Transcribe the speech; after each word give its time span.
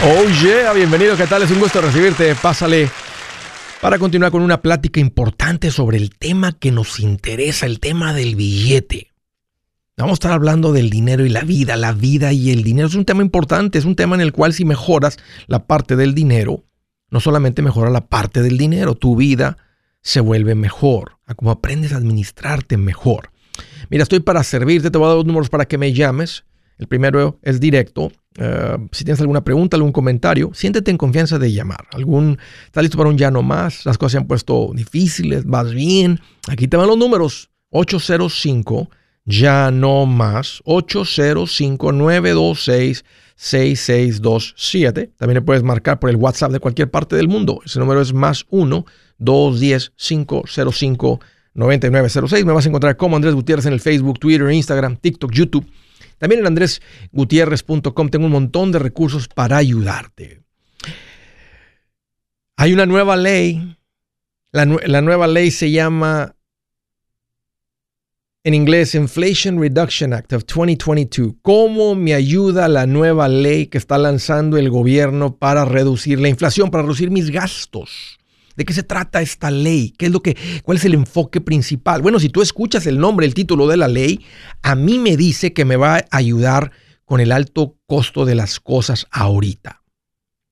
Oh 0.00 0.24
yeah, 0.44 0.72
bienvenido, 0.74 1.16
¿qué 1.16 1.26
tal? 1.26 1.42
Es 1.42 1.50
un 1.50 1.58
gusto 1.58 1.80
recibirte. 1.80 2.32
Pásale 2.36 2.88
para 3.80 3.98
continuar 3.98 4.30
con 4.30 4.42
una 4.42 4.62
plática 4.62 5.00
importante 5.00 5.72
sobre 5.72 5.96
el 5.96 6.10
tema 6.16 6.52
que 6.52 6.70
nos 6.70 7.00
interesa, 7.00 7.66
el 7.66 7.80
tema 7.80 8.14
del 8.14 8.36
billete. 8.36 9.08
Vamos 9.96 10.12
a 10.12 10.14
estar 10.14 10.32
hablando 10.32 10.72
del 10.72 10.88
dinero 10.88 11.26
y 11.26 11.30
la 11.30 11.42
vida, 11.42 11.74
la 11.74 11.92
vida 11.92 12.32
y 12.32 12.52
el 12.52 12.62
dinero. 12.62 12.86
Es 12.86 12.94
un 12.94 13.06
tema 13.06 13.22
importante, 13.22 13.76
es 13.76 13.84
un 13.84 13.96
tema 13.96 14.14
en 14.14 14.20
el 14.20 14.32
cual 14.32 14.52
si 14.52 14.64
mejoras 14.64 15.18
la 15.48 15.66
parte 15.66 15.96
del 15.96 16.14
dinero, 16.14 16.64
no 17.10 17.18
solamente 17.18 17.60
mejora 17.60 17.90
la 17.90 18.06
parte 18.06 18.40
del 18.40 18.56
dinero, 18.56 18.94
tu 18.94 19.16
vida 19.16 19.58
se 20.00 20.20
vuelve 20.20 20.54
mejor, 20.54 21.18
a 21.26 21.34
aprendes 21.50 21.92
a 21.92 21.96
administrarte 21.96 22.76
mejor. 22.76 23.30
Mira, 23.90 24.04
estoy 24.04 24.20
para 24.20 24.44
servirte, 24.44 24.92
te 24.92 24.98
voy 24.98 25.06
a 25.06 25.08
dar 25.08 25.16
los 25.16 25.26
números 25.26 25.48
para 25.48 25.64
que 25.64 25.76
me 25.76 25.92
llames. 25.92 26.44
El 26.78 26.86
primero 26.86 27.38
es 27.42 27.60
directo. 27.60 28.12
Eh, 28.36 28.76
si 28.92 29.04
tienes 29.04 29.20
alguna 29.20 29.42
pregunta, 29.42 29.76
algún 29.76 29.92
comentario, 29.92 30.50
siéntete 30.54 30.90
en 30.90 30.98
confianza 30.98 31.38
de 31.38 31.52
llamar. 31.52 31.86
Algún, 31.92 32.38
¿Estás 32.66 32.82
listo 32.82 32.96
para 32.96 33.10
un 33.10 33.18
ya 33.18 33.30
no 33.30 33.42
más? 33.42 33.84
Las 33.84 33.98
cosas 33.98 34.12
se 34.12 34.18
han 34.18 34.26
puesto 34.26 34.70
difíciles, 34.74 35.44
vas 35.44 35.72
bien. 35.72 36.20
Aquí 36.48 36.68
te 36.68 36.76
van 36.76 36.86
los 36.86 36.98
números. 36.98 37.50
805 37.70 38.88
ya 39.24 39.70
no 39.70 40.06
más. 40.06 40.62
805 40.64 41.92
926 41.92 43.04
6627. 43.36 45.12
También 45.16 45.34
le 45.34 45.42
puedes 45.42 45.62
marcar 45.62 46.00
por 46.00 46.10
el 46.10 46.16
WhatsApp 46.16 46.52
de 46.52 46.60
cualquier 46.60 46.90
parte 46.90 47.16
del 47.16 47.28
mundo. 47.28 47.60
Ese 47.64 47.78
número 47.78 48.00
es 48.00 48.12
más 48.12 48.46
1 48.50 48.84
210 49.18 49.92
505 49.96 51.20
9906. 51.54 52.44
Me 52.44 52.52
vas 52.52 52.66
a 52.66 52.68
encontrar 52.68 52.96
como 52.96 53.16
Andrés 53.16 53.34
Gutiérrez 53.34 53.66
en 53.66 53.72
el 53.72 53.80
Facebook, 53.80 54.18
Twitter, 54.18 54.50
Instagram, 54.50 54.96
TikTok, 54.96 55.32
YouTube. 55.32 55.66
También 56.18 56.40
en 56.40 56.46
andresgutierrez.com 56.48 58.08
tengo 58.10 58.26
un 58.26 58.32
montón 58.32 58.72
de 58.72 58.78
recursos 58.78 59.28
para 59.28 59.56
ayudarte. 59.56 60.42
Hay 62.56 62.72
una 62.72 62.86
nueva 62.86 63.16
ley. 63.16 63.76
La, 64.50 64.64
la 64.64 65.00
nueva 65.00 65.26
ley 65.26 65.50
se 65.50 65.70
llama 65.70 66.34
en 68.44 68.54
inglés 68.54 68.94
Inflation 68.94 69.60
Reduction 69.60 70.12
Act 70.12 70.32
of 70.32 70.44
2022. 70.46 71.34
¿Cómo 71.42 71.94
me 71.94 72.14
ayuda 72.14 72.66
la 72.68 72.86
nueva 72.86 73.28
ley 73.28 73.66
que 73.66 73.78
está 73.78 73.98
lanzando 73.98 74.56
el 74.56 74.70
gobierno 74.70 75.36
para 75.36 75.64
reducir 75.64 76.18
la 76.18 76.28
inflación, 76.28 76.70
para 76.70 76.82
reducir 76.82 77.10
mis 77.10 77.30
gastos? 77.30 78.17
¿De 78.58 78.64
qué 78.64 78.72
se 78.72 78.82
trata 78.82 79.22
esta 79.22 79.52
ley? 79.52 79.94
¿Qué 79.96 80.06
es 80.06 80.12
lo 80.12 80.20
que, 80.20 80.36
¿Cuál 80.64 80.78
es 80.78 80.84
el 80.84 80.94
enfoque 80.94 81.40
principal? 81.40 82.02
Bueno, 82.02 82.18
si 82.18 82.28
tú 82.28 82.42
escuchas 82.42 82.86
el 82.86 82.98
nombre, 82.98 83.24
el 83.24 83.32
título 83.32 83.68
de 83.68 83.76
la 83.76 83.86
ley, 83.86 84.26
a 84.62 84.74
mí 84.74 84.98
me 84.98 85.16
dice 85.16 85.52
que 85.52 85.64
me 85.64 85.76
va 85.76 85.98
a 85.98 86.04
ayudar 86.10 86.72
con 87.04 87.20
el 87.20 87.30
alto 87.30 87.76
costo 87.86 88.24
de 88.24 88.34
las 88.34 88.58
cosas 88.58 89.06
ahorita, 89.12 89.84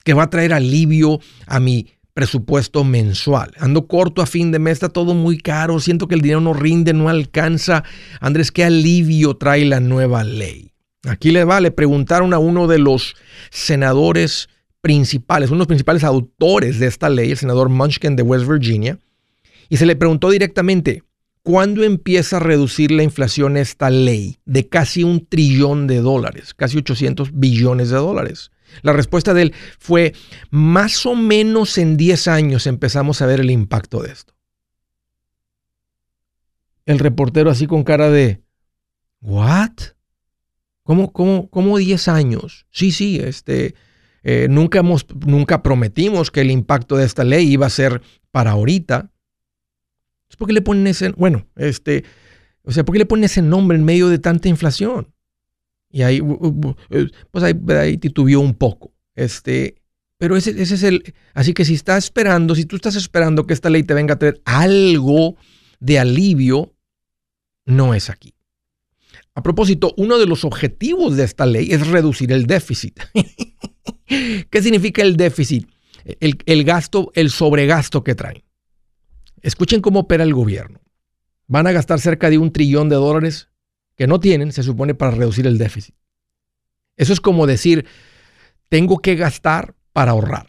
que 0.05 0.15
va 0.15 0.23
a 0.23 0.31
traer 0.31 0.53
alivio 0.53 1.19
a 1.49 1.59
mi 1.59 1.95
presupuesto 2.15 2.84
mensual. 2.84 3.51
Ando 3.59 3.89
corto 3.89 4.23
a 4.23 4.27
fin 4.27 4.53
de 4.53 4.61
mes, 4.61 4.75
está 4.75 4.89
todo 4.89 5.12
muy 5.12 5.37
caro, 5.37 5.81
siento 5.81 6.07
que 6.07 6.15
el 6.15 6.21
dinero 6.21 6.41
no 6.41 6.55
rinde, 6.55 6.93
no 6.93 7.09
alcanza. 7.09 7.83
Andrés, 8.21 8.53
¿qué 8.53 8.62
alivio 8.62 9.37
trae 9.37 9.65
la 9.65 9.81
nueva 9.81 10.23
ley? 10.23 10.71
Aquí 11.09 11.33
le 11.33 11.43
va, 11.43 11.61
le 11.61 11.73
preguntaron 11.73 12.33
a 12.33 12.39
uno 12.39 12.69
de 12.69 12.79
los 12.79 13.17
senadores 13.51 14.49
principales, 14.87 15.51
uno 15.51 15.56
de 15.56 15.62
los 15.62 15.67
principales 15.67 16.05
autores 16.05 16.79
de 16.79 16.87
esta 16.87 17.09
ley, 17.09 17.33
el 17.33 17.37
senador 17.37 17.69
Munchkin 17.69 18.15
de 18.15 18.23
West 18.23 18.47
Virginia, 18.47 19.01
y 19.69 19.78
se 19.78 19.84
le 19.84 19.97
preguntó 19.97 20.31
directamente, 20.31 21.03
¿cuándo 21.43 21.83
empieza 21.83 22.37
a 22.37 22.41
reducir 22.41 22.93
la 22.93 23.03
inflación 23.03 23.56
esta 23.56 23.91
ley 23.91 24.39
de 24.45 24.69
casi 24.69 25.03
un 25.03 25.27
trillón 25.27 25.89
de 25.89 25.97
dólares, 25.97 26.55
casi 26.55 26.78
800 26.78 27.31
billones 27.33 27.91
de 27.91 27.97
dólares? 27.97 28.53
La 28.83 28.93
respuesta 28.93 29.34
de 29.34 29.43
él 29.43 29.55
fue, 29.81 30.15
más 30.51 31.05
o 31.05 31.17
menos 31.17 31.78
en 31.78 31.97
10 31.97 32.28
años 32.28 32.69
empezamos 32.69 33.21
a 33.21 33.27
ver 33.27 33.41
el 33.41 33.50
impacto 33.50 34.03
de 34.03 34.12
esto. 34.12 34.34
El 36.84 37.00
reportero 37.00 37.50
así 37.50 37.66
con 37.66 37.83
cara 37.83 38.09
de, 38.09 38.41
¿what? 39.21 39.72
¿Cómo, 40.84 41.12
cómo, 41.12 41.50
cómo 41.50 41.77
10 41.77 42.06
años? 42.06 42.69
Sí, 42.71 42.93
sí, 42.93 43.19
este, 43.19 43.75
eh, 44.28 44.48
nunca, 44.50 44.81
hemos, 44.81 45.06
nunca 45.25 45.62
prometimos 45.62 46.32
que 46.32 46.41
el 46.41 46.50
impacto 46.50 46.97
de 46.97 47.04
esta 47.04 47.22
ley 47.22 47.48
iba 47.48 47.66
a 47.66 47.70
ser 47.70 48.03
para 48.32 48.50
ahorita. 48.50 49.12
¿Por 50.37 50.48
qué 50.48 50.53
le 50.53 50.62
ponen 50.62 50.88
ese, 50.88 51.10
bueno, 51.10 51.47
este, 51.54 52.03
o 52.65 52.72
sea, 52.72 52.84
¿por 52.84 52.92
qué 52.92 52.98
le 52.98 53.06
ponen 53.06 53.22
ese 53.22 53.41
nombre 53.41 53.78
en 53.78 53.84
medio 53.84 54.09
de 54.09 54.19
tanta 54.19 54.48
inflación? 54.48 55.15
Y 55.92 56.03
ahí, 56.03 56.20
eh, 56.91 57.09
pues 57.31 57.44
ahí, 57.44 57.98
titubió 57.98 58.41
un 58.41 58.54
poco. 58.54 58.92
Este, 59.15 59.76
pero 60.19 60.36
ese, 60.36 60.60
ese, 60.60 60.75
es 60.75 60.82
el, 60.82 61.15
así 61.32 61.54
que 61.54 61.65
si 61.65 61.75
estás 61.75 62.03
esperando, 62.03 62.56
si 62.56 62.65
tú 62.65 62.75
estás 62.75 62.97
esperando 62.97 63.47
que 63.47 63.54
esta 63.54 63.70
ley 63.70 63.84
te 63.84 63.94
venga 63.94 64.15
a 64.15 64.19
traer 64.19 64.42
algo 64.44 65.36
de 65.78 66.00
alivio, 66.00 66.75
no 67.65 67.94
es 67.94 68.10
aquí. 68.10 68.34
A 69.36 69.42
propósito, 69.42 69.94
uno 69.98 70.19
de 70.19 70.26
los 70.26 70.44
objetivos 70.44 71.16
de 71.16 71.22
esta 71.25 71.47
ley 71.47 71.69
es 71.70 71.86
reducir 71.86 72.32
el 72.32 72.47
déficit. 72.47 72.98
¿Qué 74.50 74.62
significa 74.62 75.03
el 75.03 75.17
déficit? 75.17 75.69
El, 76.21 76.65
gasto, 76.65 77.11
el 77.15 77.31
sobregasto 77.31 78.05
que 78.05 78.15
traen. 78.15 78.44
Escuchen 79.43 79.81
cómo 79.81 80.00
opera 80.00 80.22
el 80.22 80.34
gobierno. 80.34 80.81
Van 81.49 81.67
a 81.67 81.72
gastar 81.72 82.00
cerca 82.00 82.31
de 82.31 82.39
un 82.39 82.53
trillón 82.53 82.89
de 82.89 82.97
dólares 82.97 83.49
que 83.97 84.06
no 84.06 84.21
tienen, 84.21 84.53
se 84.53 84.62
supone, 84.62 84.95
para 84.95 85.12
reducir 85.12 85.47
el 85.47 85.59
déficit. 85.59 85.95
Eso 86.97 87.12
es 87.12 87.21
como 87.21 87.47
decir, 87.47 87.87
tengo 88.69 88.99
que 88.99 89.16
gastar 89.16 89.75
para 89.93 90.12
ahorrar. 90.12 90.49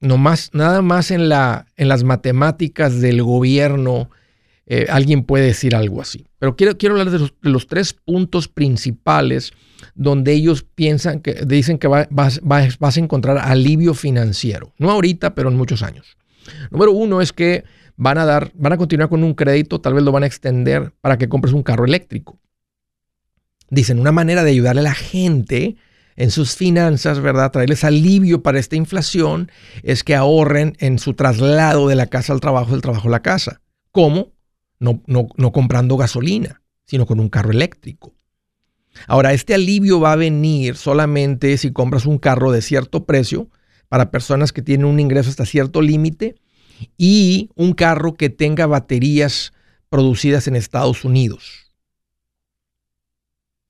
No 0.00 0.16
más, 0.16 0.50
nada 0.52 0.82
más 0.82 1.10
en, 1.10 1.28
la, 1.28 1.66
en 1.76 1.88
las 1.88 2.02
matemáticas 2.04 3.00
del 3.00 3.22
gobierno 3.22 4.10
eh, 4.66 4.86
alguien 4.88 5.24
puede 5.24 5.46
decir 5.46 5.74
algo 5.74 6.00
así. 6.00 6.26
Pero 6.38 6.56
quiero, 6.56 6.78
quiero 6.78 6.98
hablar 6.98 7.10
de 7.10 7.30
los, 7.42 7.66
tres 7.66 7.92
puntos 7.92 8.48
principales 8.48 9.52
donde 9.94 10.32
ellos 10.32 10.64
piensan 10.74 11.20
que 11.20 11.44
dicen 11.46 11.78
que 11.78 11.88
vas, 11.88 12.40
a 12.42 13.00
encontrar 13.00 13.38
alivio 13.38 13.94
financiero. 13.94 14.72
No 14.78 14.90
ahorita, 14.90 15.34
pero 15.34 15.50
en 15.50 15.56
muchos 15.56 15.82
años. 15.82 16.16
Número 16.70 16.92
uno 16.92 17.20
es 17.20 17.32
que 17.32 17.64
van 17.96 18.18
a 18.18 18.24
dar, 18.24 18.52
van 18.54 18.72
a 18.72 18.76
continuar 18.76 19.08
con 19.08 19.22
un 19.22 19.34
crédito, 19.34 19.80
tal 19.80 19.94
vez 19.94 20.02
lo 20.02 20.12
van 20.12 20.22
a 20.22 20.26
extender 20.26 20.92
para 21.00 21.18
que 21.18 21.28
compres 21.28 21.54
un 21.54 21.62
carro 21.62 21.84
eléctrico. 21.84 22.38
Dicen, 23.70 23.98
una 23.98 24.12
manera 24.12 24.44
de 24.44 24.50
ayudarle 24.50 24.80
a 24.80 24.84
la 24.84 24.94
gente 24.94 25.76
en 26.16 26.30
sus 26.30 26.54
finanzas, 26.56 27.20
¿verdad? 27.20 27.50
Traerles 27.50 27.84
alivio 27.84 28.42
para 28.42 28.58
esta 28.58 28.76
inflación 28.76 29.50
es 29.82 30.04
que 30.04 30.14
ahorren 30.14 30.76
en 30.78 30.98
su 30.98 31.14
traslado 31.14 31.88
de 31.88 31.96
la 31.96 32.06
casa 32.06 32.32
al 32.32 32.40
trabajo, 32.40 32.72
del 32.72 32.82
trabajo 32.82 33.08
a 33.08 33.10
la 33.10 33.22
casa. 33.22 33.60
¿Cómo? 33.90 34.33
No, 34.84 35.28
no, 35.36 35.52
comprando 35.52 35.96
gasolina, 35.96 36.62
sino 36.84 37.06
con 37.06 37.20
un 37.20 37.28
carro 37.28 37.50
eléctrico. 37.50 38.14
Ahora, 39.08 39.32
este 39.32 39.54
alivio 39.54 39.98
va 39.98 40.12
a 40.12 40.16
venir 40.16 40.76
solamente 40.76 41.56
si 41.56 41.72
compras 41.72 42.06
un 42.06 42.18
carro 42.18 42.52
de 42.52 42.62
cierto 42.62 43.04
precio 43.04 43.48
para 43.88 44.10
personas 44.10 44.52
que 44.52 44.62
tienen 44.62 44.86
un 44.86 45.00
ingreso 45.00 45.30
hasta 45.30 45.46
cierto 45.46 45.82
límite 45.82 46.36
y 46.96 47.50
un 47.54 47.72
carro 47.72 48.14
que 48.14 48.30
tenga 48.30 48.66
baterías 48.66 49.52
producidas 49.88 50.46
en 50.46 50.56
Estados 50.56 51.04
Unidos. 51.04 51.72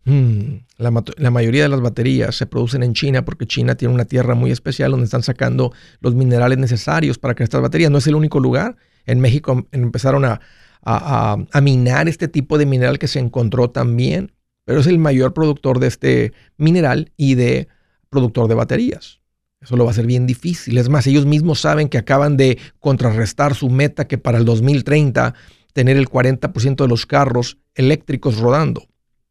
Hmm, 0.07 0.57
la, 0.77 0.93
la, 1.17 1.31
mayoría 1.31 1.63
de 1.63 1.71
las 1.71 1.81
baterías 1.81 2.35
se 2.37 2.47
producen 2.47 2.83
en 2.83 2.93
China 2.93 3.25
porque 3.25 3.47
China 3.47 3.75
tiene 3.75 3.95
una 3.95 4.05
tierra 4.05 4.35
muy 4.35 4.51
especial 4.51 4.91
donde 4.91 5.07
están 5.07 5.23
sacando 5.23 5.73
los 6.01 6.15
minerales 6.15 6.59
necesarios 6.59 7.17
para 7.19 7.35
que 7.35 7.43
estas 7.43 7.63
baterías. 7.63 7.91
No 7.91 7.99
es 7.99 8.07
el 8.07 8.15
único 8.15 8.39
lugar. 8.39 8.77
En 9.07 9.21
México 9.21 9.67
empezaron 9.73 10.27
a, 10.27 10.41
a, 10.85 11.61
minar 11.63 12.09
este 12.09 12.29
tipo 12.29 12.59
de 12.59 12.67
mineral 12.67 12.99
que 12.99 13.09
se 13.09 13.19
encontró 13.19 13.71
también, 13.71 14.33
pero 14.65 14.81
es 14.81 14.87
el 14.87 14.99
mayor 14.99 15.35
productor 15.35 15.79
de 15.79 15.87
este 15.89 16.33
mineral 16.57 17.13
y 17.17 17.35
de 17.35 17.69
productor 18.11 18.49
de 18.49 18.55
baterías. 18.55 19.21
Eso 19.61 19.77
lo 19.77 19.85
va 19.87 19.93
a 19.93 19.95
ser 19.95 20.07
bien 20.07 20.27
difícil. 20.27 20.77
Es 20.77 20.91
más, 20.91 21.07
ellos 21.07 21.25
mismos 21.25 21.61
saben 21.61 21.89
que 21.89 21.97
acaban 21.97 22.37
de 22.37 22.59
contrarrestar 22.81 23.55
su 23.55 23.71
meta 23.71 24.07
que 24.07 24.19
para 24.19 24.37
el 24.37 24.45
2030 24.45 25.35
tener 25.73 25.97
el 25.97 26.09
40% 26.09 26.77
de 26.77 26.89
los 26.89 27.07
carros 27.07 27.59
eléctricos 27.75 28.39
rodando. 28.39 28.87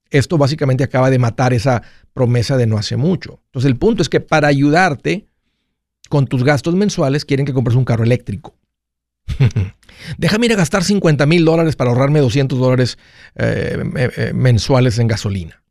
Esto 0.09 0.37
básicamente 0.37 0.83
acaba 0.83 1.09
de 1.09 1.19
matar 1.19 1.53
esa 1.53 1.83
promesa 2.13 2.57
de 2.57 2.67
no 2.67 2.77
hace 2.77 2.97
mucho. 2.97 3.41
Entonces 3.45 3.69
el 3.69 3.77
punto 3.77 4.01
es 4.01 4.09
que 4.09 4.19
para 4.19 4.47
ayudarte 4.47 5.27
con 6.09 6.27
tus 6.27 6.43
gastos 6.43 6.75
mensuales 6.75 7.25
quieren 7.25 7.45
que 7.45 7.53
compres 7.53 7.75
un 7.75 7.85
carro 7.85 8.03
eléctrico. 8.03 8.55
Déjame 10.17 10.47
ir 10.47 10.53
a 10.53 10.57
gastar 10.57 10.83
50 10.83 11.25
mil 11.25 11.45
dólares 11.45 11.75
para 11.75 11.91
ahorrarme 11.91 12.19
200 12.19 12.59
dólares 12.59 12.97
eh, 13.35 13.77
eh, 13.95 14.31
mensuales 14.33 14.99
en 14.99 15.07
gasolina. 15.07 15.63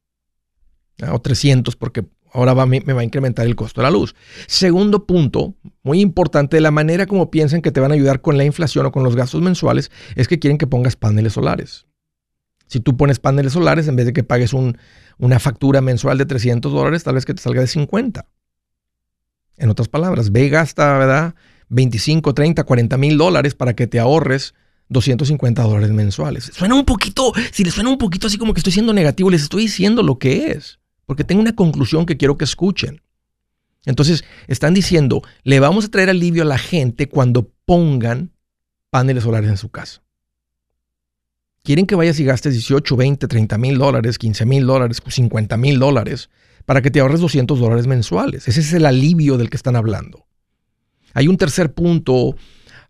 O 1.10 1.20
300 1.20 1.76
porque 1.76 2.04
ahora 2.32 2.54
va, 2.54 2.66
me, 2.66 2.80
va 2.80 3.00
a 3.00 3.04
incrementar 3.04 3.46
el 3.46 3.56
costo 3.56 3.80
de 3.80 3.84
la 3.84 3.90
luz. 3.90 4.14
Segundo 4.46 5.06
punto, 5.06 5.54
muy 5.82 6.00
importante, 6.00 6.60
la 6.60 6.70
manera 6.70 7.06
como 7.06 7.30
piensan 7.30 7.62
que 7.62 7.72
te 7.72 7.80
van 7.80 7.90
a 7.90 7.94
ayudar 7.94 8.20
con 8.20 8.36
la 8.36 8.44
inflación 8.44 8.86
o 8.86 8.92
con 8.92 9.02
los 9.02 9.16
gastos 9.16 9.42
mensuales 9.42 9.90
es 10.16 10.28
que 10.28 10.38
quieren 10.38 10.58
que 10.58 10.66
pongas 10.66 10.96
paneles 10.96 11.34
solares. 11.34 11.86
Si 12.66 12.80
tú 12.80 12.96
pones 12.96 13.18
paneles 13.18 13.52
solares, 13.52 13.86
en 13.88 13.96
vez 13.96 14.06
de 14.06 14.12
que 14.14 14.24
pagues 14.24 14.54
una 14.54 15.38
factura 15.38 15.82
mensual 15.82 16.16
de 16.16 16.24
300 16.24 16.72
dólares, 16.72 17.04
tal 17.04 17.16
vez 17.16 17.26
que 17.26 17.34
te 17.34 17.42
salga 17.42 17.60
de 17.60 17.66
50. 17.66 18.26
En 19.58 19.68
otras 19.68 19.88
palabras, 19.88 20.32
ve 20.32 20.48
gasta, 20.48 20.96
¿verdad? 20.96 21.34
25, 21.72 22.34
30, 22.34 22.64
40 22.64 22.96
mil 22.98 23.18
dólares 23.18 23.54
para 23.54 23.74
que 23.74 23.86
te 23.86 23.98
ahorres 23.98 24.54
250 24.90 25.62
dólares 25.62 25.90
mensuales. 25.90 26.50
Suena 26.54 26.74
un 26.74 26.84
poquito, 26.84 27.32
si 27.50 27.64
les 27.64 27.74
suena 27.74 27.90
un 27.90 27.98
poquito 27.98 28.26
así 28.26 28.38
como 28.38 28.52
que 28.52 28.60
estoy 28.60 28.72
siendo 28.72 28.92
negativo, 28.92 29.30
les 29.30 29.42
estoy 29.42 29.62
diciendo 29.62 30.02
lo 30.02 30.18
que 30.18 30.50
es, 30.50 30.78
porque 31.06 31.24
tengo 31.24 31.40
una 31.40 31.56
conclusión 31.56 32.06
que 32.06 32.16
quiero 32.16 32.36
que 32.36 32.44
escuchen. 32.44 33.00
Entonces, 33.84 34.22
están 34.46 34.74
diciendo, 34.74 35.22
le 35.42 35.58
vamos 35.58 35.86
a 35.86 35.88
traer 35.88 36.10
alivio 36.10 36.42
a 36.42 36.46
la 36.46 36.58
gente 36.58 37.08
cuando 37.08 37.50
pongan 37.64 38.30
paneles 38.90 39.24
solares 39.24 39.50
en 39.50 39.56
su 39.56 39.70
casa. 39.70 40.02
Quieren 41.64 41.86
que 41.86 41.94
vayas 41.94 42.20
y 42.20 42.24
gastes 42.24 42.52
18, 42.52 42.96
20, 42.96 43.26
30 43.26 43.58
mil 43.58 43.78
dólares, 43.78 44.18
15 44.18 44.44
mil 44.46 44.66
dólares, 44.66 45.00
50 45.04 45.56
mil 45.56 45.78
dólares 45.78 46.28
para 46.64 46.82
que 46.82 46.90
te 46.90 47.00
ahorres 47.00 47.20
200 47.20 47.58
dólares 47.58 47.86
mensuales. 47.86 48.46
Ese 48.46 48.60
es 48.60 48.72
el 48.72 48.86
alivio 48.86 49.36
del 49.36 49.50
que 49.50 49.56
están 49.56 49.74
hablando. 49.74 50.26
Hay 51.14 51.28
un 51.28 51.36
tercer 51.36 51.72
punto 51.72 52.36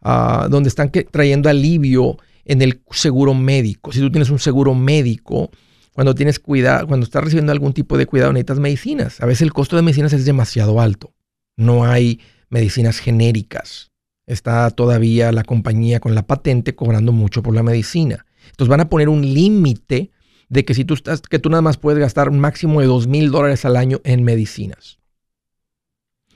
ah, 0.03 0.49
donde 0.51 0.69
están 0.69 0.91
trayendo 1.11 1.49
alivio 1.49 2.19
en 2.45 2.63
el 2.63 2.83
seguro 2.91 3.35
médico. 3.35 3.93
Si 3.93 4.01
tú 4.01 4.11
tienes 4.11 4.31
un 4.31 4.39
seguro 4.39 4.75
médico, 4.75 5.51
cuando 5.93 6.15
tienes 6.15 6.39
cuidado, 6.39 6.87
cuando 6.87 7.05
estás 7.05 7.23
recibiendo 7.23 7.53
algún 7.53 7.73
tipo 7.73 7.99
de 7.99 8.07
cuidado, 8.07 8.33
necesitas 8.33 8.59
medicinas. 8.59 9.21
A 9.21 9.27
veces 9.27 9.43
el 9.43 9.53
costo 9.53 9.77
de 9.77 9.83
medicinas 9.83 10.13
es 10.13 10.25
demasiado 10.25 10.81
alto. 10.81 11.13
No 11.57 11.85
hay 11.85 12.21
medicinas 12.49 12.99
genéricas. 12.99 13.91
Está 14.27 14.71
todavía 14.71 15.33
la 15.33 15.45
compañía 15.45 16.01
con 16.01 16.15
la 16.15 16.27
patente 16.27 16.75
cobrando 16.75 17.13
mucho 17.13 17.43
por 17.43 17.55
la 17.55 17.63
medicina. 17.63 18.25
Entonces 18.51 18.69
van 18.69 18.81
a 18.81 18.89
poner 18.89 19.09
un 19.09 19.23
límite 19.23 20.11
de 20.49 20.65
que 20.65 20.75
si 20.75 20.85
tú 20.85 20.95
estás, 20.95 21.21
que 21.23 21.39
tú 21.39 21.51
nada 21.51 21.63
más 21.63 21.77
puedes 21.77 21.99
gastar 21.99 22.29
un 22.29 22.39
máximo 22.39 22.81
de 22.81 22.87
dos 22.87 23.07
mil 23.07 23.31
dólares 23.31 23.65
al 23.65 23.77
año 23.77 24.01
en 24.05 24.23
medicinas. 24.23 24.99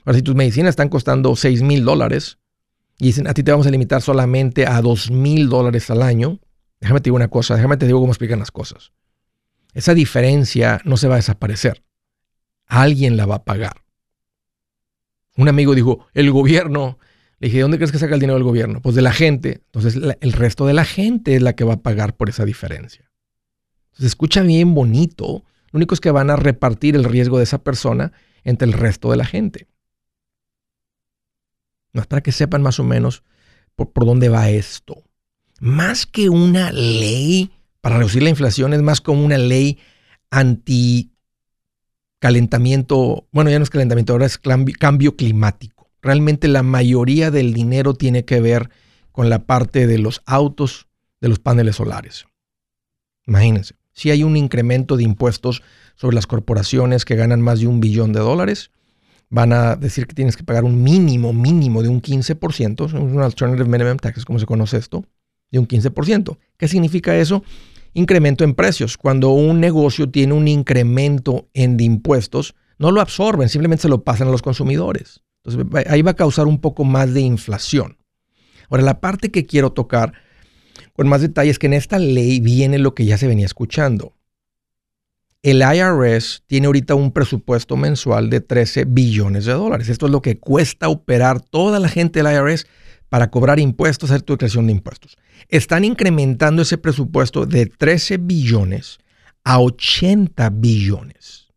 Ahora, 0.07 0.19
si 0.19 0.23
tus 0.23 0.35
medicinas 0.35 0.69
están 0.69 0.87
costando 0.87 1.35
6 1.35 1.63
mil 1.63 1.83
dólares 1.83 2.37
y 2.97 3.07
dicen 3.07 3.27
a 3.27 3.33
ti 3.33 3.43
te 3.43 3.51
vamos 3.51 3.67
a 3.67 3.71
limitar 3.71 4.01
solamente 4.01 4.65
a 4.65 4.81
2 4.81 5.11
mil 5.11 5.49
dólares 5.49 5.89
al 5.89 6.01
año, 6.01 6.39
déjame 6.79 7.01
te 7.01 7.09
digo 7.09 7.17
una 7.17 7.27
cosa, 7.27 7.57
déjame 7.57 7.75
te 7.75 7.87
digo 7.87 7.99
cómo 7.99 8.13
explican 8.13 8.39
las 8.39 8.49
cosas. 8.49 8.93
Esa 9.73 9.93
diferencia 9.93 10.79
no 10.85 10.95
se 10.95 11.09
va 11.09 11.15
a 11.15 11.17
desaparecer. 11.17 11.83
Alguien 12.67 13.17
la 13.17 13.25
va 13.25 13.35
a 13.35 13.43
pagar. 13.43 13.83
Un 15.35 15.49
amigo 15.49 15.75
dijo, 15.75 16.07
el 16.13 16.31
gobierno. 16.31 16.99
Le 17.39 17.49
dije, 17.49 17.57
¿de 17.57 17.61
dónde 17.63 17.77
crees 17.77 17.91
que 17.91 17.99
saca 17.99 18.13
el 18.13 18.21
dinero 18.21 18.35
del 18.35 18.45
gobierno? 18.45 18.81
Pues 18.81 18.95
de 18.95 19.01
la 19.01 19.11
gente. 19.11 19.59
Entonces, 19.65 20.01
el 20.21 20.31
resto 20.31 20.65
de 20.65 20.73
la 20.73 20.85
gente 20.85 21.35
es 21.35 21.41
la 21.41 21.53
que 21.53 21.65
va 21.65 21.73
a 21.73 21.81
pagar 21.81 22.15
por 22.15 22.29
esa 22.29 22.45
diferencia. 22.45 23.11
Se 23.91 24.07
escucha 24.07 24.41
bien 24.41 24.73
bonito. 24.73 25.43
Lo 25.71 25.77
único 25.77 25.93
es 25.93 25.99
que 25.99 26.11
van 26.11 26.29
a 26.29 26.37
repartir 26.37 26.95
el 26.95 27.03
riesgo 27.03 27.39
de 27.39 27.43
esa 27.43 27.61
persona 27.61 28.13
entre 28.45 28.67
el 28.67 28.73
resto 28.73 29.11
de 29.11 29.17
la 29.17 29.25
gente. 29.25 29.67
No 31.97 32.03
para 32.03 32.21
que 32.21 32.31
sepan 32.31 32.61
más 32.61 32.79
o 32.79 32.83
menos 32.83 33.23
por, 33.75 34.05
dónde 34.05 34.29
va 34.29 34.51
esto. 34.51 35.03
Más 35.59 36.05
que 36.05 36.29
una 36.29 36.71
ley 36.71 37.49
para 37.81 37.97
reducir 37.97 38.21
la 38.21 38.29
inflación, 38.29 38.71
es 38.75 38.83
más 38.83 39.01
como 39.01 39.25
una 39.25 39.39
ley 39.39 39.79
anti 40.29 41.09
calentamiento, 42.19 43.27
bueno, 43.31 43.49
ya 43.49 43.57
no 43.57 43.63
es 43.63 43.71
calentamiento, 43.71 44.13
ahora 44.13 44.27
es 44.27 44.37
cambio 44.37 45.15
climático. 45.15 45.89
Realmente 46.03 46.47
la 46.47 46.61
mayoría 46.61 47.31
del 47.31 47.51
dinero 47.51 47.95
tiene 47.95 48.25
que 48.25 48.41
ver 48.41 48.69
con 49.11 49.31
la 49.31 49.47
parte 49.47 49.87
de 49.87 49.97
los 49.97 50.21
autos, 50.27 50.85
de 51.19 51.29
los 51.29 51.39
paneles 51.39 51.77
solares. 51.77 52.27
Imagínense, 53.25 53.73
si 53.91 54.11
hay 54.11 54.21
un 54.21 54.37
incremento 54.37 54.97
de 54.97 55.03
impuestos 55.03 55.63
sobre 55.95 56.13
las 56.13 56.27
corporaciones 56.27 57.05
que 57.05 57.15
ganan 57.15 57.41
más 57.41 57.59
de 57.59 57.65
un 57.65 57.79
billón 57.79 58.13
de 58.13 58.19
dólares, 58.19 58.69
van 59.29 59.53
a 59.53 59.75
decir 59.75 60.07
que 60.07 60.15
tienes 60.15 60.37
que 60.37 60.43
pagar 60.43 60.63
un 60.63 60.81
mínimo, 60.81 61.33
mínimo 61.33 61.81
de 61.81 61.89
un 61.89 62.01
15%, 62.01 62.93
un 62.93 63.21
alternative 63.21 63.67
minimum 63.67 63.97
tax, 63.97 64.25
como 64.25 64.39
se 64.39 64.45
conoce 64.45 64.77
esto, 64.77 65.03
de 65.51 65.59
un 65.59 65.67
15%. 65.67 66.37
¿Qué 66.57 66.67
significa 66.67 67.15
eso? 67.15 67.43
Incremento 67.93 68.43
en 68.43 68.53
precios. 68.53 68.97
Cuando 68.97 69.29
un 69.29 69.59
negocio 69.59 70.09
tiene 70.09 70.33
un 70.33 70.47
incremento 70.47 71.47
en 71.53 71.77
de 71.77 71.83
impuestos, 71.83 72.55
no 72.77 72.91
lo 72.91 73.01
absorben, 73.01 73.49
simplemente 73.49 73.83
se 73.83 73.89
lo 73.89 74.03
pasan 74.03 74.27
a 74.27 74.31
los 74.31 74.41
consumidores. 74.41 75.21
Entonces 75.43 75.87
ahí 75.89 76.01
va 76.01 76.11
a 76.11 76.15
causar 76.15 76.47
un 76.47 76.59
poco 76.59 76.83
más 76.83 77.13
de 77.13 77.21
inflación. 77.21 77.97
Ahora, 78.69 78.83
la 78.83 78.99
parte 78.99 79.31
que 79.31 79.45
quiero 79.45 79.71
tocar 79.71 80.13
con 80.93 81.07
más 81.07 81.21
detalle 81.21 81.51
es 81.51 81.59
que 81.59 81.67
en 81.67 81.73
esta 81.73 81.99
ley 81.99 82.39
viene 82.39 82.79
lo 82.79 82.93
que 82.93 83.05
ya 83.05 83.17
se 83.17 83.27
venía 83.27 83.45
escuchando. 83.45 84.16
El 85.43 85.61
IRS 85.61 86.43
tiene 86.47 86.67
ahorita 86.67 86.95
un 86.95 87.11
presupuesto 87.11 87.77
mensual 87.77 88.29
de 88.29 88.41
13 88.41 88.85
billones 88.85 89.45
de 89.45 89.53
dólares. 89.53 89.87
Esto 89.87 90.07
es 90.07 90.11
lo 90.11 90.21
que 90.21 90.39
cuesta 90.39 90.89
operar 90.89 91.41
toda 91.41 91.79
la 91.79 91.89
gente 91.89 92.21
del 92.21 92.33
IRS 92.33 92.65
para 93.09 93.29
cobrar 93.29 93.59
impuestos, 93.59 94.09
hacer 94.09 94.23
tu 94.23 94.33
declaración 94.33 94.67
de 94.67 94.73
impuestos. 94.73 95.17
Están 95.47 95.85
incrementando 95.85 96.61
ese 96.61 96.77
presupuesto 96.77 97.45
de 97.45 97.67
13 97.67 98.17
billones 98.17 98.97
a 99.43 99.59
80 99.59 100.49
billones. 100.49 101.47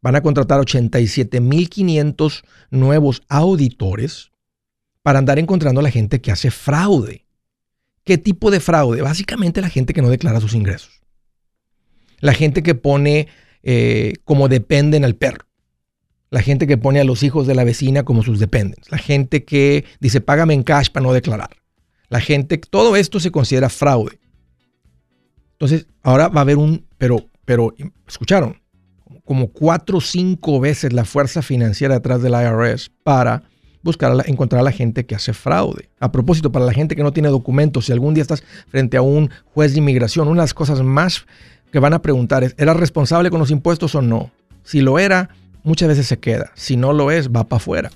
Van 0.00 0.16
a 0.16 0.22
contratar 0.22 0.60
87.500 0.60 2.44
nuevos 2.70 3.22
auditores 3.28 4.30
para 5.02 5.18
andar 5.18 5.38
encontrando 5.38 5.80
a 5.80 5.82
la 5.82 5.90
gente 5.90 6.20
que 6.20 6.32
hace 6.32 6.50
fraude. 6.50 7.26
¿Qué 8.04 8.16
tipo 8.18 8.50
de 8.50 8.60
fraude? 8.60 9.02
Básicamente 9.02 9.60
la 9.60 9.68
gente 9.68 9.92
que 9.92 10.02
no 10.02 10.08
declara 10.08 10.40
sus 10.40 10.54
ingresos. 10.54 10.97
La 12.20 12.34
gente 12.34 12.62
que 12.62 12.74
pone 12.74 13.28
eh, 13.62 14.14
como 14.24 14.48
dependen 14.48 15.04
al 15.04 15.14
perro. 15.14 15.46
La 16.30 16.42
gente 16.42 16.66
que 16.66 16.76
pone 16.76 17.00
a 17.00 17.04
los 17.04 17.22
hijos 17.22 17.46
de 17.46 17.54
la 17.54 17.64
vecina 17.64 18.02
como 18.02 18.22
sus 18.22 18.38
dependentes. 18.38 18.90
La 18.90 18.98
gente 18.98 19.44
que 19.44 19.84
dice 20.00 20.20
págame 20.20 20.54
en 20.54 20.62
cash 20.62 20.90
para 20.90 21.04
no 21.04 21.12
declarar. 21.12 21.50
La 22.08 22.20
gente, 22.20 22.58
todo 22.58 22.96
esto 22.96 23.20
se 23.20 23.30
considera 23.30 23.68
fraude. 23.68 24.18
Entonces, 25.52 25.86
ahora 26.02 26.28
va 26.28 26.40
a 26.40 26.42
haber 26.42 26.56
un, 26.56 26.86
pero, 26.98 27.26
pero, 27.44 27.74
escucharon, 28.06 28.60
como 29.24 29.48
cuatro 29.48 29.98
o 29.98 30.00
cinco 30.00 30.60
veces 30.60 30.92
la 30.92 31.04
fuerza 31.04 31.42
financiera 31.42 31.94
detrás 31.94 32.22
del 32.22 32.32
IRS 32.32 32.90
para 33.02 33.42
buscar, 33.82 34.12
encontrar 34.26 34.60
a 34.60 34.64
la 34.64 34.72
gente 34.72 35.04
que 35.04 35.14
hace 35.14 35.32
fraude. 35.32 35.90
A 35.98 36.12
propósito, 36.12 36.52
para 36.52 36.64
la 36.64 36.72
gente 36.72 36.94
que 36.94 37.02
no 37.02 37.12
tiene 37.12 37.28
documentos, 37.28 37.86
si 37.86 37.92
algún 37.92 38.14
día 38.14 38.22
estás 38.22 38.44
frente 38.68 38.96
a 38.96 39.02
un 39.02 39.30
juez 39.46 39.72
de 39.72 39.78
inmigración, 39.78 40.28
una 40.28 40.42
de 40.42 40.44
las 40.44 40.54
cosas 40.54 40.82
más 40.82 41.26
que 41.72 41.78
van 41.78 41.94
a 41.94 42.02
preguntar 42.02 42.44
es, 42.44 42.54
¿era 42.58 42.74
responsable 42.74 43.30
con 43.30 43.40
los 43.40 43.50
impuestos 43.50 43.94
o 43.94 44.02
no? 44.02 44.30
Si 44.64 44.80
lo 44.80 44.98
era, 44.98 45.30
muchas 45.62 45.88
veces 45.88 46.06
se 46.06 46.18
queda. 46.18 46.50
Si 46.54 46.76
no 46.76 46.92
lo 46.92 47.10
es, 47.10 47.30
va 47.30 47.44
para 47.44 47.58
afuera. 47.58 47.90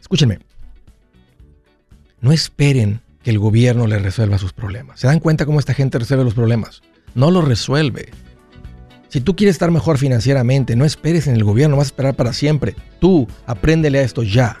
Escúchenme. 0.00 0.38
No 2.20 2.32
esperen 2.32 3.00
que 3.22 3.30
el 3.30 3.38
gobierno 3.38 3.86
les 3.86 4.02
resuelva 4.02 4.38
sus 4.38 4.52
problemas. 4.52 5.00
¿Se 5.00 5.06
dan 5.06 5.20
cuenta 5.20 5.46
cómo 5.46 5.60
esta 5.60 5.74
gente 5.74 5.98
resuelve 5.98 6.24
los 6.24 6.34
problemas? 6.34 6.82
No 7.14 7.30
los 7.30 7.46
resuelve. 7.46 8.10
Si 9.08 9.20
tú 9.20 9.36
quieres 9.36 9.54
estar 9.54 9.70
mejor 9.70 9.96
financieramente, 9.96 10.76
no 10.76 10.84
esperes 10.84 11.26
en 11.26 11.34
el 11.34 11.44
gobierno, 11.44 11.76
vas 11.76 11.86
a 11.86 11.88
esperar 11.88 12.14
para 12.14 12.32
siempre. 12.32 12.74
Tú, 13.00 13.26
apréndele 13.46 13.98
a 13.98 14.02
esto 14.02 14.22
ya. 14.22 14.60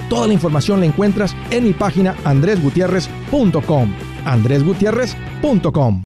Toda 0.11 0.27
la 0.27 0.33
información 0.33 0.81
la 0.81 0.87
encuentras 0.87 1.33
en 1.51 1.63
mi 1.63 1.71
página 1.71 2.17
andresgutierrez.com. 2.25 3.93
andresgutierrez.com. 4.25 6.03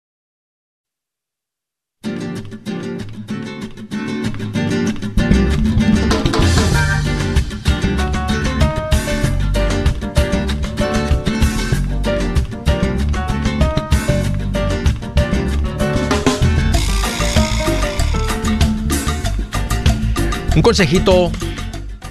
Un 20.55 20.62
consejito 20.62 21.31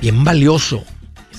bien 0.00 0.24
valioso 0.24 0.84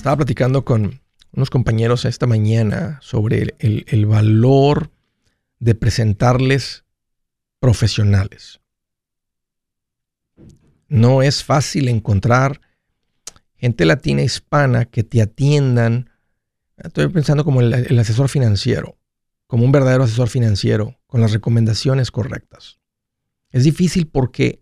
estaba 0.06 0.18
platicando 0.18 0.64
con 0.64 1.00
unos 1.32 1.50
compañeros 1.50 2.04
esta 2.04 2.28
mañana 2.28 3.00
sobre 3.02 3.56
el, 3.58 4.06
valor 4.06 4.92
de 5.58 5.74
presentarles 5.74 6.84
profesionales. 7.58 8.60
No 10.86 11.22
es 11.22 11.42
fácil 11.42 11.88
encontrar 11.88 12.60
gente 13.56 13.84
latina 13.84 14.22
hispana 14.22 14.84
que 14.84 15.02
te 15.02 15.20
atiendan. 15.20 16.08
Estoy 16.76 17.08
pensando 17.08 17.44
como 17.44 17.60
el, 17.60 17.98
asesor 17.98 18.28
financiero, 18.28 18.96
como 19.48 19.64
un 19.64 19.72
verdadero 19.72 20.04
asesor 20.04 20.28
financiero, 20.28 21.00
con 21.08 21.20
las 21.20 21.32
recomendaciones 21.32 22.12
correctas. 22.12 22.78
Es 23.50 23.64
difícil 23.64 24.06
porque 24.06 24.60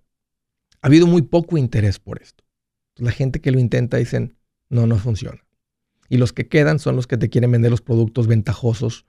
ha 0.81 0.87
habido 0.87 1.07
muy 1.07 1.21
poco 1.21 1.59
interés 1.59 1.99
por 1.99 2.23
esto. 2.23 2.45
La 2.97 3.11
gente 3.11 3.43
que 3.43 3.51
lo 3.51 3.61
intenta 3.61 3.99
dicen, 3.99 4.39
no, 4.69 4.87
no 4.87 4.97
funciona. 4.99 5.45
Y 6.09 6.19
los 6.19 6.33
que 6.33 6.49
quedan 6.49 6.79
son 6.79 6.97
los 6.97 7.07
que 7.07 7.17
te 7.17 7.29
quieren 7.29 7.51
vender 7.51 7.71
los 7.71 7.81
productos 7.81 8.27
ventajosos 8.27 9.07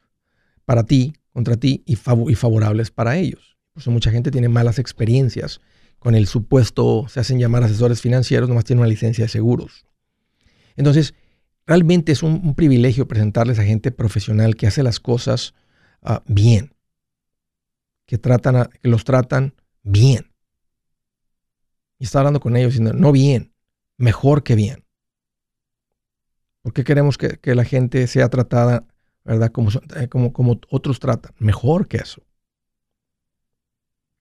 para 0.66 0.84
ti, 0.84 1.14
contra 1.34 1.58
ti 1.58 1.84
y, 1.86 1.96
favorables 1.96 2.92
para 2.92 3.18
ellos. 3.18 3.58
Por 3.74 3.82
eso 3.82 3.92
mucha 3.92 4.12
gente 4.12 4.32
tiene 4.32 4.50
malas 4.50 4.80
experiencias 4.80 5.62
con 6.00 6.16
el 6.16 6.28
supuesto, 6.28 7.08
se 7.10 7.20
hacen 7.20 7.40
llamar 7.40 7.64
asesores 7.64 8.02
financieros, 8.02 8.48
nomás 8.48 8.64
tienen 8.64 8.82
una 8.82 8.88
licencia 8.88 9.26
de 9.26 9.30
seguros. 9.30 9.86
Entonces, 10.76 11.14
realmente 11.66 12.12
es 12.12 12.24
un, 12.24 12.56
privilegio 12.56 13.08
presentarles 13.08 13.60
a 13.60 13.64
gente 13.64 13.92
profesional 13.92 14.56
que 14.56 14.68
hace 14.68 14.84
las 14.84 15.00
cosas 15.00 15.54
ah, 16.02 16.24
bien, 16.28 16.74
que, 18.06 18.18
tratan 18.18 18.70
que 18.82 18.88
los 18.88 19.04
tratan 19.04 19.56
bien. 19.84 20.32
Y 22.00 22.06
está 22.06 22.20
hablando 22.20 22.40
con 22.40 22.56
ellos 22.56 22.72
diciendo, 22.74 22.94
no 22.94 23.12
bien, 23.12 23.54
mejor 23.98 24.44
que 24.44 24.56
bien. 24.56 24.85
¿Por 26.66 26.74
qué 26.74 26.84
queremos 26.84 27.20
que, 27.20 27.54
la 27.54 27.64
gente 27.64 28.08
sea 28.08 28.28
tratada, 28.28 28.88
verdad, 29.24 29.52
como, 29.52 29.70
eh, 29.98 30.08
como, 30.08 30.34
como 30.34 30.60
otros 30.72 31.00
tratan? 31.00 31.32
Mejor 31.38 31.88
que 31.88 31.98
eso. 31.98 32.24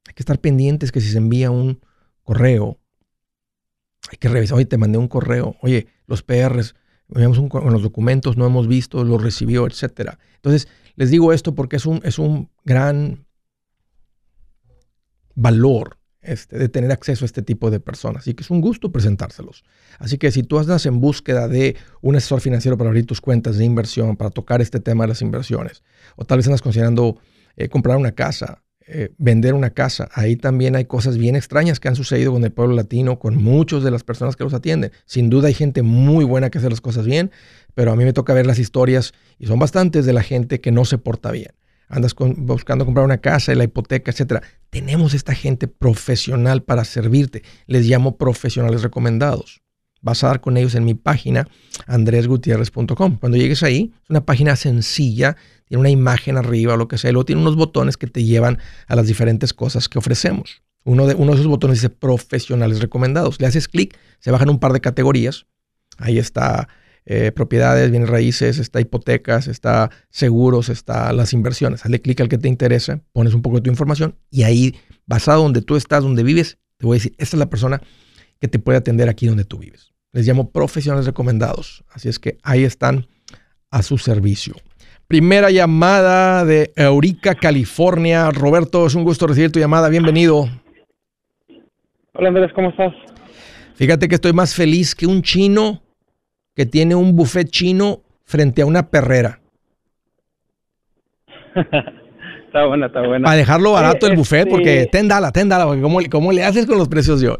Hay 0.06 0.12
que 0.12 0.20
estar 0.20 0.38
pendientes 0.38 0.92
que 0.92 1.00
si 1.00 1.08
se 1.08 1.16
envía 1.16 1.50
un 1.50 1.80
correo, 2.22 2.78
hay 4.10 4.18
que 4.18 4.28
revisar, 4.28 4.56
oye, 4.58 4.66
te 4.66 4.76
mandé 4.76 4.98
un 4.98 5.08
correo, 5.08 5.56
oye, 5.62 5.86
los 6.06 6.22
PRs, 6.22 6.74
un, 7.08 7.48
los 7.50 7.82
documentos, 7.82 8.36
no 8.36 8.44
hemos 8.44 8.68
visto, 8.68 9.02
los 9.04 9.22
recibió, 9.22 9.66
etcétera. 9.66 10.18
Entonces, 10.34 10.68
les 10.96 11.08
digo 11.10 11.32
esto 11.32 11.54
porque 11.54 11.76
es 11.76 11.86
un, 11.86 12.02
es 12.04 12.18
un 12.18 12.50
gran 12.62 13.24
valor 15.34 15.96
este, 16.24 16.58
de 16.58 16.68
tener 16.68 16.90
acceso 16.90 17.24
a 17.24 17.26
este 17.26 17.42
tipo 17.42 17.70
de 17.70 17.80
personas. 17.80 18.22
Así 18.22 18.34
que 18.34 18.42
es 18.42 18.50
un 18.50 18.60
gusto 18.60 18.90
presentárselos. 18.90 19.64
Así 19.98 20.18
que 20.18 20.30
si 20.30 20.42
tú 20.42 20.58
andas 20.58 20.86
en 20.86 21.00
búsqueda 21.00 21.48
de 21.48 21.76
un 22.00 22.16
asesor 22.16 22.40
financiero 22.40 22.76
para 22.76 22.90
abrir 22.90 23.06
tus 23.06 23.20
cuentas 23.20 23.58
de 23.58 23.64
inversión, 23.64 24.16
para 24.16 24.30
tocar 24.30 24.60
este 24.60 24.80
tema 24.80 25.04
de 25.04 25.08
las 25.08 25.22
inversiones, 25.22 25.82
o 26.16 26.24
tal 26.24 26.38
vez 26.38 26.46
andas 26.46 26.62
considerando 26.62 27.18
eh, 27.56 27.68
comprar 27.68 27.96
una 27.96 28.12
casa, 28.12 28.62
eh, 28.86 29.12
vender 29.16 29.54
una 29.54 29.70
casa, 29.70 30.08
ahí 30.12 30.36
también 30.36 30.76
hay 30.76 30.84
cosas 30.84 31.16
bien 31.16 31.36
extrañas 31.36 31.80
que 31.80 31.88
han 31.88 31.96
sucedido 31.96 32.32
con 32.32 32.44
el 32.44 32.52
pueblo 32.52 32.74
latino, 32.74 33.18
con 33.18 33.36
muchas 33.36 33.82
de 33.82 33.90
las 33.90 34.04
personas 34.04 34.36
que 34.36 34.44
los 34.44 34.54
atienden. 34.54 34.92
Sin 35.06 35.30
duda 35.30 35.48
hay 35.48 35.54
gente 35.54 35.82
muy 35.82 36.24
buena 36.24 36.50
que 36.50 36.58
hace 36.58 36.68
las 36.68 36.80
cosas 36.80 37.06
bien, 37.06 37.30
pero 37.74 37.92
a 37.92 37.96
mí 37.96 38.04
me 38.04 38.12
toca 38.12 38.34
ver 38.34 38.46
las 38.46 38.58
historias 38.58 39.12
y 39.38 39.46
son 39.46 39.58
bastantes 39.58 40.04
de 40.04 40.12
la 40.12 40.22
gente 40.22 40.60
que 40.60 40.72
no 40.72 40.84
se 40.84 40.98
porta 40.98 41.30
bien 41.30 41.52
andas 41.88 42.14
buscando 42.18 42.84
comprar 42.84 43.04
una 43.04 43.18
casa, 43.18 43.54
la 43.54 43.64
hipoteca, 43.64 44.10
etcétera. 44.10 44.42
Tenemos 44.74 45.14
esta 45.14 45.36
gente 45.36 45.68
profesional 45.68 46.64
para 46.64 46.84
servirte. 46.84 47.44
Les 47.68 47.86
llamo 47.86 48.18
profesionales 48.18 48.82
recomendados. 48.82 49.62
Vas 50.00 50.24
a 50.24 50.26
dar 50.26 50.40
con 50.40 50.56
ellos 50.56 50.74
en 50.74 50.84
mi 50.84 50.94
página 50.94 51.46
andresgutierrez.com. 51.86 53.18
Cuando 53.18 53.38
llegues 53.38 53.62
ahí, 53.62 53.92
es 54.02 54.10
una 54.10 54.26
página 54.26 54.56
sencilla, 54.56 55.36
tiene 55.66 55.78
una 55.78 55.90
imagen 55.90 56.36
arriba 56.36 56.74
o 56.74 56.76
lo 56.76 56.88
que 56.88 56.98
sea, 56.98 57.12
luego 57.12 57.24
tiene 57.24 57.40
unos 57.40 57.54
botones 57.54 57.96
que 57.96 58.08
te 58.08 58.24
llevan 58.24 58.58
a 58.88 58.96
las 58.96 59.06
diferentes 59.06 59.54
cosas 59.54 59.88
que 59.88 59.98
ofrecemos. 59.98 60.64
Uno 60.82 61.06
de, 61.06 61.14
uno 61.14 61.30
de 61.30 61.36
esos 61.36 61.46
botones 61.46 61.76
dice 61.76 61.90
profesionales 61.90 62.80
recomendados. 62.80 63.40
Le 63.40 63.46
haces 63.46 63.68
clic, 63.68 63.96
se 64.18 64.32
bajan 64.32 64.50
un 64.50 64.58
par 64.58 64.72
de 64.72 64.80
categorías. 64.80 65.46
Ahí 65.98 66.18
está 66.18 66.66
eh, 67.06 67.32
propiedades, 67.32 67.90
bienes 67.90 68.08
raíces, 68.08 68.58
está 68.58 68.80
hipotecas, 68.80 69.46
está 69.46 69.90
seguros, 70.10 70.68
está 70.68 71.12
las 71.12 71.32
inversiones. 71.32 71.84
Hazle 71.84 72.00
clic 72.00 72.20
al 72.20 72.28
que 72.28 72.38
te 72.38 72.48
interesa, 72.48 73.00
pones 73.12 73.34
un 73.34 73.42
poco 73.42 73.56
de 73.56 73.62
tu 73.62 73.70
información 73.70 74.16
y 74.30 74.44
ahí, 74.44 74.74
basado 75.06 75.42
donde 75.42 75.62
tú 75.62 75.76
estás, 75.76 76.02
donde 76.02 76.22
vives, 76.22 76.58
te 76.78 76.86
voy 76.86 76.96
a 76.96 76.98
decir, 76.98 77.14
esta 77.18 77.36
es 77.36 77.38
la 77.38 77.50
persona 77.50 77.80
que 78.40 78.48
te 78.48 78.58
puede 78.58 78.78
atender 78.78 79.08
aquí 79.08 79.26
donde 79.26 79.44
tú 79.44 79.58
vives. 79.58 79.92
Les 80.12 80.26
llamo 80.26 80.50
profesionales 80.50 81.06
recomendados. 81.06 81.84
Así 81.90 82.08
es 82.08 82.18
que 82.18 82.38
ahí 82.42 82.64
están 82.64 83.06
a 83.70 83.82
su 83.82 83.98
servicio. 83.98 84.54
Primera 85.06 85.50
llamada 85.50 86.44
de 86.44 86.72
Eurica, 86.76 87.34
California. 87.34 88.30
Roberto, 88.30 88.86
es 88.86 88.94
un 88.94 89.04
gusto 89.04 89.26
recibir 89.26 89.52
tu 89.52 89.58
llamada. 89.58 89.88
Bienvenido. 89.88 90.48
Hola 92.14 92.28
Andrés, 92.28 92.52
¿cómo 92.54 92.70
estás? 92.70 92.92
Fíjate 93.74 94.08
que 94.08 94.14
estoy 94.14 94.32
más 94.32 94.54
feliz 94.54 94.94
que 94.94 95.06
un 95.06 95.20
chino 95.20 95.83
que 96.54 96.66
tiene 96.66 96.94
un 96.94 97.16
buffet 97.16 97.48
chino 97.48 98.00
frente 98.24 98.62
a 98.62 98.66
una 98.66 98.90
perrera. 98.90 99.40
está 102.46 102.66
buena, 102.66 102.86
está 102.86 103.06
buena. 103.06 103.24
Para 103.24 103.36
dejarlo 103.36 103.72
barato 103.72 104.06
el 104.06 104.16
buffet, 104.16 104.48
porque 104.48 104.82
este 104.82 104.98
tendala, 104.98 105.32
tendala, 105.32 105.66
porque 105.66 105.82
¿cómo, 105.82 105.98
¿cómo, 106.10 106.32
le 106.32 106.44
haces 106.44 106.66
con 106.66 106.78
los 106.78 106.88
precios 106.88 107.22
hoy? 107.22 107.28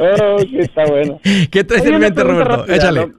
oh, 0.00 0.36
está 0.58 0.86
bueno. 0.86 1.20
¿Qué 1.50 1.64
traes 1.64 1.84
en 1.86 1.98
mente, 1.98 2.22
Roberto? 2.22 2.66
Échale. 2.72 3.12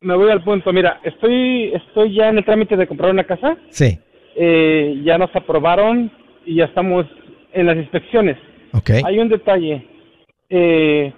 me 0.00 0.16
voy 0.16 0.30
al 0.30 0.42
punto. 0.42 0.72
Mira, 0.72 1.00
estoy, 1.04 1.72
estoy 1.74 2.14
ya 2.14 2.28
en 2.28 2.38
el 2.38 2.44
trámite 2.44 2.76
de 2.76 2.86
comprar 2.86 3.10
una 3.10 3.24
casa. 3.24 3.56
Sí. 3.70 3.98
Eh, 4.34 5.00
ya 5.04 5.18
nos 5.18 5.34
aprobaron 5.36 6.10
y 6.44 6.56
ya 6.56 6.64
estamos 6.64 7.06
en 7.52 7.66
las 7.66 7.76
inspecciones. 7.76 8.36
Ok. 8.72 8.90
Hay 9.04 9.18
un 9.18 9.28
detalle. 9.28 9.86
Eh, 10.48 11.12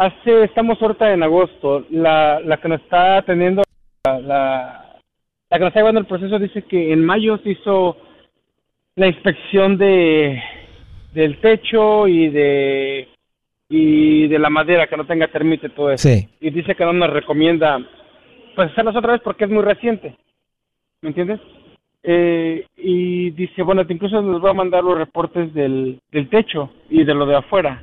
hace, 0.00 0.44
estamos 0.44 0.80
ahorita 0.80 1.12
en 1.12 1.22
agosto, 1.22 1.84
la, 1.90 2.40
la 2.40 2.56
que 2.56 2.68
nos 2.68 2.80
está 2.80 3.18
atendiendo, 3.18 3.62
la, 4.04 4.18
la, 4.18 4.96
que 5.50 5.58
nos 5.58 5.68
está 5.68 5.80
llevando 5.80 6.00
el 6.00 6.06
proceso 6.06 6.38
dice 6.38 6.62
que 6.62 6.92
en 6.92 7.04
mayo 7.04 7.36
se 7.38 7.50
hizo 7.50 7.98
la 8.96 9.06
inspección 9.08 9.76
de 9.76 10.42
del 11.12 11.40
techo 11.40 12.08
y 12.08 12.28
de 12.30 13.08
y 13.68 14.26
de 14.28 14.38
la 14.38 14.48
madera 14.48 14.86
que 14.86 14.96
no 14.96 15.06
tenga 15.06 15.28
termite 15.28 15.68
todo 15.68 15.90
eso. 15.90 16.08
Y 16.40 16.50
dice 16.50 16.74
que 16.74 16.84
no 16.84 16.92
nos 16.92 17.10
recomienda 17.10 17.78
pues 18.56 18.70
hacerlas 18.72 18.96
otra 18.96 19.12
vez 19.12 19.20
porque 19.22 19.44
es 19.44 19.50
muy 19.50 19.62
reciente. 19.62 20.16
¿Me 21.02 21.10
entiendes? 21.10 21.40
Eh, 22.02 22.66
y 22.78 23.30
dice, 23.30 23.62
bueno, 23.62 23.84
incluso 23.88 24.22
nos 24.22 24.42
va 24.42 24.50
a 24.50 24.54
mandar 24.54 24.82
los 24.82 24.96
reportes 24.96 25.52
del, 25.52 26.00
del 26.10 26.28
techo 26.30 26.70
y 26.88 27.04
de 27.04 27.14
lo 27.14 27.26
de 27.26 27.36
afuera. 27.36 27.82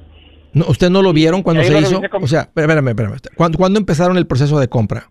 No, 0.53 0.65
¿Usted 0.67 0.89
no 0.89 1.01
lo 1.01 1.13
vieron 1.13 1.43
cuando 1.43 1.63
se 1.63 1.79
hizo? 1.79 2.01
O 2.21 2.27
sea, 2.27 2.41
espérame, 2.41 2.87
espérame. 2.87 3.17
¿Cuándo, 3.35 3.79
empezaron 3.79 4.17
el 4.17 4.27
proceso 4.27 4.59
de 4.59 4.67
compra? 4.67 5.09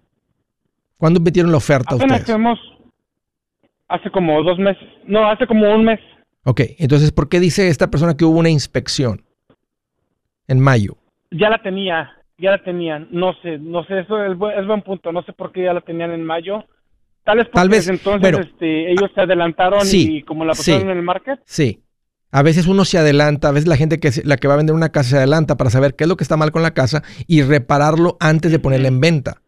¿Cuándo 0.97 1.21
metieron 1.21 1.50
la 1.50 1.59
oferta 1.59 1.95
Apenas 1.95 2.21
ustedes? 2.21 2.59
Hace 3.88 4.11
como 4.11 4.43
dos 4.43 4.59
meses. 4.59 4.88
No, 5.07 5.31
hace 5.31 5.47
como 5.47 5.73
un 5.73 5.85
mes. 5.85 6.00
Ok, 6.45 6.62
entonces, 6.78 7.12
¿por 7.12 7.28
qué 7.28 7.40
dice 7.40 7.69
esta 7.69 7.90
persona 7.90 8.16
que 8.16 8.25
hubo 8.25 8.38
una 8.38 8.50
inspección 8.50 9.25
en 10.49 10.61
mayo? 10.61 10.97
Ya 11.31 11.50
la 11.50 11.62
tenía, 11.62 12.12
ya 12.38 12.52
la 12.52 12.62
tenían. 12.62 13.09
No 13.11 13.35
sé, 13.43 13.59
no 13.59 13.85
sé, 13.85 14.00
eso 14.00 14.25
es, 14.25 14.37
buen, 14.37 14.59
es 14.59 14.66
buen 14.66 14.83
punto. 14.83 15.12
No 15.12 15.23
sé 15.23 15.33
por 15.33 15.52
qué 15.52 15.64
ya 15.64 15.73
la 15.73 15.81
tenían 15.81 16.12
en 16.12 16.25
mayo. 16.25 16.64
Tal 17.25 17.38
vez 17.38 17.47
porque 17.47 17.61
Tal 17.61 17.69
vez, 17.69 17.88
entonces 17.88 18.21
bueno, 18.21 18.38
este, 18.38 18.93
ellos 18.93 19.11
se 19.14 19.21
adelantaron 19.21 19.81
sí, 19.85 20.19
y 20.19 20.23
como 20.23 20.45
la 20.45 20.55
sí. 20.55 20.59
pusieron 20.59 20.90
en 20.90 20.99
el 20.99 21.02
market. 21.02 21.40
Sí. 21.45 21.83
A 22.33 22.42
veces 22.42 22.66
uno 22.66 22.85
se 22.85 22.99
adelanta, 22.99 23.49
a 23.49 23.52
veces 23.52 23.68
la 23.68 23.76
gente 23.76 23.99
que 23.99 24.12
se- 24.12 24.25
la 24.26 24.37
que 24.37 24.49
va 24.49 24.54
a 24.54 24.56
vender 24.59 24.75
una 24.75 24.90
casa 24.90 25.11
se 25.11 25.16
adelanta 25.16 25.56
para 25.56 25.71
saber 25.71 25.95
qué 25.95 26.04
es 26.04 26.09
lo 26.09 26.16
que 26.16 26.25
está 26.25 26.37
mal 26.37 26.50
con 26.52 26.62
la 26.62 26.73
casa 26.75 27.02
y 27.26 27.42
repararlo 27.42 28.16
antes 28.21 28.50
de 28.52 28.59
ponerla 28.59 28.88
en 28.88 29.00
venta. 29.00 29.42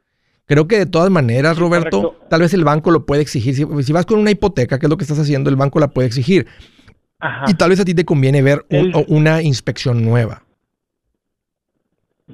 Creo 0.47 0.67
que 0.67 0.79
de 0.79 0.87
todas 0.87 1.11
maneras, 1.11 1.59
Roberto, 1.59 2.03
correcto. 2.03 2.27
tal 2.31 2.41
vez 2.41 2.55
el 2.55 2.65
banco 2.65 2.91
lo 2.91 3.05
puede 3.05 3.21
exigir. 3.21 3.55
Si, 3.55 3.67
si 3.83 3.93
vas 3.93 4.07
con 4.07 4.19
una 4.19 4.31
hipoteca, 4.31 4.79
que 4.79 4.87
es 4.87 4.91
lo 4.91 4.97
que 4.97 5.05
estás 5.05 5.19
haciendo, 5.19 5.51
el 5.51 5.57
banco 5.57 5.79
la 5.81 5.89
puede 5.89 6.07
exigir. 6.07 6.47
Ajá. 7.19 7.45
Y 7.49 7.55
tal 7.55 7.71
vez 7.71 7.81
a 7.81 7.85
ti 7.85 7.95
te 7.95 8.05
conviene 8.07 8.41
ver 8.43 8.65
un- 8.71 8.77
El- 8.95 9.05
una 9.09 9.43
inspección 9.43 10.05
nueva. 10.05 10.45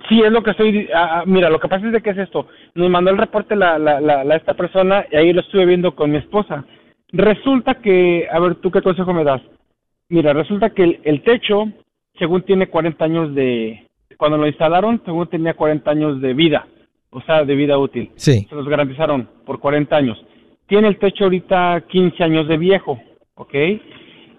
Sí, 0.09 0.21
es 0.21 0.31
lo 0.33 0.43
que 0.43 0.51
estoy. 0.51 0.89
ah, 0.95 1.23
mira, 1.27 1.49
lo 1.51 1.59
que 1.61 1.69
pasa 1.69 1.87
es 1.87 1.93
de 1.93 2.03
que 2.03 2.11
es 2.11 2.19
esto. 2.19 2.47
Nos 2.75 2.91
mandó 2.91 3.11
el 3.11 3.19
reporte 3.19 3.55
la, 3.57 3.79
la, 3.79 4.01
la, 4.01 4.25
la- 4.25 4.37
esta 4.37 4.55
persona 4.55 5.05
y 5.11 5.17
ahí 5.17 5.33
lo 5.33 5.41
estuve 5.41 5.65
viendo 5.67 5.95
con 5.95 6.11
mi 6.11 6.19
esposa. 6.19 6.65
Resulta 7.13 7.77
que, 7.77 8.27
a 8.31 8.39
ver, 8.41 8.57
¿tú 8.57 8.71
qué 8.73 8.83
consejo 8.83 9.13
me 9.15 9.23
das? 9.25 9.41
Mira, 10.09 10.33
resulta 10.33 10.71
que 10.71 10.83
el, 10.83 11.01
el 11.05 11.23
techo, 11.23 11.65
según 12.19 12.43
tiene 12.43 12.69
40 12.69 13.05
años 13.05 13.35
de. 13.35 13.87
Cuando 14.17 14.39
lo 14.39 14.47
instalaron, 14.47 15.03
según 15.05 15.29
tenía 15.29 15.55
40 15.55 15.91
años 15.91 16.21
de 16.21 16.35
vida, 16.35 16.67
o 17.11 17.21
sea, 17.23 17.45
de 17.45 17.55
vida 17.55 17.79
útil. 17.79 18.11
Sí. 18.17 18.47
Se 18.49 18.55
los 18.55 18.69
garantizaron 18.69 19.29
por 19.45 19.59
40 19.59 19.97
años. 19.97 20.25
Tiene 20.67 20.89
el 20.89 20.99
techo 20.99 21.25
ahorita 21.25 21.85
15 21.89 22.23
años 22.23 22.49
de 22.49 22.57
viejo, 22.57 23.01
¿ok? 23.35 23.55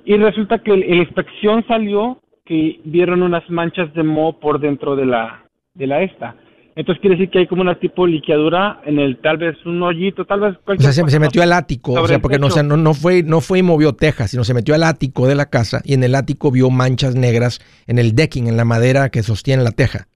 Y 0.06 0.18
resulta 0.18 0.60
que 0.60 0.78
la 0.78 0.96
inspección 0.96 1.66
salió 1.68 2.20
que 2.46 2.80
vieron 2.84 3.24
unas 3.24 3.50
manchas 3.50 3.94
de 3.94 4.04
moho 4.04 4.40
por 4.40 4.60
dentro 4.60 4.96
de 4.96 5.06
la 5.06 5.46
de 5.74 5.88
la 5.88 6.04
esta. 6.04 6.36
Entonces 6.76 7.02
quiere 7.02 7.16
decir 7.16 7.30
que 7.30 7.40
hay 7.40 7.48
como 7.48 7.62
una 7.62 7.76
tipo 7.76 8.06
liqueadura 8.06 8.82
en 8.86 9.00
el 9.00 9.18
tal 9.18 9.38
vez 9.38 9.56
un 9.66 9.82
hoyito, 9.82 10.26
tal 10.26 10.42
vez 10.42 10.58
O 10.58 10.62
cualquier 10.62 10.84
sea, 10.84 10.92
se, 10.92 11.02
cosa, 11.02 11.12
se 11.12 11.20
no 11.20 11.26
metió 11.26 11.42
al 11.42 11.54
ático, 11.54 11.94
o 11.94 12.08
sea, 12.08 12.20
porque 12.20 12.38
no, 12.38 12.48
o 12.48 12.52
sea, 12.52 12.64
no, 12.64 12.76
no 12.76 12.94
fue, 12.94 13.24
no 13.24 13.40
fue 13.40 13.60
y 13.60 13.64
movió 13.64 13.94
tejas, 13.94 14.32
sino 14.32 14.44
se 14.44 14.54
metió 14.54 14.76
al 14.76 14.84
ático 14.84 15.26
de 15.28 15.36
la 15.36 15.46
casa 15.46 15.82
y 15.86 15.94
en 15.94 16.04
el 16.04 16.16
ático 16.16 16.52
vio 16.52 16.70
manchas 16.70 17.16
negras 17.16 17.60
en 17.88 17.98
el 17.98 18.14
decking, 18.14 18.48
en 18.48 18.58
la 18.58 18.66
madera 18.66 19.10
que 19.10 19.24
sostiene 19.24 19.64
la 19.64 19.72
teja. 19.72 20.08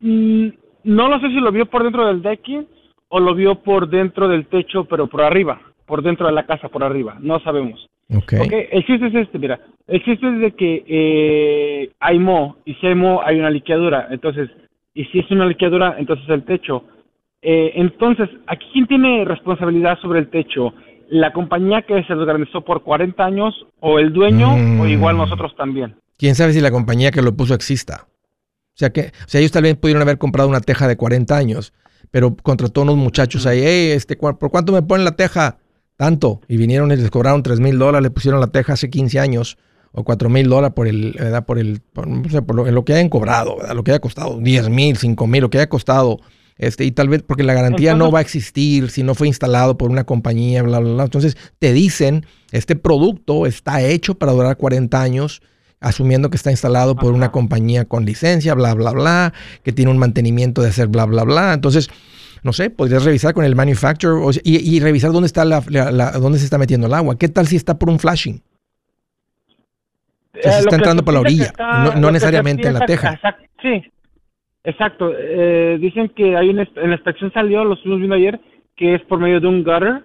Mm, 0.00 0.48
no 0.84 1.08
lo 1.08 1.20
sé 1.20 1.28
si 1.28 1.40
lo 1.40 1.52
vio 1.52 1.66
por 1.66 1.82
dentro 1.82 2.06
del 2.06 2.22
decking 2.22 2.66
o 3.08 3.20
lo 3.20 3.34
vio 3.34 3.56
por 3.56 3.88
dentro 3.90 4.28
del 4.28 4.46
techo, 4.46 4.84
pero 4.84 5.08
por 5.08 5.22
arriba, 5.22 5.60
por 5.86 6.02
dentro 6.02 6.26
de 6.26 6.32
la 6.32 6.46
casa, 6.46 6.68
por 6.68 6.84
arriba, 6.84 7.18
no 7.20 7.38
sabemos. 7.40 7.86
Ok. 8.10 8.34
Ok, 8.40 8.52
el 8.70 8.86
chiste 8.86 9.08
es 9.08 9.14
este, 9.14 9.38
mira, 9.38 9.60
el 9.86 10.02
chiste 10.02 10.26
es 10.26 10.40
de 10.40 10.52
que 10.52 10.84
eh, 10.86 11.90
hay 12.00 12.18
moho, 12.18 12.56
y 12.64 12.74
si 12.74 12.86
hay 12.86 12.94
moho 12.94 13.22
hay 13.22 13.38
una 13.38 13.50
liqueadura, 13.50 14.08
entonces, 14.10 14.48
y 15.00 15.04
si 15.06 15.18
es 15.20 15.30
una 15.30 15.46
liqueadura, 15.46 15.96
entonces 15.98 16.28
el 16.28 16.44
techo. 16.44 16.84
Eh, 17.40 17.72
entonces, 17.76 18.28
¿aquí 18.46 18.66
quién 18.72 18.86
tiene 18.86 19.24
responsabilidad 19.24 19.98
sobre 20.00 20.18
el 20.20 20.28
techo? 20.30 20.74
¿La 21.08 21.32
compañía 21.32 21.82
que 21.82 22.02
se 22.04 22.14
lo 22.14 22.26
garantizó 22.26 22.62
por 22.62 22.82
40 22.82 23.24
años 23.24 23.54
o 23.80 23.98
el 23.98 24.12
dueño 24.12 24.56
Mm. 24.56 24.80
o 24.80 24.86
igual 24.86 25.16
nosotros 25.16 25.54
también? 25.56 25.94
¿Quién 26.18 26.34
sabe 26.34 26.52
si 26.52 26.60
la 26.60 26.70
compañía 26.72 27.10
que 27.12 27.22
lo 27.22 27.34
puso 27.36 27.54
exista? 27.54 28.06
O 28.08 28.78
sea, 28.78 28.90
que, 28.90 29.00
o 29.24 29.28
sea, 29.28 29.40
ellos 29.40 29.52
tal 29.52 29.62
vez 29.62 29.76
pudieron 29.76 30.02
haber 30.02 30.18
comprado 30.18 30.48
una 30.48 30.60
teja 30.60 30.86
de 30.88 30.96
40 30.96 31.36
años, 31.36 31.72
pero 32.10 32.34
contrató 32.42 32.82
unos 32.82 32.96
muchachos 32.96 33.46
ahí, 33.46 33.60
hey, 33.62 33.90
este, 33.92 34.16
¿cu- 34.16 34.36
¿por 34.38 34.50
cuánto 34.50 34.72
me 34.72 34.82
ponen 34.82 35.04
la 35.04 35.16
teja? 35.16 35.58
Tanto. 35.96 36.40
Y 36.48 36.56
vinieron 36.56 36.90
y 36.92 36.96
les 36.96 37.10
cobraron 37.10 37.42
3 37.42 37.58
mil 37.60 37.78
dólares, 37.78 38.02
le 38.02 38.10
pusieron 38.10 38.40
la 38.40 38.46
teja 38.48 38.74
hace 38.74 38.88
15 38.90 39.18
años, 39.20 39.58
o 39.92 40.04
4 40.04 40.28
mil 40.28 40.48
dólares 40.48 40.74
por 40.74 40.86
el, 40.88 41.12
¿verdad? 41.18 41.44
Por 41.46 41.58
el, 41.58 41.80
por, 41.92 42.06
lo, 42.06 42.84
que 42.84 42.92
hayan 42.94 43.08
cobrado, 43.08 43.56
¿verdad? 43.56 43.74
Lo 43.74 43.84
que 43.84 43.90
haya 43.92 44.00
costado, 44.00 44.38
10 44.38 44.68
mil, 44.68 44.96
5 44.96 45.26
mil, 45.26 45.40
lo 45.42 45.50
que 45.50 45.58
haya 45.58 45.68
costado. 45.68 46.18
Este, 46.56 46.84
y 46.84 46.90
tal 46.90 47.08
vez 47.08 47.22
porque 47.22 47.44
la 47.44 47.54
garantía 47.54 47.92
no 47.94 48.10
va 48.10 48.18
a 48.18 48.22
existir 48.22 48.90
si 48.90 49.04
no 49.04 49.14
fue 49.14 49.28
instalado 49.28 49.78
por 49.78 49.90
una 49.90 50.02
compañía, 50.04 50.62
bla, 50.64 50.80
bla, 50.80 50.92
bla. 50.94 51.04
Entonces 51.04 51.36
te 51.60 51.72
dicen, 51.72 52.26
este 52.50 52.74
producto 52.74 53.46
está 53.46 53.80
hecho 53.82 54.16
para 54.16 54.32
durar 54.32 54.56
40 54.56 55.00
años, 55.00 55.40
asumiendo 55.80 56.30
que 56.30 56.36
está 56.36 56.50
instalado 56.50 56.96
por 56.96 57.12
una 57.12 57.30
compañía 57.30 57.84
con 57.84 58.04
licencia, 58.04 58.54
bla, 58.54 58.74
bla, 58.74 58.90
bla, 58.90 59.32
que 59.62 59.72
tiene 59.72 59.90
un 59.92 59.98
mantenimiento 59.98 60.60
de 60.60 60.70
hacer 60.70 60.88
bla, 60.88 61.04
bla, 61.06 61.22
bla. 61.22 61.54
Entonces, 61.54 61.88
no 62.42 62.52
sé, 62.52 62.70
podrías 62.70 63.04
revisar 63.04 63.34
con 63.34 63.44
el 63.44 63.54
manufacturer 63.54 64.16
o 64.20 64.32
sea, 64.32 64.42
y, 64.44 64.56
y 64.56 64.80
revisar 64.80 65.12
dónde 65.12 65.26
está 65.28 65.44
la, 65.44 65.62
la- 65.68 65.92
la- 65.92 66.10
dónde 66.12 66.38
se 66.40 66.44
está 66.44 66.58
metiendo 66.58 66.88
el 66.88 66.94
agua. 66.94 67.16
¿Qué 67.16 67.28
tal 67.28 67.46
si 67.46 67.54
está 67.54 67.78
por 67.78 67.88
un 67.88 68.00
flashing? 68.00 68.42
Se 70.42 70.48
está 70.60 70.76
entrando 70.76 71.04
por 71.04 71.14
la 71.14 71.20
orilla, 71.20 71.44
está- 71.44 71.94
no- 71.96 72.10
necesariamente 72.10 72.68
en 72.68 72.74
la 72.74 72.86
teja. 72.86 73.14
exact- 73.14 73.48
sí, 73.62 73.82
exacto. 74.64 75.12
Eh, 75.16 75.78
dicen 75.80 76.10
que 76.14 76.36
hay 76.36 76.48
una, 76.50 76.62
en 76.76 76.90
la 76.90 76.96
inspección 76.96 77.32
salió, 77.32 77.64
lo 77.64 77.74
estuvimos 77.74 77.98
viendo 78.00 78.16
ayer, 78.16 78.40
que 78.76 78.94
es 78.94 79.02
por 79.02 79.18
medio 79.18 79.40
de 79.40 79.46
un 79.46 79.64
gutter 79.64 80.02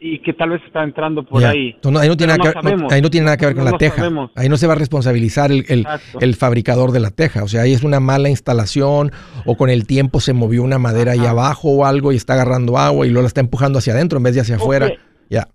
y 0.00 0.18
que 0.18 0.32
tal 0.32 0.50
vez 0.50 0.60
está 0.66 0.82
entrando 0.82 1.22
por 1.22 1.44
ahí. 1.44 1.74
Entonces, 1.76 2.02
ahí, 2.02 2.08
no 2.08 2.16
tiene 2.16 2.36
nada 2.36 2.52
que, 2.52 2.76
no- 2.76 2.88
ahí 2.90 3.00
no 3.02 3.08
tiene 3.10 3.24
nada 3.26 3.36
que 3.36 3.46
ver 3.46 3.54
con 3.54 3.64
la 3.64 3.78
teja. 3.78 3.96
sabemos. 3.98 4.32
Ahí 4.34 4.48
no 4.48 4.56
se 4.56 4.66
va 4.66 4.72
a 4.72 4.76
responsabilizar 4.76 5.52
el, 5.52 5.64
el- 5.68 6.34
fabricador 6.34 6.90
de 6.90 6.98
la 6.98 7.10
teja. 7.10 7.44
O 7.44 7.48
sea, 7.48 7.62
ahí 7.62 7.72
es 7.72 7.84
una 7.84 8.00
mala 8.00 8.28
instalación 8.28 9.12
o 9.44 9.56
con 9.56 9.70
el 9.70 9.86
tiempo 9.86 10.18
se 10.18 10.32
movió 10.32 10.64
una 10.64 10.78
madera 10.80 11.12
ahí 11.12 11.20
Ajá. 11.20 11.30
abajo 11.30 11.68
o 11.70 11.84
algo 11.84 12.10
y 12.12 12.16
está 12.16 12.32
agarrando 12.34 12.78
agua 12.78 13.06
y 13.06 13.10
luego 13.10 13.22
la 13.22 13.28
está 13.28 13.40
empujando 13.40 13.78
hacia 13.78 13.92
adentro 13.92 14.16
en 14.16 14.24
vez 14.24 14.34
de 14.34 14.40
hacia 14.40 14.56
afuera. 14.56 14.90
Ya. 15.28 15.46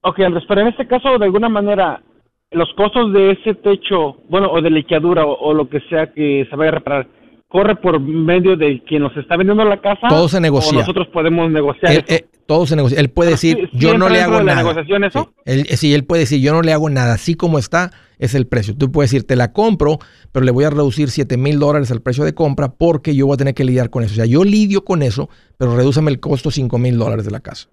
Ok, 0.00 0.18
Andrés, 0.20 0.42
pero 0.48 0.62
en 0.62 0.68
este 0.68 0.88
caso, 0.88 1.16
de 1.18 1.24
alguna 1.24 1.48
manera, 1.48 2.02
los 2.50 2.68
costos 2.76 3.12
de 3.12 3.32
ese 3.32 3.54
techo, 3.54 4.16
bueno, 4.28 4.50
o 4.50 4.60
de 4.62 4.70
liqueadura 4.70 5.24
o, 5.26 5.34
o 5.38 5.54
lo 5.54 5.68
que 5.68 5.80
sea 5.88 6.12
que 6.12 6.46
se 6.48 6.56
vaya 6.56 6.70
a 6.70 6.74
reparar, 6.74 7.08
¿corre 7.48 7.76
por 7.76 8.00
medio 8.00 8.56
de 8.56 8.82
quien 8.84 9.02
nos 9.02 9.16
está 9.16 9.36
vendiendo 9.36 9.64
la 9.64 9.80
casa? 9.80 10.08
Todo 10.08 10.28
se 10.28 10.40
negocia. 10.40 10.70
¿O 10.78 10.80
nosotros 10.80 11.08
podemos 11.08 11.50
negociar 11.50 11.92
Él, 11.92 12.04
eso? 12.06 12.16
eh, 12.16 12.26
todo 12.46 12.66
se 12.66 12.76
negocia. 12.76 12.98
Él 12.98 13.10
puede 13.10 13.28
Pero 13.30 13.34
decir, 13.36 13.68
sí 13.72 13.78
yo 13.78 13.98
no 13.98 14.08
le 14.08 14.22
hago 14.22 14.38
de 14.38 14.44
la 14.44 14.54
nada. 14.54 14.62
negociación 14.62 15.04
eso? 15.04 15.32
Sí. 15.34 15.42
Él, 15.52 15.66
sí, 15.76 15.94
él 15.94 16.04
puede 16.04 16.20
decir, 16.20 16.40
yo 16.40 16.52
no 16.52 16.62
le 16.62 16.72
hago 16.72 16.88
nada. 16.88 17.12
Así 17.14 17.34
como 17.34 17.58
está, 17.58 17.90
es 18.18 18.34
el 18.34 18.46
precio. 18.46 18.74
Tú 18.76 18.90
puedes 18.90 19.10
decir, 19.10 19.26
te 19.26 19.36
la 19.36 19.52
compro, 19.52 19.98
pero 20.32 20.46
le 20.46 20.50
voy 20.50 20.64
a 20.64 20.70
reducir 20.70 21.10
7 21.10 21.36
mil 21.36 21.58
dólares 21.58 21.90
al 21.90 22.00
precio 22.00 22.24
de 22.24 22.32
compra 22.34 22.68
porque 22.72 23.14
yo 23.14 23.26
voy 23.26 23.34
a 23.34 23.38
tener 23.38 23.52
que 23.54 23.64
lidiar 23.64 23.90
con 23.90 24.02
eso. 24.02 24.12
O 24.12 24.16
sea, 24.16 24.24
yo 24.26 24.44
lidio 24.44 24.84
con 24.86 25.02
eso, 25.02 25.28
pero 25.58 25.76
redúzame 25.76 26.10
el 26.10 26.20
costo 26.20 26.50
5 26.50 26.78
mil 26.78 26.96
dólares 26.96 27.26
de 27.26 27.30
la 27.30 27.40
casa. 27.40 27.68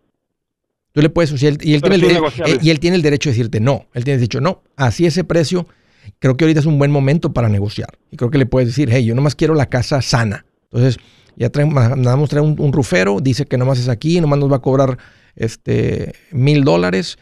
Tú 0.96 1.02
le 1.02 1.10
puedes, 1.10 1.30
o 1.34 1.38
sea, 1.38 1.50
él- 1.50 1.58
y, 1.62 1.74
él 1.74 1.82
tiene 1.82 1.96
el, 1.98 2.04
eh, 2.06 2.58
y 2.62 2.70
él 2.70 2.80
tiene 2.80 2.96
el 2.96 3.02
derecho 3.02 3.30
de 3.30 3.34
decirte 3.36 3.60
no. 3.60 3.86
Él 3.94 4.06
tiene 4.06 4.18
dicho, 4.18 4.40
no, 4.40 4.64
así 4.78 5.06
ese 5.06 5.26
precio, 5.26 5.68
creo 6.20 6.38
que 6.38 6.46
ahorita 6.46 6.62
es 6.62 6.66
un 6.66 6.80
buen 6.80 6.90
momento 6.90 7.34
para 7.34 7.50
negociar. 7.50 7.90
Y 8.12 8.16
creo 8.16 8.32
que 8.32 8.38
le 8.38 8.46
puedes 8.46 8.70
decir, 8.70 8.88
hey, 8.90 9.04
yo 9.04 9.14
nomás 9.14 9.36
quiero 9.36 9.56
la 9.56 9.66
casa 9.66 10.02
sana. 10.02 10.46
Entonces, 10.72 10.98
ya 11.36 11.52
mandamos 11.66 12.30
traer 12.30 12.46
un, 12.46 12.56
un 12.58 12.72
rufero, 12.72 13.20
dice 13.22 13.46
que 13.46 13.58
nomás 13.58 13.78
es 13.78 13.90
aquí, 13.90 14.22
nomás 14.22 14.40
nos 14.40 14.50
va 14.50 14.56
a 14.56 14.62
cobrar 14.62 14.98
este 15.36 16.14
mil 16.32 16.64
dólares. 16.64 17.18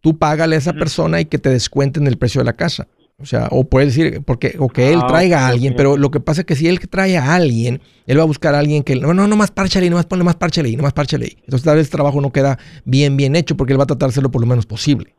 Tú 0.00 0.16
págale 0.16 0.54
a 0.56 0.58
esa 0.58 0.72
persona 0.72 1.20
y 1.20 1.26
que 1.26 1.36
te 1.38 1.50
descuenten 1.50 2.06
el 2.06 2.16
precio 2.16 2.40
de 2.40 2.46
la 2.46 2.54
casa. 2.54 2.88
O 3.20 3.26
sea, 3.26 3.48
o 3.50 3.64
puedes 3.68 3.94
decir, 3.94 4.22
porque, 4.24 4.56
o 4.58 4.68
que 4.68 4.92
él 4.92 5.00
Ah, 5.02 5.06
traiga 5.06 5.40
a 5.40 5.48
alguien, 5.48 5.74
pero 5.76 5.96
lo 5.98 6.10
que 6.10 6.20
pasa 6.20 6.40
es 6.40 6.46
que 6.46 6.56
si 6.56 6.68
él 6.68 6.80
trae 6.88 7.18
a 7.18 7.34
alguien, 7.34 7.80
él 8.06 8.18
va 8.18 8.22
a 8.22 8.26
buscar 8.26 8.54
a 8.54 8.58
alguien 8.58 8.82
que, 8.82 8.96
no, 8.96 9.12
no, 9.12 9.26
nomás 9.28 9.50
párchale, 9.50 9.84
ahí, 9.84 9.90
nomás 9.90 10.06
ponle 10.06 10.24
más 10.24 10.36
párchale, 10.36 10.68
ahí, 10.70 10.76
nomás 10.76 10.94
párchale. 10.94 11.26
ahí. 11.26 11.36
Entonces 11.44 11.62
tal 11.64 11.76
vez 11.76 11.86
el 11.86 11.90
trabajo 11.92 12.20
no 12.20 12.32
queda 12.32 12.58
bien, 12.84 13.16
bien 13.18 13.36
hecho 13.36 13.56
porque 13.56 13.74
él 13.74 13.78
va 13.78 13.84
a 13.84 13.86
tratar 13.86 14.08
de 14.08 14.12
hacerlo 14.12 14.30
por 14.30 14.40
lo 14.40 14.46
menos 14.46 14.64
posible. 14.64 15.14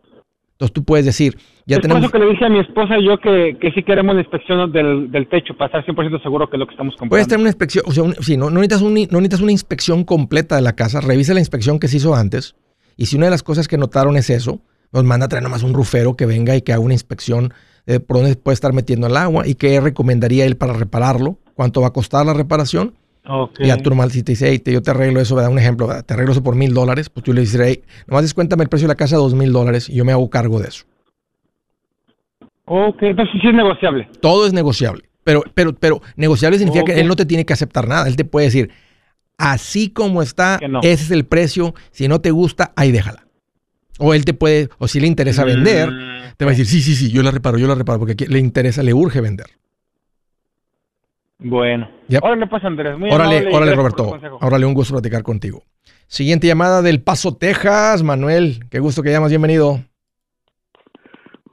Entonces 0.54 0.74
tú 0.74 0.84
puedes 0.84 1.06
decir, 1.06 1.38
ya 1.66 1.76
es 1.78 1.82
tenemos... 1.82 2.02
por 2.02 2.06
eso 2.10 2.12
que 2.12 2.20
le 2.20 2.32
dije 2.32 2.46
a 2.46 2.50
mi 2.50 2.60
esposa 2.60 2.98
y 2.98 3.06
yo 3.06 3.20
que, 3.20 3.58
que 3.60 3.72
sí 3.72 3.82
queremos 3.84 4.14
la 4.16 4.22
inspección 4.22 4.72
del, 4.72 5.12
del 5.12 5.28
techo 5.28 5.56
para 5.58 5.80
estar 5.80 5.86
100% 5.96 6.22
seguro 6.24 6.50
que 6.50 6.56
es 6.56 6.60
lo 6.60 6.66
que 6.68 6.72
estamos 6.74 6.94
comprando. 6.94 7.10
Puedes 7.10 7.28
tener 7.28 7.40
una 7.42 7.50
inspección, 7.50 7.84
o 7.88 7.92
sea, 7.92 8.04
un- 8.04 8.16
sí, 8.22 8.38
no, 8.38 8.50
no, 8.50 8.60
necesitas 8.62 8.82
un- 8.82 8.94
no 8.94 9.22
necesitas 9.22 9.42
una 9.42 9.52
inspección 9.52 10.04
completa 10.04 10.56
de 10.56 10.62
la 10.62 10.74
casa, 10.74 11.02
revisa 11.02 11.34
la 11.34 11.40
inspección 11.40 11.80
que 11.80 11.88
se 11.88 11.98
hizo 11.98 12.14
antes 12.16 12.56
y 12.98 13.08
si 13.08 13.16
una 13.16 13.26
de 13.26 13.32
las 13.32 13.42
cosas 13.44 13.68
que 13.68 13.78
notaron 13.78 14.18
es 14.18 14.30
eso, 14.30 14.60
nos 14.94 15.04
manda 15.04 15.26
a 15.26 15.30
traer 15.30 15.42
nomás 15.44 15.64
un 15.64 15.74
rufero 15.74 16.16
que 16.16 16.26
venga 16.28 16.56
y 16.56 16.62
que 16.62 16.74
haga 16.74 16.82
una 16.82 16.94
inspección 16.94 17.54
de 17.86 18.00
por 18.00 18.18
dónde 18.18 18.36
puede 18.36 18.54
estar 18.54 18.74
metiendo 18.74 19.08
el 19.08 19.18
agua 19.18 19.48
y 19.48 19.56
qué 19.56 19.80
recomendaría 19.82 20.46
él 20.46 20.56
para 20.58 20.74
repararlo, 20.74 21.38
cuánto 21.56 21.82
va 21.82 21.88
a 21.88 21.94
costar 21.94 22.26
la 22.26 22.34
reparación. 22.34 22.94
Y 23.60 23.68
ya 23.68 23.78
tú 23.78 23.90
nomás, 23.92 24.12
si 24.12 24.24
te 24.24 24.32
dice, 24.32 24.50
hey, 24.50 24.60
te- 24.60 24.72
yo 24.74 24.82
te 24.82 24.90
arreglo 24.92 25.20
eso, 25.22 25.36
da 25.36 25.48
un 25.50 25.60
ejemplo, 25.60 25.86
¿verdad? 25.88 26.04
te 26.04 26.14
arreglo 26.16 26.32
eso 26.32 26.42
por 26.44 26.56
mil 26.56 26.74
dólares, 26.74 27.10
pues 27.10 27.24
tú 27.24 27.34
le 27.34 27.42
dices, 27.42 27.62
hey, 27.64 27.84
nomás 28.08 28.24
descuéntame 28.24 28.64
el 28.64 28.70
precio 28.70 28.88
de 28.88 28.94
la 28.94 28.96
casa 28.98 29.16
dos 29.18 29.34
mil 29.36 29.52
dólares 29.54 29.90
y 29.90 29.94
yo 29.94 30.04
me 30.06 30.12
hago 30.12 30.30
cargo 30.30 30.60
de 30.60 30.70
eso. 30.70 30.86
Ok, 32.66 32.98
entonces 33.02 33.36
sí 33.42 33.48
es 33.48 33.54
negociable. 33.54 34.08
Todo 34.22 34.46
es 34.48 34.54
negociable. 34.54 35.04
Pero, 35.24 35.44
pero, 35.54 35.74
pero 35.74 36.02
negociable 36.16 36.58
significa 36.58 36.86
que 36.86 37.00
él 37.00 37.08
no 37.08 37.16
te 37.16 37.26
tiene 37.26 37.46
que 37.46 37.54
aceptar 37.54 37.88
nada. 37.88 38.08
Él 38.08 38.16
te 38.16 38.26
puede 38.26 38.48
decir, 38.48 38.72
así 39.38 39.90
como 39.90 40.22
está, 40.22 40.60
no. 40.68 40.80
ese 40.82 41.04
es 41.04 41.12
el 41.12 41.26
precio. 41.26 41.76
Si 41.92 42.08
no 42.08 42.22
te 42.22 42.32
gusta, 42.32 42.72
ahí 42.76 42.92
déjala. 42.92 43.28
O 44.04 44.16
él 44.16 44.26
te 44.26 44.34
puede, 44.34 44.70
o 44.80 44.88
si 44.88 45.00
le 45.00 45.06
interesa 45.06 45.46
vender, 45.46 45.92
Mm, 45.92 46.34
te 46.36 46.44
va 46.44 46.50
a 46.50 46.54
decir, 46.54 46.66
sí, 46.66 46.82
sí, 46.82 46.96
sí, 46.96 47.12
yo 47.12 47.22
la 47.22 47.30
reparo, 47.30 47.60
yo 47.60 47.68
la 47.68 47.76
reparo, 47.76 48.00
porque 48.00 48.14
aquí 48.14 48.26
le 48.26 48.40
interesa, 48.40 48.82
le 48.82 48.96
urge 48.96 49.22
vender. 49.22 49.46
Bueno. 51.38 51.88
Órale, 52.22 52.48
pues, 52.48 52.64
Andrés. 52.64 52.98
Muy 52.98 53.12
órale, 53.12 53.48
órale, 53.54 53.76
Roberto. 53.76 54.20
Órale, 54.42 54.66
un 54.66 54.74
gusto 54.74 54.96
platicar 54.96 55.22
contigo. 55.22 55.64
Siguiente 56.08 56.48
llamada 56.48 56.82
del 56.82 57.02
Paso, 57.02 57.36
Texas. 57.36 58.02
Manuel, 58.02 58.66
qué 58.72 58.80
gusto 58.80 59.04
que 59.04 59.12
llamas. 59.12 59.30
Bienvenido. 59.30 59.80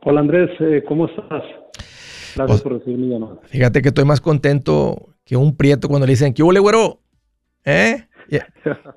Hola, 0.01 0.21
Andrés. 0.21 0.51
Eh, 0.61 0.83
¿Cómo 0.89 1.07
estás? 1.07 1.43
Gracias 2.35 2.47
pues, 2.47 2.63
por 2.63 2.73
recibir 2.75 2.99
mi 2.99 3.09
llamada. 3.09 3.37
Fíjate 3.45 3.83
que 3.83 3.89
estoy 3.89 4.07
más 4.07 4.23
contento 4.23 5.09
que 5.25 5.37
un 5.37 5.55
prieto 5.55 5.89
cuando 5.89 6.07
le 6.07 6.13
dicen, 6.13 6.33
¿qué 6.33 6.43
huele, 6.43 6.61
güero? 6.61 7.01
¿Eh? 7.65 8.07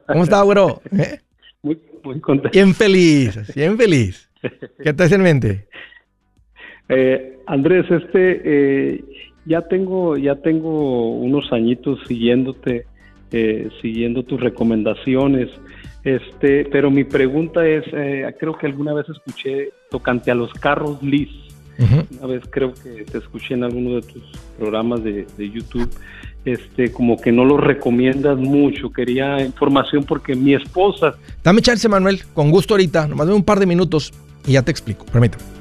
¿Cómo 0.07 0.23
está, 0.23 0.41
güero? 0.41 0.81
¿Eh? 0.97 1.19
Muy, 1.61 1.81
muy 2.03 2.19
contento. 2.19 2.51
Bien 2.51 2.73
feliz, 2.73 3.53
bien 3.55 3.77
feliz. 3.77 4.29
¿Qué 4.83 4.93
te 4.93 5.03
hace 5.03 5.15
en 5.15 5.23
mente? 5.23 5.67
Eh, 6.89 7.39
Andrés, 7.47 7.89
este, 7.89 8.41
eh, 8.43 9.03
ya 9.45 9.61
tengo, 9.67 10.17
ya 10.17 10.35
tengo 10.35 11.11
unos 11.15 11.51
añitos 11.51 11.99
siguiéndote, 12.07 12.85
eh, 13.31 13.69
siguiendo 13.81 14.23
tus 14.23 14.39
recomendaciones. 14.39 15.49
Este, 16.03 16.65
pero 16.65 16.89
mi 16.89 17.03
pregunta 17.03 17.65
es, 17.67 17.85
eh, 17.93 18.25
creo 18.39 18.57
que 18.57 18.67
alguna 18.67 18.93
vez 18.93 19.07
escuché 19.09 19.69
tocante 19.89 20.31
a 20.31 20.35
los 20.35 20.53
carros 20.53 21.01
Liz. 21.01 21.29
Una 22.11 22.27
vez 22.27 22.43
creo 22.51 22.73
que 22.75 23.05
te 23.05 23.17
escuché 23.17 23.55
en 23.55 23.63
alguno 23.63 23.95
de 23.95 24.01
tus 24.03 24.21
programas 24.59 25.03
de, 25.03 25.25
de, 25.35 25.49
YouTube, 25.49 25.89
este, 26.45 26.91
como 26.91 27.19
que 27.19 27.31
no 27.31 27.45
lo 27.45 27.57
recomiendas 27.57 28.37
mucho. 28.37 28.91
Quería 28.91 29.41
información 29.41 30.03
porque 30.03 30.35
mi 30.35 30.53
esposa. 30.53 31.15
Dame 31.43 31.61
chance, 31.61 31.87
Manuel, 31.87 32.21
con 32.33 32.51
gusto 32.51 32.73
ahorita, 32.73 33.07
nomás 33.07 33.27
de 33.27 33.33
un 33.33 33.43
par 33.43 33.59
de 33.59 33.65
minutos 33.65 34.13
y 34.47 34.53
ya 34.53 34.61
te 34.61 34.71
explico. 34.71 35.05
Permítame. 35.05 35.60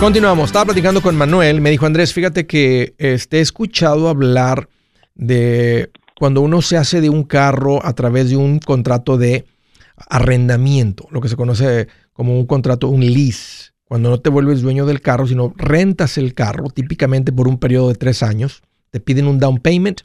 Continuamos. 0.00 0.46
Estaba 0.46 0.64
platicando 0.64 1.02
con 1.02 1.14
Manuel. 1.14 1.60
Me 1.60 1.70
dijo 1.70 1.84
Andrés, 1.84 2.14
fíjate 2.14 2.46
que 2.46 2.94
este, 2.96 3.36
he 3.36 3.40
escuchado 3.40 4.08
hablar 4.08 4.70
de 5.14 5.90
cuando 6.18 6.40
uno 6.40 6.62
se 6.62 6.78
hace 6.78 7.02
de 7.02 7.10
un 7.10 7.22
carro 7.22 7.84
a 7.84 7.92
través 7.92 8.30
de 8.30 8.36
un 8.36 8.60
contrato 8.60 9.18
de 9.18 9.44
arrendamiento, 10.08 11.06
lo 11.10 11.20
que 11.20 11.28
se 11.28 11.36
conoce 11.36 11.88
como 12.14 12.38
un 12.38 12.46
contrato, 12.46 12.88
un 12.88 13.04
lease. 13.04 13.72
Cuando 13.84 14.08
no 14.08 14.20
te 14.20 14.30
vuelves 14.30 14.62
dueño 14.62 14.86
del 14.86 15.02
carro, 15.02 15.26
sino 15.26 15.52
rentas 15.56 16.16
el 16.16 16.32
carro, 16.32 16.70
típicamente 16.70 17.30
por 17.30 17.46
un 17.46 17.58
periodo 17.58 17.88
de 17.88 17.96
tres 17.96 18.22
años, 18.22 18.62
te 18.90 19.00
piden 19.00 19.26
un 19.26 19.38
down 19.38 19.58
payment. 19.58 20.00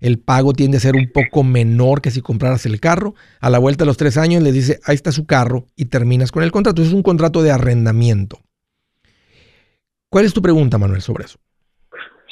El 0.00 0.18
pago 0.18 0.52
tiende 0.52 0.78
a 0.78 0.80
ser 0.80 0.96
un 0.96 1.12
poco 1.12 1.44
menor 1.44 2.00
que 2.00 2.10
si 2.10 2.22
compraras 2.22 2.66
el 2.66 2.80
carro. 2.80 3.14
A 3.40 3.50
la 3.50 3.60
vuelta 3.60 3.84
de 3.84 3.86
los 3.86 3.98
tres 3.98 4.16
años 4.16 4.42
les 4.42 4.54
dice, 4.54 4.80
ahí 4.84 4.96
está 4.96 5.12
su 5.12 5.26
carro 5.26 5.66
y 5.76 5.84
terminas 5.84 6.32
con 6.32 6.42
el 6.42 6.50
contrato. 6.50 6.82
Es 6.82 6.92
un 6.92 7.04
contrato 7.04 7.40
de 7.42 7.52
arrendamiento. 7.52 8.40
¿Cuál 10.10 10.24
es 10.24 10.34
tu 10.34 10.40
pregunta, 10.40 10.78
Manuel, 10.78 11.00
sobre 11.00 11.24
eso? 11.24 11.38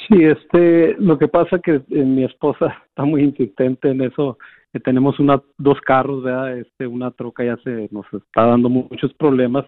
Sí, 0.07 0.23
este, 0.23 0.95
lo 0.99 1.17
que 1.17 1.27
pasa 1.27 1.59
que 1.59 1.75
eh, 1.75 2.03
mi 2.03 2.23
esposa 2.23 2.75
está 2.89 3.03
muy 3.03 3.23
insistente 3.23 3.89
en 3.89 4.01
eso. 4.01 4.37
Tenemos 4.83 5.19
una, 5.19 5.41
dos 5.57 5.79
carros, 5.81 6.23
¿verdad? 6.23 6.57
Este, 6.57 6.85
una 6.85 7.11
troca 7.11 7.43
ya 7.43 7.57
se 7.63 7.87
nos 7.91 8.05
está 8.13 8.45
dando 8.45 8.69
muchos 8.69 9.11
problemas, 9.15 9.65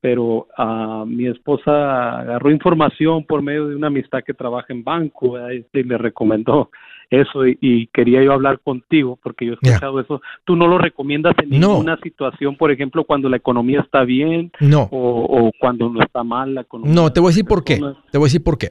pero 0.00 0.46
uh, 0.56 1.04
mi 1.04 1.26
esposa 1.26 2.20
agarró 2.20 2.50
información 2.50 3.24
por 3.24 3.42
medio 3.42 3.66
de 3.66 3.76
una 3.76 3.88
amistad 3.88 4.22
que 4.24 4.34
trabaja 4.34 4.72
en 4.72 4.84
banco. 4.84 5.38
Este, 5.48 5.80
y 5.80 5.84
le 5.84 5.98
recomendó 5.98 6.70
eso 7.12 7.46
y, 7.46 7.88
quería 7.92 8.22
yo 8.22 8.32
hablar 8.32 8.60
contigo 8.60 9.18
porque 9.22 9.44
yo 9.44 9.52
he 9.52 9.54
escuchado 9.54 10.00
eso. 10.00 10.22
¿Tú 10.44 10.56
no 10.56 10.66
lo 10.66 10.78
recomiendas 10.78 11.34
en 11.42 11.50
ninguna 11.50 11.98
situación, 12.02 12.56
por 12.56 12.72
ejemplo, 12.72 13.04
cuando 13.04 13.28
la 13.28 13.36
economía 13.36 13.80
está 13.80 14.04
bien 14.04 14.50
no. 14.60 14.88
o, 14.90 15.50
cuando 15.60 15.90
no 15.90 16.02
está 16.02 16.24
mal 16.24 16.54
la 16.54 16.62
economía? 16.62 16.94
No, 16.94 17.12
te 17.12 17.20
voy 17.20 17.28
a 17.28 17.32
decir 17.32 17.44
por 17.44 17.64
qué. 17.64 17.76
Te 18.10 18.18
voy 18.18 18.26
a 18.26 18.28
decir 18.28 18.42
por 18.42 18.56
qué. 18.56 18.70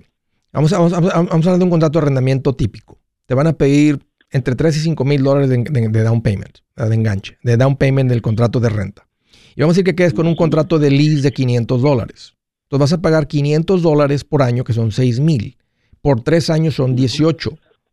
Vamos 0.52 0.74
a, 0.74 0.80
vamos, 0.80 0.92
vamos 0.92 1.32
a 1.32 1.36
hablar 1.36 1.58
de 1.60 1.64
un 1.64 1.70
contrato 1.70 2.00
de 2.00 2.04
arrendamiento 2.04 2.54
típico. 2.54 2.98
Te 3.28 3.36
van 3.36 3.48
a 3.48 3.54
pedir 3.54 4.00
entre 4.32 4.56
3 4.56 4.76
y 4.76 4.80
5 4.80 5.06
mil 5.06 5.24
dólares 5.24 5.50
de, 5.50 6.04
down 6.04 6.22
payment, 6.22 6.60
de 6.76 6.96
enganche, 6.96 7.38
de 7.44 7.58
down 7.58 7.76
payment 7.76 8.10
del 8.10 8.22
contrato 8.22 8.60
de 8.60 8.70
renta. 8.70 9.08
Y 9.56 9.62
vamos 9.62 9.76
a 9.76 9.76
decir 9.76 9.86
que 9.86 9.96
quedes 9.96 10.14
con 10.14 10.26
un 10.26 10.36
contrato 10.36 10.80
de 10.80 10.90
lease 10.90 11.22
de 11.22 11.32
500 11.32 11.82
dólares. 11.82 12.36
Entonces 12.64 12.80
vas 12.80 12.94
a 12.94 13.02
pagar 13.02 13.28
500 13.28 13.82
dólares 13.84 14.24
por 14.24 14.42
año, 14.42 14.64
que 14.64 14.74
son 14.74 14.92
6 14.92 15.20
mil. 15.20 15.58
Por 16.02 16.22
tres 16.22 16.50
años 16.50 16.76
son 16.76 16.96
18 16.96 17.52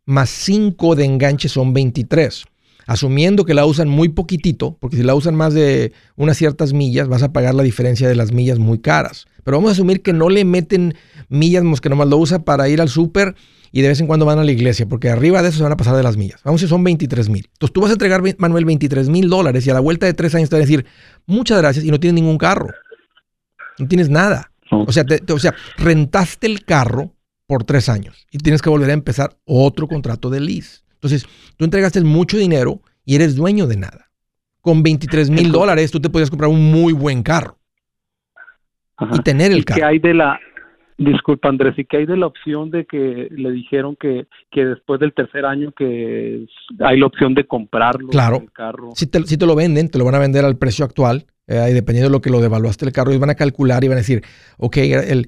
más 0.09 0.29
5 0.29 0.95
de 0.95 1.05
enganche 1.05 1.47
son 1.47 1.73
23. 1.73 2.43
Asumiendo 2.87 3.45
que 3.45 3.53
la 3.53 3.67
usan 3.67 3.87
muy 3.87 4.09
poquitito, 4.09 4.75
porque 4.79 4.97
si 4.97 5.03
la 5.03 5.13
usan 5.13 5.35
más 5.35 5.53
de 5.53 5.93
unas 6.15 6.37
ciertas 6.37 6.73
millas, 6.73 7.07
vas 7.07 7.21
a 7.21 7.31
pagar 7.31 7.53
la 7.53 7.61
diferencia 7.61 8.09
de 8.09 8.15
las 8.15 8.31
millas 8.31 8.57
muy 8.57 8.79
caras. 8.79 9.27
Pero 9.43 9.57
vamos 9.57 9.69
a 9.69 9.73
asumir 9.73 10.01
que 10.01 10.11
no 10.11 10.29
le 10.29 10.43
meten 10.43 10.95
millas, 11.29 11.63
que 11.79 11.89
nomás 11.89 12.07
lo 12.07 12.17
usa 12.17 12.39
para 12.39 12.67
ir 12.67 12.81
al 12.81 12.89
súper 12.89 13.35
y 13.71 13.83
de 13.83 13.89
vez 13.89 13.99
en 13.99 14.07
cuando 14.07 14.25
van 14.25 14.39
a 14.39 14.43
la 14.43 14.51
iglesia, 14.51 14.87
porque 14.87 15.09
arriba 15.09 15.43
de 15.43 15.49
eso 15.49 15.57
se 15.57 15.63
van 15.63 15.73
a 15.73 15.77
pasar 15.77 15.95
de 15.95 16.01
las 16.01 16.17
millas. 16.17 16.41
Vamos 16.43 16.59
a 16.59 16.63
decir, 16.63 16.69
son 16.69 16.83
23 16.83 17.29
mil. 17.29 17.47
Entonces 17.53 17.71
tú 17.71 17.81
vas 17.81 17.91
a 17.91 17.93
entregar, 17.93 18.23
Manuel, 18.39 18.65
23 18.65 19.09
mil 19.09 19.29
dólares 19.29 19.67
y 19.67 19.69
a 19.69 19.75
la 19.75 19.79
vuelta 19.79 20.07
de 20.07 20.15
tres 20.15 20.33
años 20.33 20.49
te 20.49 20.55
van 20.55 20.63
a 20.63 20.65
decir, 20.65 20.87
muchas 21.27 21.59
gracias 21.59 21.85
y 21.85 21.91
no 21.91 21.99
tienes 21.99 22.19
ningún 22.19 22.39
carro. 22.39 22.67
No 23.77 23.87
tienes 23.87 24.09
nada. 24.09 24.51
O 24.71 24.91
sea, 24.91 25.05
o 25.31 25.39
sea, 25.39 25.53
rentaste 25.77 26.47
el 26.47 26.65
carro 26.65 27.13
por 27.49 27.63
tres 27.63 27.89
años 27.89 28.27
y 28.31 28.37
tienes 28.37 28.61
que 28.61 28.69
volver 28.69 28.91
a 28.91 28.93
empezar 28.93 29.31
otro 29.43 29.87
contrato 29.87 30.29
de 30.29 30.39
lease. 30.39 30.83
Entonces, 30.93 31.25
tú 31.57 31.65
entregaste 31.65 31.99
mucho 32.01 32.37
dinero 32.37 32.79
y 33.03 33.15
eres 33.15 33.35
dueño 33.35 33.65
de 33.65 33.75
nada. 33.75 34.11
Con 34.61 34.83
23 34.83 35.31
mil 35.31 35.51
dólares 35.51 35.89
tú 35.89 35.99
te 35.99 36.11
podías 36.11 36.29
comprar 36.29 36.51
un 36.51 36.71
muy 36.71 36.93
buen 36.93 37.23
carro 37.23 37.57
y 39.13 39.19
tener 39.23 39.51
el 39.51 39.65
carro. 39.65 39.79
¿Qué 39.79 39.85
hay 39.85 39.97
de 39.97 40.13
la, 40.13 40.39
disculpa 40.99 41.49
Andrés, 41.49 41.73
y 41.79 41.85
qué 41.85 41.97
hay 41.97 42.05
de 42.05 42.17
la 42.17 42.27
opción 42.27 42.69
de 42.69 42.85
que 42.85 43.29
le 43.31 43.51
dijeron 43.51 43.97
que, 43.99 44.27
que 44.51 44.65
después 44.65 44.99
del 44.99 45.13
tercer 45.13 45.43
año 45.43 45.71
que 45.71 46.45
hay 46.81 46.99
la 46.99 47.05
opción 47.07 47.33
de 47.33 47.47
comprarlo? 47.47 48.09
Claro. 48.09 48.41
El 48.43 48.51
carro. 48.51 48.91
Si, 48.93 49.07
te, 49.07 49.23
si 49.23 49.39
te 49.39 49.47
lo 49.47 49.55
venden, 49.55 49.89
te 49.89 49.97
lo 49.97 50.05
van 50.05 50.15
a 50.15 50.19
vender 50.19 50.45
al 50.45 50.57
precio 50.57 50.85
actual 50.85 51.25
eh, 51.47 51.69
y 51.71 51.73
dependiendo 51.73 52.09
de 52.09 52.15
lo 52.15 52.21
que 52.21 52.29
lo 52.29 52.41
devaluaste 52.41 52.85
el 52.85 52.91
carro, 52.91 53.09
ellos 53.09 53.21
van 53.21 53.31
a 53.31 53.35
calcular 53.35 53.83
y 53.83 53.87
van 53.87 53.97
a 53.97 54.01
decir, 54.01 54.21
ok, 54.59 54.77
el, 54.77 55.27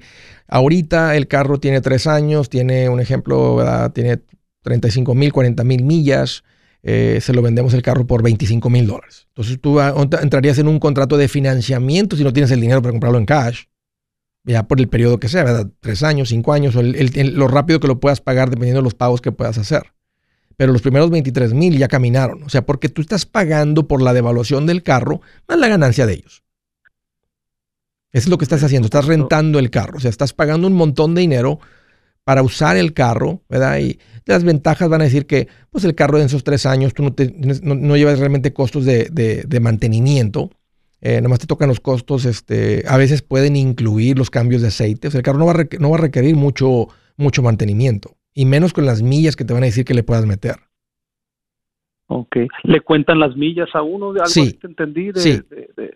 ahorita 0.52 1.16
el 1.16 1.26
carro 1.26 1.58
tiene 1.58 1.80
tres 1.80 2.06
años, 2.06 2.48
tiene 2.50 2.88
un 2.88 3.00
ejemplo, 3.00 3.58
tiene 3.94 4.20
35 4.62 5.14
mil, 5.14 5.32
40 5.32 5.64
mil 5.64 5.82
millas, 5.84 6.44
eh, 6.82 7.18
se 7.20 7.32
lo 7.32 7.42
vendemos 7.42 7.72
el 7.74 7.82
carro 7.82 8.06
por 8.06 8.22
25 8.22 8.68
mil 8.68 8.86
dólares. 8.86 9.26
Entonces 9.28 9.60
tú 9.60 9.80
entrarías 9.80 10.58
en 10.58 10.68
un 10.68 10.78
contrato 10.78 11.16
de 11.16 11.28
financiamiento 11.28 12.16
si 12.16 12.22
no 12.22 12.32
tienes 12.32 12.50
el 12.50 12.60
dinero 12.60 12.82
para 12.82 12.92
comprarlo 12.92 13.18
en 13.18 13.24
cash, 13.24 13.64
ya 14.44 14.68
por 14.68 14.78
el 14.78 14.88
periodo 14.88 15.18
que 15.18 15.28
sea, 15.28 15.42
¿verdad? 15.44 15.70
Tres 15.80 16.02
años, 16.02 16.28
cinco 16.28 16.52
años, 16.52 16.76
o 16.76 16.82
lo 16.82 17.48
rápido 17.48 17.80
que 17.80 17.88
lo 17.88 17.98
puedas 17.98 18.20
pagar 18.20 18.50
dependiendo 18.50 18.80
de 18.80 18.84
los 18.84 18.94
pagos 18.94 19.20
que 19.20 19.32
puedas 19.32 19.56
hacer 19.58 19.84
pero 20.56 20.70
los 20.72 20.82
primeros 20.82 21.10
23 21.10 21.54
mil 21.54 21.76
ya 21.76 21.88
caminaron. 21.88 22.42
O 22.42 22.48
sea, 22.48 22.64
porque 22.64 22.88
tú 22.88 23.02
estás 23.02 23.26
pagando 23.26 23.88
por 23.88 24.02
la 24.02 24.12
devaluación 24.12 24.66
del 24.66 24.82
carro 24.82 25.20
más 25.48 25.58
la 25.58 25.66
ganancia 25.66 26.06
de 26.06 26.12
ellos. 26.12 26.41
Eso 28.12 28.26
es 28.26 28.28
lo 28.28 28.38
que 28.38 28.44
estás 28.44 28.62
haciendo, 28.62 28.86
estás 28.86 29.06
rentando 29.06 29.58
el 29.58 29.70
carro, 29.70 29.96
o 29.96 30.00
sea, 30.00 30.10
estás 30.10 30.34
pagando 30.34 30.66
un 30.66 30.74
montón 30.74 31.14
de 31.14 31.22
dinero 31.22 31.60
para 32.24 32.42
usar 32.42 32.76
el 32.76 32.92
carro, 32.92 33.40
¿verdad? 33.48 33.78
Y 33.80 33.98
las 34.26 34.44
ventajas 34.44 34.88
van 34.88 35.00
a 35.00 35.04
decir 35.04 35.26
que, 35.26 35.48
pues 35.70 35.84
el 35.84 35.94
carro 35.94 36.18
en 36.18 36.26
esos 36.26 36.44
tres 36.44 36.66
años 36.66 36.92
tú 36.94 37.02
no, 37.02 37.96
llevas 37.96 38.18
realmente 38.18 38.52
costos 38.52 38.84
de, 38.84 39.58
mantenimiento, 39.60 40.50
eh, 41.00 41.20
nomás 41.20 41.40
te 41.40 41.46
tocan 41.46 41.68
los 41.68 41.80
costos, 41.80 42.26
este, 42.26 42.84
a 42.86 42.96
veces 42.96 43.22
pueden 43.22 43.56
incluir 43.56 44.18
los 44.18 44.30
cambios 44.30 44.60
de 44.60 44.68
aceite, 44.68 45.08
o 45.08 45.10
sea, 45.10 45.18
el 45.18 45.24
carro 45.24 45.38
no 45.38 45.46
va 45.46 45.52
a, 45.52 45.66
no 45.80 45.90
va 45.90 45.96
a 45.96 46.00
requerir 46.00 46.36
mucho, 46.36 46.88
mucho 47.16 47.42
mantenimiento, 47.42 48.14
y 48.34 48.44
menos 48.44 48.74
con 48.74 48.84
las 48.84 49.02
millas 49.02 49.36
que 49.36 49.44
te 49.44 49.54
van 49.54 49.62
a 49.62 49.66
decir 49.66 49.86
que 49.86 49.94
le 49.94 50.04
puedas 50.04 50.26
meter. 50.26 50.56
Ok. 52.08 52.36
¿Le 52.64 52.80
cuentan 52.82 53.18
las 53.20 53.34
millas 53.36 53.70
a 53.72 53.80
uno 53.80 54.12
de 54.12 54.20
algo 54.20 54.30
sí, 54.30 54.58
entendí? 54.62 55.10
sí, 55.14 55.40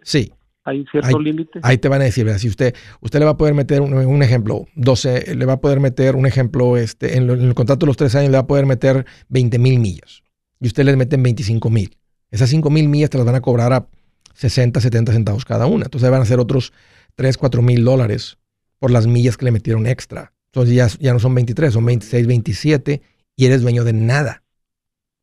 sí. 0.02 0.32
¿Hay 0.66 0.84
cierto 0.90 1.20
límite? 1.20 1.60
Ahí 1.62 1.78
te 1.78 1.88
van 1.88 2.00
a 2.00 2.04
decir, 2.04 2.28
si 2.40 2.48
usted, 2.48 2.74
usted 3.00 3.20
le 3.20 3.24
va 3.24 3.30
a 3.30 3.36
poder 3.36 3.54
meter 3.54 3.80
un, 3.80 4.22
ejemplo, 4.22 4.66
12, 4.74 5.36
le 5.36 5.46
va 5.46 5.54
a 5.54 5.60
poder 5.60 5.78
meter 5.78 6.16
un 6.16 6.26
ejemplo, 6.26 6.76
este, 6.76 7.16
en, 7.16 7.30
el 7.30 7.54
contrato 7.54 7.86
de 7.86 7.90
los 7.90 7.96
tres 7.96 8.16
años 8.16 8.32
le 8.32 8.36
va 8.36 8.42
a 8.42 8.46
poder 8.48 8.66
meter 8.66 9.06
20 9.28 9.60
mil 9.60 9.78
millas 9.78 10.24
y 10.60 10.66
usted 10.66 10.84
le 10.84 10.96
meten 10.96 11.22
25 11.22 11.70
mil. 11.70 11.96
Esas 12.32 12.50
5 12.50 12.68
mil 12.70 12.88
millas 12.88 13.10
te 13.10 13.16
las 13.16 13.24
van 13.24 13.36
a 13.36 13.40
cobrar 13.40 13.72
a 13.72 13.86
60, 14.34 14.80
70 14.80 15.12
centavos 15.12 15.44
cada 15.44 15.66
una. 15.66 15.84
Entonces 15.84 16.10
van 16.10 16.20
a 16.20 16.24
ser 16.24 16.40
otros 16.40 16.72
3, 17.14 17.38
4 17.38 17.62
mil 17.62 17.84
dólares 17.84 18.38
por 18.80 18.90
las 18.90 19.06
millas 19.06 19.36
que 19.36 19.44
le 19.44 19.52
metieron 19.52 19.86
extra. 19.86 20.32
Entonces 20.46 20.74
ya, 20.74 20.88
ya 20.98 21.12
no 21.12 21.20
son 21.20 21.32
23, 21.32 21.72
son 21.72 21.84
26, 21.84 22.26
27 22.26 23.02
y 23.36 23.46
eres 23.46 23.62
dueño 23.62 23.84
de 23.84 23.92
nada. 23.92 24.42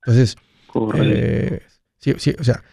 Entonces, 0.05 0.37
eh, 0.95 1.59
sí, 1.99 2.13
sí, 2.17 2.33
o 2.39 2.43
sea, 2.45 2.63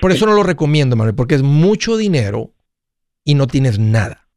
por, 0.00 0.12
eso 0.12 0.26
no 0.26 0.34
lo 0.34 0.42
recomiendo, 0.42 0.96
Manuel, 0.96 1.14
porque 1.14 1.34
es 1.34 1.42
mucho 1.42 1.96
dinero 1.96 2.50
y 3.24 3.34
no 3.34 3.46
tienes 3.46 3.78
nada. 3.78 4.28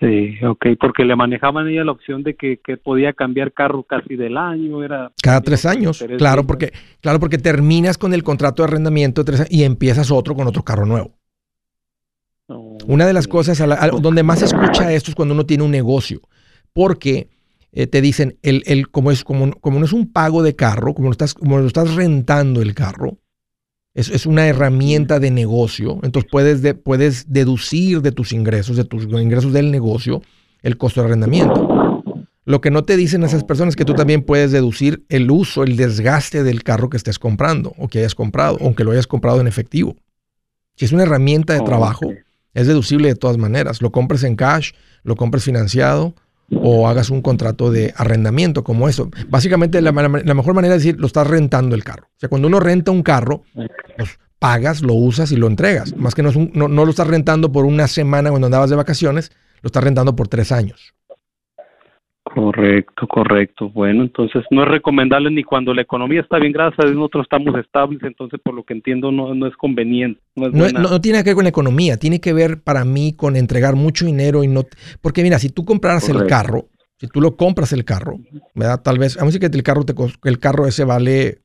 Sí, 0.00 0.34
ok, 0.44 0.66
porque 0.80 1.04
le 1.04 1.14
manejaban 1.14 1.68
ella 1.68 1.84
la 1.84 1.92
opción 1.92 2.22
de 2.22 2.34
que, 2.34 2.58
podía 2.82 3.12
cambiar 3.12 3.52
carro 3.52 3.84
casi 3.84 4.16
del 4.16 4.36
año, 4.36 4.82
era... 4.82 5.12
Cada 5.22 5.40
tres 5.40 5.64
años, 5.66 6.04
claro, 6.18 6.46
porque, 6.46 6.72
claro, 7.00 7.20
porque 7.20 7.38
terminas 7.38 7.96
con 7.96 8.12
el 8.12 8.22
contrato 8.22 8.62
de 8.62 8.68
arrendamiento 8.68 9.22
de 9.22 9.32
tres 9.32 9.46
y 9.50 9.62
empiezas 9.62 10.10
otro 10.10 10.34
con 10.34 10.46
otro 10.46 10.62
carro 10.62 10.84
nuevo. 10.84 11.18
Una 12.86 13.06
de 13.06 13.12
las 13.12 13.28
cosas 13.28 13.62
donde 14.00 14.22
más 14.22 14.38
se 14.40 14.46
escucha 14.46 14.92
esto 14.92 15.10
es 15.10 15.14
cuando 15.14 15.34
uno 15.34 15.46
tiene 15.46 15.64
un 15.64 15.70
negocio, 15.70 16.22
porque 16.72 17.28
eh, 17.72 17.86
te 17.86 18.00
dicen, 18.00 18.38
el, 18.42 18.62
el, 18.66 18.90
como, 18.90 19.10
es, 19.10 19.22
como, 19.22 19.52
como 19.60 19.78
no 19.78 19.84
es 19.84 19.92
un 19.92 20.10
pago 20.12 20.42
de 20.42 20.56
carro, 20.56 20.94
como 20.94 21.10
estás, 21.10 21.34
como 21.34 21.58
lo 21.58 21.66
estás 21.66 21.94
rentando 21.94 22.62
el 22.62 22.74
carro, 22.74 23.18
es, 23.94 24.26
una 24.26 24.46
herramienta 24.46 25.18
de 25.18 25.30
negocio. 25.30 25.98
Entonces 26.02 26.30
puedes, 26.30 26.74
puedes 26.84 27.32
deducir 27.32 28.02
de 28.02 28.12
tus 28.12 28.32
ingresos, 28.32 28.76
de 28.76 28.84
tus 28.84 29.04
ingresos 29.04 29.52
del 29.52 29.70
negocio, 29.70 30.22
el 30.62 30.76
costo 30.76 31.00
de 31.00 31.06
arrendamiento. 31.06 32.02
Lo 32.44 32.60
que 32.60 32.70
no 32.70 32.84
te 32.84 32.96
dicen 32.96 33.24
esas 33.24 33.44
personas 33.44 33.72
es 33.72 33.76
que 33.76 33.84
tú 33.84 33.94
también 33.94 34.22
puedes 34.22 34.52
deducir 34.52 35.04
el 35.08 35.30
uso, 35.30 35.64
el 35.64 35.76
desgaste 35.76 36.42
del 36.42 36.62
carro 36.62 36.88
que 36.88 36.96
estés 36.96 37.18
comprando 37.18 37.74
o 37.76 37.88
que 37.88 37.98
hayas 37.98 38.14
comprado, 38.14 38.56
aunque 38.60 38.84
lo 38.84 38.92
hayas 38.92 39.06
comprado 39.06 39.40
en 39.40 39.46
efectivo. 39.46 39.96
Si 40.76 40.84
es 40.84 40.92
una 40.92 41.02
herramienta 41.02 41.52
de 41.52 41.60
trabajo, 41.60 42.10
es 42.54 42.66
deducible 42.66 43.08
de 43.08 43.16
todas 43.16 43.36
maneras. 43.36 43.82
Lo 43.82 43.92
compres 43.92 44.22
en 44.22 44.36
cash, 44.36 44.72
lo 45.02 45.16
compres 45.16 45.44
financiado 45.44 46.14
o 46.50 46.88
hagas 46.88 47.10
un 47.10 47.22
contrato 47.22 47.70
de 47.70 47.92
arrendamiento 47.96 48.64
como 48.64 48.88
eso. 48.88 49.10
Básicamente 49.28 49.82
la, 49.82 49.92
mejor 49.92 50.54
manera 50.54 50.74
es 50.74 50.82
decir, 50.82 50.98
lo 50.98 51.06
estás 51.06 51.26
rentando 51.26 51.74
el 51.74 51.84
carro. 51.84 52.06
O 52.06 52.20
sea, 52.20 52.28
cuando 52.28 52.48
uno 52.48 52.60
renta 52.60 52.90
un 52.90 53.02
carro, 53.02 53.42
pues 53.96 54.18
pagas, 54.38 54.82
lo 54.82 54.94
usas 54.94 55.32
y 55.32 55.36
lo 55.36 55.46
entregas. 55.46 55.94
Más 55.96 56.14
que 56.14 56.22
no, 56.22 56.30
no, 56.54 56.68
no 56.68 56.84
lo 56.84 56.90
estás 56.90 57.06
rentando 57.06 57.52
por 57.52 57.64
una 57.64 57.86
semana 57.86 58.30
cuando 58.30 58.46
andabas 58.46 58.70
de 58.70 58.76
vacaciones, 58.76 59.32
lo 59.62 59.68
estás 59.68 59.84
rentando 59.84 60.16
por 60.16 60.28
tres 60.28 60.52
años. 60.52 60.94
Correcto, 62.34 63.06
correcto. 63.06 63.70
Bueno, 63.70 64.02
entonces 64.02 64.44
no 64.50 64.62
es 64.62 64.68
recomendable 64.68 65.30
ni 65.30 65.42
cuando 65.44 65.72
la 65.72 65.82
economía 65.82 66.20
está 66.20 66.38
bien, 66.38 66.52
gracias 66.52 66.80
a 66.80 66.84
Dios 66.84 66.96
nosotros 66.96 67.24
estamos 67.24 67.58
estables, 67.58 68.02
entonces 68.02 68.38
por 68.42 68.54
lo 68.54 68.64
que 68.64 68.74
entiendo 68.74 69.10
no, 69.10 69.34
no 69.34 69.46
es 69.46 69.56
conveniente. 69.56 70.20
No, 70.36 70.68
no, 70.68 71.00
tiene 71.00 71.24
que 71.24 71.30
ver 71.30 71.34
con 71.36 71.44
la 71.44 71.50
economía, 71.50 71.96
tiene 71.96 72.20
que 72.20 72.34
ver 72.34 72.62
para 72.62 72.84
mí 72.84 73.14
con 73.14 73.34
entregar 73.34 73.76
mucho 73.76 74.04
dinero 74.04 74.44
y 74.44 74.48
no... 74.48 74.64
Porque 75.00 75.22
mira, 75.22 75.38
si 75.38 75.48
tú 75.48 75.64
compraras 75.64 76.08
el 76.10 76.26
carro, 76.26 76.68
si 76.98 77.06
tú 77.08 77.20
lo 77.20 77.34
compras 77.36 77.72
el 77.72 77.84
carro, 77.84 78.18
¿verdad? 78.54 78.82
Tal 78.82 78.98
vez, 78.98 79.16
vamos 79.16 79.34
a 79.34 79.38
decir 79.38 79.50
que 79.50 79.56
el 79.56 79.62
carro, 79.62 79.84
te, 79.84 79.94
el 80.24 80.38
carro 80.38 80.66
ese 80.66 80.84
vale 80.84 81.38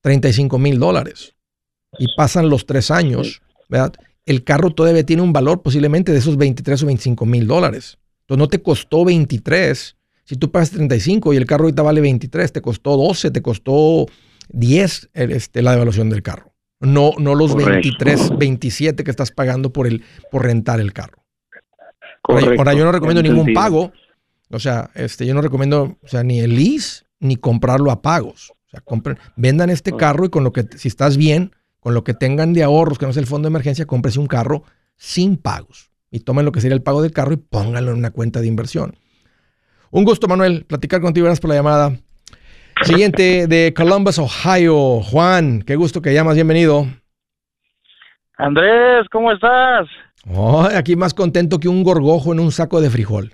35 0.00 0.58
mil 0.58 0.78
dólares 0.78 1.36
y 1.98 2.06
pasan 2.16 2.48
los 2.48 2.64
tres 2.64 2.90
años, 2.90 3.42
¿verdad? 3.68 3.92
El 4.24 4.42
carro 4.42 4.70
todavía 4.70 5.04
tiene 5.04 5.22
un 5.22 5.34
valor 5.34 5.62
posiblemente 5.62 6.12
de 6.12 6.18
esos 6.18 6.38
23 6.38 6.82
o 6.82 6.86
25 6.86 7.26
mil 7.26 7.46
dólares. 7.46 7.98
Entonces 8.32 8.38
no 8.38 8.48
te 8.48 8.62
costó 8.62 9.04
23. 9.04 9.96
Si 10.24 10.36
tú 10.36 10.50
pagas 10.50 10.70
35 10.70 11.34
y 11.34 11.36
el 11.36 11.44
carro 11.44 11.64
ahorita 11.64 11.82
vale 11.82 12.00
23, 12.00 12.50
te 12.50 12.62
costó 12.62 12.96
12, 12.96 13.30
te 13.30 13.42
costó 13.42 14.06
10 14.48 15.10
este, 15.12 15.60
la 15.60 15.72
devaluación 15.72 16.08
del 16.08 16.22
carro. 16.22 16.54
No, 16.80 17.12
no 17.18 17.34
los 17.34 17.54
23, 17.54 18.38
27 18.38 19.04
que 19.04 19.10
estás 19.10 19.32
pagando 19.32 19.70
por, 19.74 19.86
el, 19.86 20.02
por 20.30 20.44
rentar 20.44 20.80
el 20.80 20.94
carro. 20.94 21.22
Ahora, 22.22 22.72
yo 22.72 22.84
no 22.86 22.92
recomiendo 22.92 23.22
ningún 23.22 23.52
pago. 23.52 23.92
O 24.50 24.58
sea, 24.58 24.90
este, 24.94 25.26
yo 25.26 25.34
no 25.34 25.42
recomiendo 25.42 25.98
o 26.02 26.08
sea, 26.08 26.22
ni 26.22 26.40
el 26.40 26.56
lease 26.56 27.04
ni 27.20 27.36
comprarlo 27.36 27.90
a 27.90 28.00
pagos. 28.00 28.52
O 28.66 28.70
sea, 28.70 28.80
compren, 28.80 29.18
vendan 29.36 29.68
este 29.68 29.94
carro 29.94 30.24
y 30.24 30.30
con 30.30 30.42
lo 30.42 30.54
que, 30.54 30.66
si 30.76 30.88
estás 30.88 31.18
bien, 31.18 31.54
con 31.80 31.92
lo 31.92 32.02
que 32.02 32.14
tengan 32.14 32.54
de 32.54 32.62
ahorros, 32.62 32.98
que 32.98 33.04
no 33.04 33.10
es 33.10 33.18
el 33.18 33.26
fondo 33.26 33.46
de 33.46 33.52
emergencia, 33.52 33.84
cómprese 33.84 34.18
un 34.18 34.26
carro 34.26 34.64
sin 34.96 35.36
pagos 35.36 35.91
y 36.12 36.20
tomen 36.20 36.44
lo 36.44 36.52
que 36.52 36.60
sería 36.60 36.76
el 36.76 36.82
pago 36.82 37.02
del 37.02 37.10
carro 37.10 37.32
y 37.32 37.38
pónganlo 37.38 37.90
en 37.90 37.96
una 37.96 38.10
cuenta 38.10 38.40
de 38.40 38.46
inversión. 38.46 38.94
Un 39.90 40.04
gusto, 40.04 40.28
Manuel, 40.28 40.64
platicar 40.66 41.00
contigo. 41.00 41.24
Gracias 41.24 41.40
por 41.40 41.48
la 41.50 41.56
llamada. 41.56 41.92
Siguiente 42.82 43.46
de 43.46 43.72
Columbus, 43.74 44.18
Ohio. 44.18 45.00
Juan, 45.00 45.62
qué 45.62 45.74
gusto 45.74 46.02
que 46.02 46.12
llamas. 46.12 46.34
Bienvenido. 46.34 46.86
Andrés, 48.36 49.06
¿cómo 49.10 49.32
estás? 49.32 49.88
Oh, 50.28 50.62
aquí 50.62 50.96
más 50.96 51.14
contento 51.14 51.58
que 51.58 51.68
un 51.68 51.82
gorgojo 51.82 52.32
en 52.32 52.40
un 52.40 52.52
saco 52.52 52.80
de 52.80 52.90
frijol. 52.90 53.32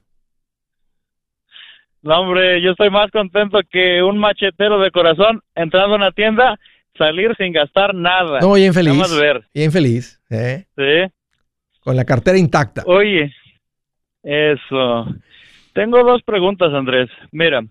No, 2.03 2.21
hombre, 2.21 2.62
yo 2.62 2.71
estoy 2.71 2.91
más 2.91 3.11
contento 3.11 3.59
que 3.71 4.03
un 4.03 4.19
machetero 4.19 4.81
de 4.81 4.91
corazón 4.93 5.43
entrando 5.55 5.95
a 5.95 5.97
una 5.97 6.12
tienda, 6.12 6.59
salir 6.97 7.35
sin 7.37 7.53
gastar 7.53 7.95
nada. 7.95 8.38
No, 8.41 8.53
bien 8.53 8.73
feliz. 8.73 9.19
ver. 9.19 9.45
Bien 9.53 9.73
feliz. 9.73 10.21
¿eh? 10.31 10.64
Sí. 10.77 11.12
Con 11.88 11.96
la 11.96 12.05
cartera 12.05 12.37
intacta. 12.37 12.83
Oye, 12.85 13.35
eso. 14.22 15.07
Tengo 15.72 16.05
dos 16.05 16.22
preguntas, 16.22 16.70
Andrés. 16.74 17.09
Mira, 17.33 17.62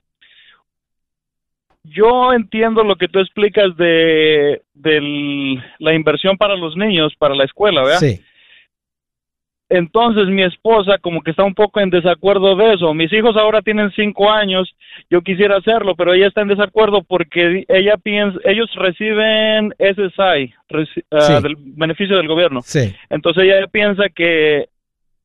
yo 1.84 2.34
entiendo 2.34 2.84
lo 2.84 2.95
que 2.95 3.10
tú 3.10 3.19
explicas 3.19 3.77
de, 3.77 4.63
la 5.77 5.93
inversión 5.93 6.36
para 6.36 6.56
los 6.56 6.75
niños, 6.75 7.13
para 7.19 7.36
la 7.36 7.43
escuela, 7.43 7.84
¿verdad? 7.84 7.99
Sí. 7.99 8.19
Entonces 9.69 10.27
mi 10.27 10.43
esposa 10.43 10.97
como 10.99 11.21
que 11.21 11.32
está 11.32 11.43
un 11.43 11.53
poco 11.53 11.82
en 11.82 11.89
desacuerdo 11.89 12.56
de 12.56 12.73
eso. 12.73 12.93
Mis 12.93 13.12
hijos 13.12 13.36
ahora 13.36 13.62
tienen 13.62 13.91
cinco 13.95 14.32
años, 14.32 14.73
yo 15.10 15.21
quisiera 15.21 15.58
hacerlo, 15.58 15.95
pero 15.95 16.13
ella 16.13 16.27
está 16.27 16.41
en 16.41 16.47
desacuerdo 16.47 17.03
porque 17.03 17.65
ella 17.67 17.97
piensa, 17.97 18.39
ellos 18.45 18.69
reciben 18.75 19.73
SSI, 19.77 20.53
ah, 21.12 21.41
del 21.41 21.56
beneficio 21.58 22.15
del 22.15 22.30
gobierno. 22.30 22.62
Sí. 22.63 22.95
Entonces 23.10 23.43
ella 23.43 23.67
piensa 23.67 24.08
que, 24.10 24.69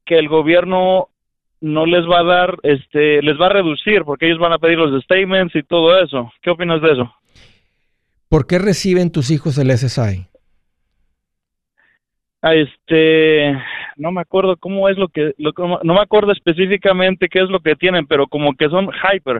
que 0.04 0.18
el 0.18 0.28
gobierno 0.28 1.08
no 1.60 1.86
les 1.86 2.04
va 2.04 2.20
a 2.20 2.24
dar, 2.24 2.58
este, 2.64 3.22
les 3.22 3.40
va 3.40 3.46
a 3.46 3.50
reducir 3.50 4.02
porque 4.04 4.26
ellos 4.26 4.40
van 4.40 4.52
a 4.52 4.58
pedir 4.58 4.78
los 4.78 5.02
statements 5.04 5.54
y 5.54 5.62
todo 5.62 5.96
eso. 6.02 6.32
¿Qué 6.42 6.50
opinas 6.50 6.82
de 6.82 6.92
eso? 6.92 7.14
¿Por 8.28 8.48
qué 8.48 8.58
reciben 8.58 9.12
tus 9.12 9.30
hijos 9.30 9.56
el 9.58 9.70
SSI? 9.70 10.26
Ah, 12.42 12.54
este, 12.54 13.52
no 13.96 14.10
me 14.10 14.20
acuerdo 14.20 14.56
cómo 14.56 14.88
es 14.88 14.98
lo 14.98 15.08
que, 15.08 15.32
no 15.38 15.94
me 15.94 16.00
acuerdo 16.00 16.32
específicamente 16.32 17.28
qué 17.28 17.40
es 17.40 17.48
lo 17.48 17.60
que 17.60 17.76
tienen, 17.76 18.06
pero 18.06 18.26
como 18.26 18.54
que 18.54 18.68
son 18.68 18.88
hyper. 18.88 19.38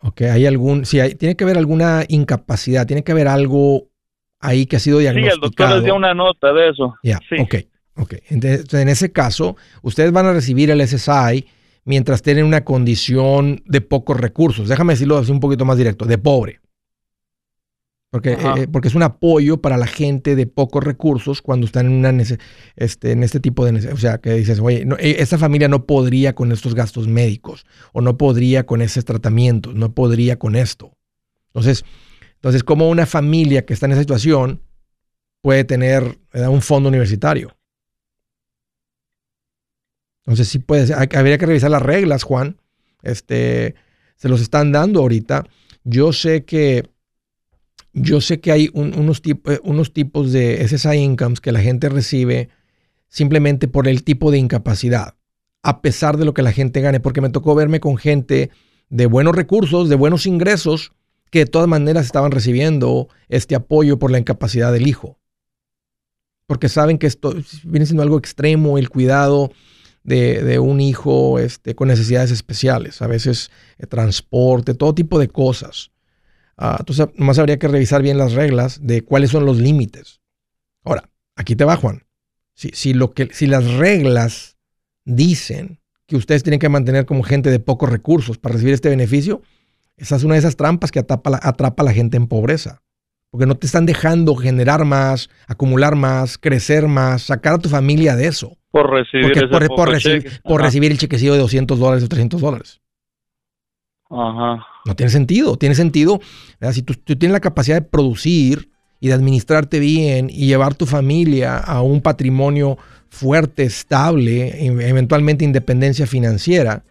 Ok, 0.00 0.22
hay 0.22 0.44
algún, 0.44 0.84
sí, 0.84 0.98
hay, 0.98 1.14
tiene 1.14 1.36
que 1.36 1.44
haber 1.44 1.56
alguna 1.56 2.02
incapacidad, 2.08 2.86
tiene 2.86 3.04
que 3.04 3.12
haber 3.12 3.28
algo 3.28 3.84
ahí 4.40 4.66
que 4.66 4.76
ha 4.76 4.80
sido 4.80 4.98
diagnosticado. 4.98 5.36
Sí, 5.36 5.44
el 5.44 5.50
doctor 5.50 5.76
les 5.76 5.84
dio 5.84 5.94
una 5.94 6.12
nota 6.12 6.52
de 6.52 6.70
eso. 6.70 6.96
Ya, 7.04 7.20
sí. 7.28 7.36
ok, 7.38 7.54
ok. 7.96 8.14
Entonces, 8.28 8.74
en 8.74 8.88
ese 8.88 9.12
caso, 9.12 9.56
ustedes 9.82 10.12
van 10.12 10.26
a 10.26 10.32
recibir 10.32 10.70
el 10.70 10.86
SSI 10.86 11.46
mientras 11.84 12.20
tienen 12.20 12.44
una 12.44 12.64
condición 12.64 13.62
de 13.64 13.80
pocos 13.80 14.18
recursos. 14.18 14.68
Déjame 14.68 14.94
decirlo 14.94 15.18
así 15.18 15.30
un 15.30 15.40
poquito 15.40 15.64
más 15.64 15.78
directo, 15.78 16.04
de 16.04 16.18
pobre. 16.18 16.60
Porque, 18.14 18.34
eh, 18.34 18.68
porque 18.70 18.86
es 18.86 18.94
un 18.94 19.02
apoyo 19.02 19.60
para 19.60 19.76
la 19.76 19.88
gente 19.88 20.36
de 20.36 20.46
pocos 20.46 20.84
recursos 20.84 21.42
cuando 21.42 21.66
están 21.66 21.86
en, 21.86 21.92
una 21.94 22.22
este, 22.76 23.10
en 23.10 23.24
este 23.24 23.40
tipo 23.40 23.66
de... 23.66 23.90
O 23.90 23.96
sea, 23.96 24.18
que 24.18 24.34
dices, 24.34 24.60
oye, 24.60 24.84
no, 24.84 24.94
e, 25.00 25.20
esa 25.20 25.36
familia 25.36 25.66
no 25.66 25.84
podría 25.84 26.32
con 26.32 26.52
estos 26.52 26.76
gastos 26.76 27.08
médicos 27.08 27.66
o 27.92 28.02
no 28.02 28.16
podría 28.16 28.66
con 28.66 28.82
ese 28.82 29.02
tratamiento, 29.02 29.72
no 29.72 29.96
podría 29.96 30.38
con 30.38 30.54
esto. 30.54 30.96
Entonces, 31.48 31.84
entonces 32.34 32.62
como 32.62 32.88
una 32.88 33.04
familia 33.04 33.66
que 33.66 33.74
está 33.74 33.86
en 33.86 33.92
esa 33.92 34.02
situación 34.02 34.62
puede 35.40 35.64
tener 35.64 36.16
un 36.34 36.62
fondo 36.62 36.90
universitario. 36.90 37.56
Entonces 40.20 40.46
sí 40.46 40.60
puede 40.60 40.86
ser, 40.86 41.16
habría 41.16 41.36
que 41.36 41.46
revisar 41.46 41.72
las 41.72 41.82
reglas, 41.82 42.22
Juan. 42.22 42.60
Este, 43.02 43.74
se 44.14 44.28
los 44.28 44.40
están 44.40 44.70
dando 44.70 45.00
ahorita. 45.00 45.46
Yo 45.82 46.12
sé 46.12 46.44
que 46.44 46.93
yo 47.94 48.20
sé 48.20 48.40
que 48.40 48.52
hay 48.52 48.70
unos, 48.74 49.22
eh, 49.24 49.60
unos 49.62 49.92
tipos 49.92 50.32
de 50.32 50.66
SSI 50.66 50.96
incomes 50.98 51.40
que 51.40 51.52
la 51.52 51.60
gente 51.60 51.88
recibe 51.88 52.50
simplemente 53.08 53.68
por 53.68 53.86
el 53.86 54.02
tipo 54.02 54.30
de 54.32 54.38
incapacidad, 54.38 55.14
a 55.62 55.80
pesar 55.80 56.16
de 56.16 56.24
lo 56.24 56.34
que 56.34 56.42
la 56.42 56.52
gente 56.52 56.80
gane, 56.80 57.00
porque 57.00 57.20
me 57.20 57.30
tocó 57.30 57.54
verme 57.54 57.78
con 57.78 57.96
gente 57.96 58.50
de 58.90 59.06
buenos 59.06 59.36
recursos, 59.36 59.88
de 59.88 59.94
buenos 59.94 60.26
ingresos, 60.26 60.92
que 61.30 61.40
de 61.40 61.46
todas 61.46 61.68
maneras 61.68 62.06
estaban 62.06 62.32
recibiendo 62.32 63.08
este 63.28 63.54
apoyo 63.54 63.98
por 63.98 64.10
la 64.10 64.18
incapacidad 64.18 64.72
del 64.72 64.86
hijo. 64.86 65.18
Porque 66.46 66.68
saben 66.68 66.98
que 66.98 67.06
esto 67.06 67.34
viene 67.62 67.86
siendo 67.86 68.02
algo 68.02 68.18
extremo, 68.18 68.76
el 68.76 68.90
cuidado 68.90 69.50
de, 70.02 70.58
un 70.58 70.80
hijo 70.80 71.38
este, 71.38 71.74
con 71.74 71.88
necesidades 71.88 72.30
especiales, 72.30 73.00
a 73.00 73.06
veces 73.06 73.50
eh, 73.78 73.86
transporte, 73.86 74.74
todo 74.74 74.94
tipo 74.94 75.18
de 75.18 75.28
cosas. 75.28 75.90
Uh, 76.56 76.76
entonces, 76.78 77.08
nomás 77.16 77.38
habría 77.38 77.58
que 77.58 77.68
revisar 77.68 78.02
bien 78.02 78.18
las 78.18 78.32
reglas 78.32 78.78
de 78.82 79.02
cuáles 79.02 79.30
son 79.30 79.44
los 79.44 79.58
límites. 79.58 80.20
Ahora, 80.84 81.08
aquí 81.36 81.56
te 81.56 81.64
va, 81.64 81.76
Juan. 81.76 82.04
Si, 82.54 82.70
si, 82.70 82.94
lo 82.94 83.12
que, 83.12 83.28
si 83.32 83.46
las 83.46 83.74
reglas 83.74 84.56
dicen 85.04 85.80
que 86.06 86.16
ustedes 86.16 86.42
tienen 86.42 86.60
que 86.60 86.68
mantener 86.68 87.06
como 87.06 87.22
gente 87.22 87.50
de 87.50 87.58
pocos 87.58 87.90
recursos 87.90 88.38
para 88.38 88.54
recibir 88.54 88.74
este 88.74 88.88
beneficio, 88.88 89.42
esa 89.96 90.16
es 90.16 90.24
una 90.24 90.34
de 90.34 90.40
esas 90.40 90.56
trampas 90.56 90.90
que 90.90 91.00
atrapa, 91.00 91.40
atrapa 91.42 91.82
a 91.82 91.86
la 91.86 91.92
gente 91.92 92.16
en 92.16 92.26
pobreza. 92.26 92.82
Porque 93.30 93.46
no 93.46 93.56
te 93.56 93.66
están 93.66 93.84
dejando 93.84 94.36
generar 94.36 94.84
más, 94.84 95.28
acumular 95.48 95.96
más, 95.96 96.38
crecer 96.38 96.86
más, 96.86 97.22
sacar 97.22 97.54
a 97.54 97.58
tu 97.58 97.68
familia 97.68 98.14
de 98.14 98.26
eso. 98.26 98.56
Por 98.70 98.90
recibir, 98.90 99.48
por, 99.50 99.88
recibir, 99.88 100.40
por 100.42 100.62
recibir 100.62 100.92
el 100.92 100.98
chequecillo 100.98 101.32
de 101.32 101.40
200 101.40 101.78
dólares 101.78 102.04
o 102.04 102.08
300 102.08 102.40
dólares. 102.40 102.80
No 104.14 104.96
tiene 104.96 105.10
sentido. 105.10 105.56
Tiene 105.56 105.74
sentido. 105.74 106.20
Si 106.72 106.82
tú, 106.82 106.94
tienes 106.94 107.32
la 107.32 107.40
capacidad 107.40 107.76
de 107.76 107.82
producir 107.82 108.70
y 109.00 109.08
de 109.08 109.14
administrarte 109.14 109.80
bien 109.80 110.30
y 110.30 110.46
llevar 110.46 110.74
tu 110.74 110.86
familia 110.86 111.58
a 111.58 111.82
un 111.82 112.00
patrimonio 112.00 112.78
fuerte, 113.10 113.64
estable, 113.64 114.66
eventualmente 114.66 115.44
independencia 115.44 116.06
financiera, 116.06 116.84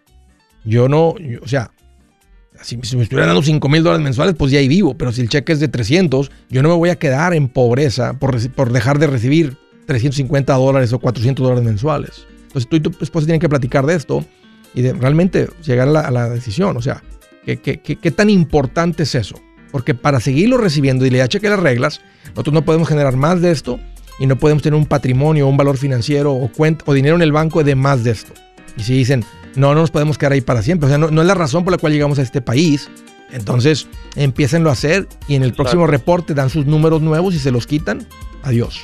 yo 0.63 0.88
no, 0.88 1.15
o 1.41 1.47
sea, 1.47 1.71
si, 2.62 2.77
me 2.77 3.03
estuvieran 3.03 3.27
dando 3.27 3.41
5 3.41 3.67
mil 3.67 3.83
dólares 3.83 4.03
mensuales, 4.03 4.36
pues 4.38 4.51
ya 4.51 4.59
ahí 4.59 4.67
vivo. 4.67 4.95
Pero 4.95 5.12
si 5.12 5.21
el 5.21 5.29
cheque 5.29 5.53
es 5.53 5.59
de 5.59 5.67
300, 5.67 6.31
yo 6.49 6.63
no 6.63 6.69
me 6.69 6.75
voy 6.75 6.89
a 6.89 6.95
quedar 6.95 7.33
en 7.33 7.47
pobreza 7.49 8.13
por, 8.19 8.49
por 8.51 8.71
dejar 8.71 8.99
de 8.99 9.07
recibir 9.07 9.57
350 9.86 10.53
dólares 10.53 10.93
o 10.93 10.99
400 10.99 11.43
dólares 11.43 11.63
mensuales. 11.63 12.27
Entonces 12.43 12.69
tú 12.69 12.75
y 12.75 12.79
tu 12.79 12.91
esposa 13.01 13.25
tienen 13.25 13.41
que 13.41 13.49
platicar 13.49 13.86
de 13.86 13.95
esto 13.95 14.25
y 14.73 14.81
de 14.81 14.93
realmente 14.93 15.47
llegar 15.63 15.88
a 15.88 16.12
la, 16.12 16.29
decisión. 16.29 16.77
O 16.77 16.81
sea, 16.81 17.03
¿qué, 17.45 17.57
¿qué, 17.59 18.12
tan 18.12 18.29
importante 18.29 19.03
es 19.03 19.15
eso? 19.15 19.36
Porque 19.71 19.93
para 19.93 20.19
seguirlo 20.19 20.57
recibiendo 20.57 21.05
y 21.05 21.09
le 21.09 21.27
cheque 21.27 21.49
las 21.49 21.59
reglas, 21.59 22.01
nosotros 22.29 22.53
no 22.53 22.65
podemos 22.65 22.88
generar 22.88 23.15
más 23.15 23.41
de 23.41 23.51
esto 23.51 23.79
y 24.19 24.27
no 24.27 24.38
podemos 24.38 24.63
tener 24.63 24.77
un 24.77 24.86
patrimonio, 24.86 25.47
un 25.47 25.57
valor 25.57 25.77
financiero 25.77 26.33
o, 26.33 26.51
cuenta, 26.51 26.83
o 26.88 26.93
dinero 26.93 27.15
en 27.15 27.21
el 27.21 27.31
banco 27.31 27.63
de 27.63 27.75
más 27.75 28.03
de 28.03 28.12
esto. 28.12 28.33
Y 28.77 28.83
si 28.83 28.93
dicen, 28.93 29.25
no, 29.55 29.73
no 29.73 29.81
nos 29.81 29.91
podemos 29.91 30.17
quedar 30.17 30.33
ahí 30.33 30.41
para 30.41 30.62
siempre, 30.62 30.88
o 30.88 30.89
sea, 30.89 30.97
no, 30.97 31.07
es 31.07 31.27
la 31.27 31.36
razón 31.36 31.63
por 31.63 31.71
la 31.71 31.77
cual 31.77 31.93
llegamos 31.93 32.19
a 32.19 32.21
este 32.21 32.41
país, 32.41 32.89
entonces 33.31 33.88
empiecen 34.15 34.65
a 34.67 34.71
hacer 34.71 35.07
y 35.27 35.36
en 35.36 35.43
el 35.43 35.53
próximo 35.53 35.88
reporte 35.88 36.33
dan 36.33 36.49
sus 36.49 36.65
números 36.65 37.01
nuevos 37.01 37.33
y 37.33 37.39
se 37.39 37.51
los 37.51 37.65
quitan. 37.65 38.07
Adiós. 38.43 38.83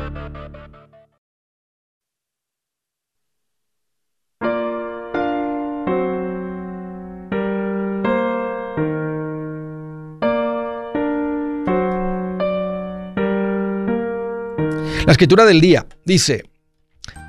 La 15.11 15.15
escritura 15.15 15.43
del 15.43 15.59
día 15.59 15.85
dice, 16.05 16.49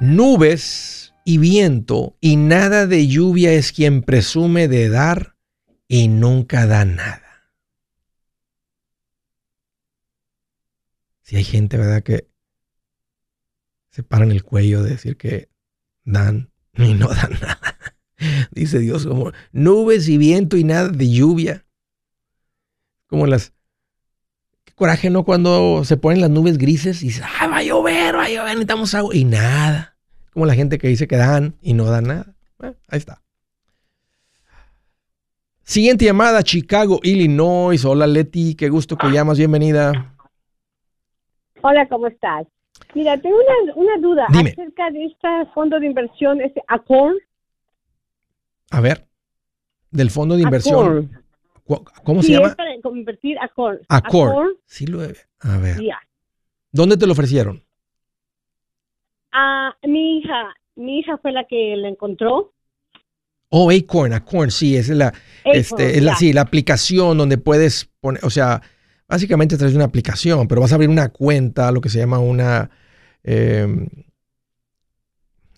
nubes 0.00 1.14
y 1.24 1.38
viento 1.38 2.16
y 2.20 2.36
nada 2.36 2.86
de 2.86 3.08
lluvia 3.08 3.54
es 3.54 3.72
quien 3.72 4.02
presume 4.02 4.68
de 4.68 4.88
dar 4.88 5.34
y 5.88 6.06
nunca 6.06 6.68
da 6.68 6.84
nada. 6.84 7.50
Si 11.22 11.34
hay 11.34 11.42
gente, 11.42 11.76
¿verdad? 11.76 12.04
Que 12.04 12.28
se 13.90 14.04
paran 14.04 14.30
el 14.30 14.44
cuello 14.44 14.84
de 14.84 14.90
decir 14.90 15.16
que 15.16 15.48
dan 16.04 16.52
y 16.74 16.94
no 16.94 17.08
dan 17.08 17.32
nada. 17.32 17.80
Dice 18.52 18.78
Dios 18.78 19.08
como 19.08 19.32
nubes 19.50 20.08
y 20.08 20.18
viento 20.18 20.56
y 20.56 20.62
nada 20.62 20.88
de 20.88 21.10
lluvia. 21.10 21.66
Como 23.08 23.26
las... 23.26 23.52
Coraje, 24.74 25.10
¿no? 25.10 25.24
Cuando 25.24 25.84
se 25.84 25.96
ponen 25.96 26.20
las 26.20 26.30
nubes 26.30 26.58
grises 26.58 27.02
y 27.02 27.06
dice, 27.06 27.22
ah, 27.40 27.46
va 27.46 27.58
a 27.58 27.62
llover, 27.62 28.16
va 28.16 28.24
a 28.24 28.28
llover, 28.28 28.48
necesitamos 28.48 28.94
agua. 28.94 29.14
Y 29.14 29.24
nada 29.24 29.92
como 30.32 30.46
la 30.46 30.54
gente 30.54 30.78
que 30.78 30.88
dice 30.88 31.06
que 31.06 31.16
dan 31.16 31.54
y 31.60 31.74
no 31.74 31.84
dan 31.84 32.04
nada. 32.04 32.34
ahí 32.60 32.98
está. 32.98 33.20
Siguiente 35.62 36.04
llamada, 36.04 36.42
Chicago, 36.42 37.00
Illinois. 37.02 37.84
Hola 37.84 38.06
Leti, 38.06 38.54
qué 38.54 38.68
gusto 38.68 38.96
que 38.96 39.08
llamas, 39.08 39.38
bienvenida. 39.38 40.14
Hola, 41.62 41.86
¿cómo 41.88 42.08
estás? 42.08 42.46
Mira, 42.94 43.16
tengo 43.18 43.36
una, 43.76 43.96
duda 43.98 44.26
acerca 44.28 44.90
de 44.90 45.06
este 45.06 45.28
fondo 45.54 45.78
de 45.78 45.86
inversión, 45.86 46.40
este 46.40 46.62
Accord. 46.66 47.16
A 48.70 48.80
ver, 48.80 49.06
del 49.90 50.10
fondo 50.10 50.34
de 50.34 50.42
inversión. 50.42 51.21
¿Cómo 52.04 52.22
se 52.22 52.32
llama? 52.32 52.48
Es 52.48 52.56
para 52.56 52.70
convertir 52.82 53.38
Accord. 53.38 53.80
Accord. 53.88 54.56
Sí, 54.66 54.86
lo 54.86 55.00
debe. 55.00 55.18
A 55.40 55.58
ver. 55.58 55.78
¿Dónde 56.70 56.96
te 56.96 57.06
lo 57.06 57.12
ofrecieron? 57.12 57.62
Ah, 59.32 59.74
mi 59.82 60.18
hija, 60.18 60.54
mi 60.76 60.98
hija 60.98 61.16
fue 61.18 61.32
la 61.32 61.44
que 61.44 61.74
la 61.76 61.88
encontró. 61.88 62.52
Oh, 63.48 63.70
Acorn, 63.70 64.14
Acorn, 64.14 64.50
sí, 64.50 64.76
es 64.76 64.88
la, 64.88 65.12
este, 65.44 65.98
es 65.98 66.02
la, 66.02 66.16
sí, 66.16 66.32
la 66.32 66.40
aplicación 66.40 67.18
donde 67.18 67.36
puedes 67.36 67.90
poner, 68.00 68.24
o 68.24 68.30
sea, 68.30 68.62
básicamente 69.06 69.58
traes 69.58 69.74
una 69.74 69.84
aplicación, 69.84 70.48
pero 70.48 70.62
vas 70.62 70.72
a 70.72 70.76
abrir 70.76 70.88
una 70.88 71.10
cuenta, 71.10 71.70
lo 71.70 71.82
que 71.82 71.90
se 71.90 71.98
llama 71.98 72.18
una, 72.18 72.70
em, 73.22 73.86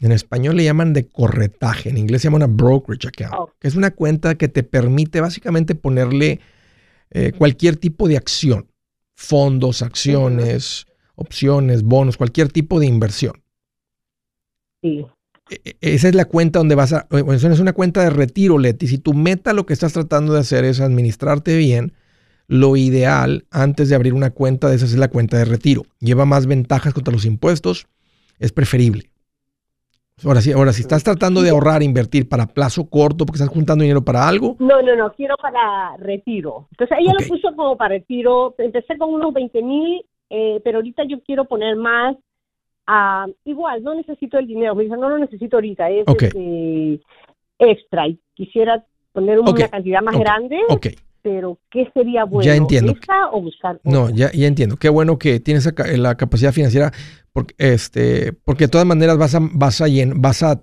en 0.07 0.13
español 0.13 0.57
le 0.57 0.65
llaman 0.65 0.93
de 0.93 1.07
corretaje, 1.07 1.91
en 1.91 1.99
inglés 1.99 2.23
se 2.23 2.27
llama 2.27 2.37
una 2.37 2.47
brokerage 2.47 3.09
account, 3.09 3.35
oh. 3.37 3.53
que 3.59 3.69
es 3.69 3.75
una 3.75 3.91
cuenta 3.91 4.37
que 4.37 4.49
te 4.49 4.63
permite 4.63 5.21
básicamente 5.21 5.75
ponerle 5.75 6.41
eh, 7.11 7.33
cualquier 7.37 7.77
tipo 7.77 8.09
de 8.09 8.17
acción, 8.17 8.71
fondos, 9.15 9.83
acciones, 9.83 10.87
opciones, 11.15 11.83
bonos, 11.83 12.17
cualquier 12.17 12.51
tipo 12.51 12.81
de 12.81 12.87
inversión. 12.87 13.43
E, 14.83 15.61
e, 15.65 15.77
esa 15.81 16.09
es 16.09 16.15
la 16.15 16.25
cuenta 16.25 16.59
donde 16.59 16.75
vas 16.75 16.93
a... 16.93 17.07
Bueno, 17.11 17.33
es 17.33 17.61
una 17.61 17.73
cuenta 17.73 18.03
de 18.03 18.11
retiro, 18.11 18.59
Leti. 18.59 18.87
Si 18.87 18.99
tu 18.99 19.15
meta 19.15 19.53
lo 19.53 19.65
que 19.67 19.73
estás 19.73 19.93
tratando 19.93 20.33
de 20.33 20.41
hacer 20.41 20.65
es 20.65 20.81
administrarte 20.81 21.57
bien, 21.57 21.95
lo 22.47 22.77
ideal 22.77 23.47
antes 23.51 23.89
de 23.89 23.95
abrir 23.95 24.13
una 24.13 24.31
cuenta 24.31 24.69
de 24.69 24.77
esas 24.77 24.91
es 24.91 24.99
la 24.99 25.09
cuenta 25.09 25.39
de 25.39 25.45
retiro. 25.45 25.87
Lleva 26.01 26.25
más 26.25 26.47
ventajas 26.47 26.93
contra 26.93 27.13
los 27.13 27.25
impuestos, 27.25 27.87
es 28.39 28.53
preferible. 28.53 29.11
Ahora 30.23 30.41
sí, 30.41 30.53
ahora 30.53 30.73
si 30.73 30.83
estás 30.83 31.03
tratando 31.03 31.43
de 31.43 31.51
ahorrar, 31.51 31.83
invertir 31.83 32.29
para 32.29 32.47
plazo 32.47 32.89
corto, 32.89 33.27
porque 33.27 33.43
estás 33.43 33.53
juntando 33.53 33.83
dinero 33.83 34.05
para 34.05 34.29
algo. 34.29 34.57
No, 34.61 34.81
no, 34.81 34.95
no, 34.95 35.13
quiero 35.15 35.37
para 35.37 35.97
retiro. 35.97 36.69
Entonces 36.71 36.99
ella 37.01 37.13
lo 37.19 37.27
puso 37.27 37.55
como 37.57 37.77
para 37.77 37.97
retiro. 37.97 38.55
Empecé 38.59 38.97
con 38.97 39.13
unos 39.13 39.35
20 39.35 39.63
mil, 39.63 40.05
eh, 40.31 40.61
pero 40.63 40.79
ahorita 40.79 41.03
yo 41.09 41.21
quiero 41.23 41.47
poner 41.47 41.77
más. 41.77 42.17
Uh, 42.87 43.33
igual, 43.45 43.83
no 43.83 43.95
necesito 43.95 44.39
el 44.39 44.47
dinero. 44.47 44.75
Me 44.75 44.85
dice, 44.85 44.97
no 44.97 45.09
lo 45.09 45.19
necesito 45.19 45.57
ahorita, 45.57 45.91
es 45.91 46.07
este, 46.07 47.01
extra. 47.59 48.07
Y 48.07 48.21
quisiera 48.35 48.85
poner 49.13 49.41
una 49.41 49.69
cantidad 49.69 50.03
más 50.03 50.19
grande. 50.19 50.59
Ok 50.69 50.87
pero 51.25 51.59
¿qué 51.71 51.91
sería 51.95 52.25
bueno? 52.25 52.45
Ya 52.45 52.55
entiendo. 52.55 52.95
o 53.33 53.41
buscar 53.41 53.81
No, 53.83 54.11
ya, 54.11 54.31
ya 54.33 54.47
entiendo. 54.47 54.77
Qué 54.77 54.91
bueno 54.91 55.19
que 55.19 55.41
tienes 55.41 55.67
la 55.99 56.17
capacidad 56.17 56.53
financiera, 56.53 56.93
porque, 57.35 57.55
este, 57.59 58.33
porque 58.33 58.65
de 58.65 58.69
todas 58.69 58.87
maneras 58.87 59.19
vas 59.19 59.35
a, 59.35 59.41
vas, 59.43 59.81
a 59.81 59.87
vas 60.15 60.43
a 60.45 60.63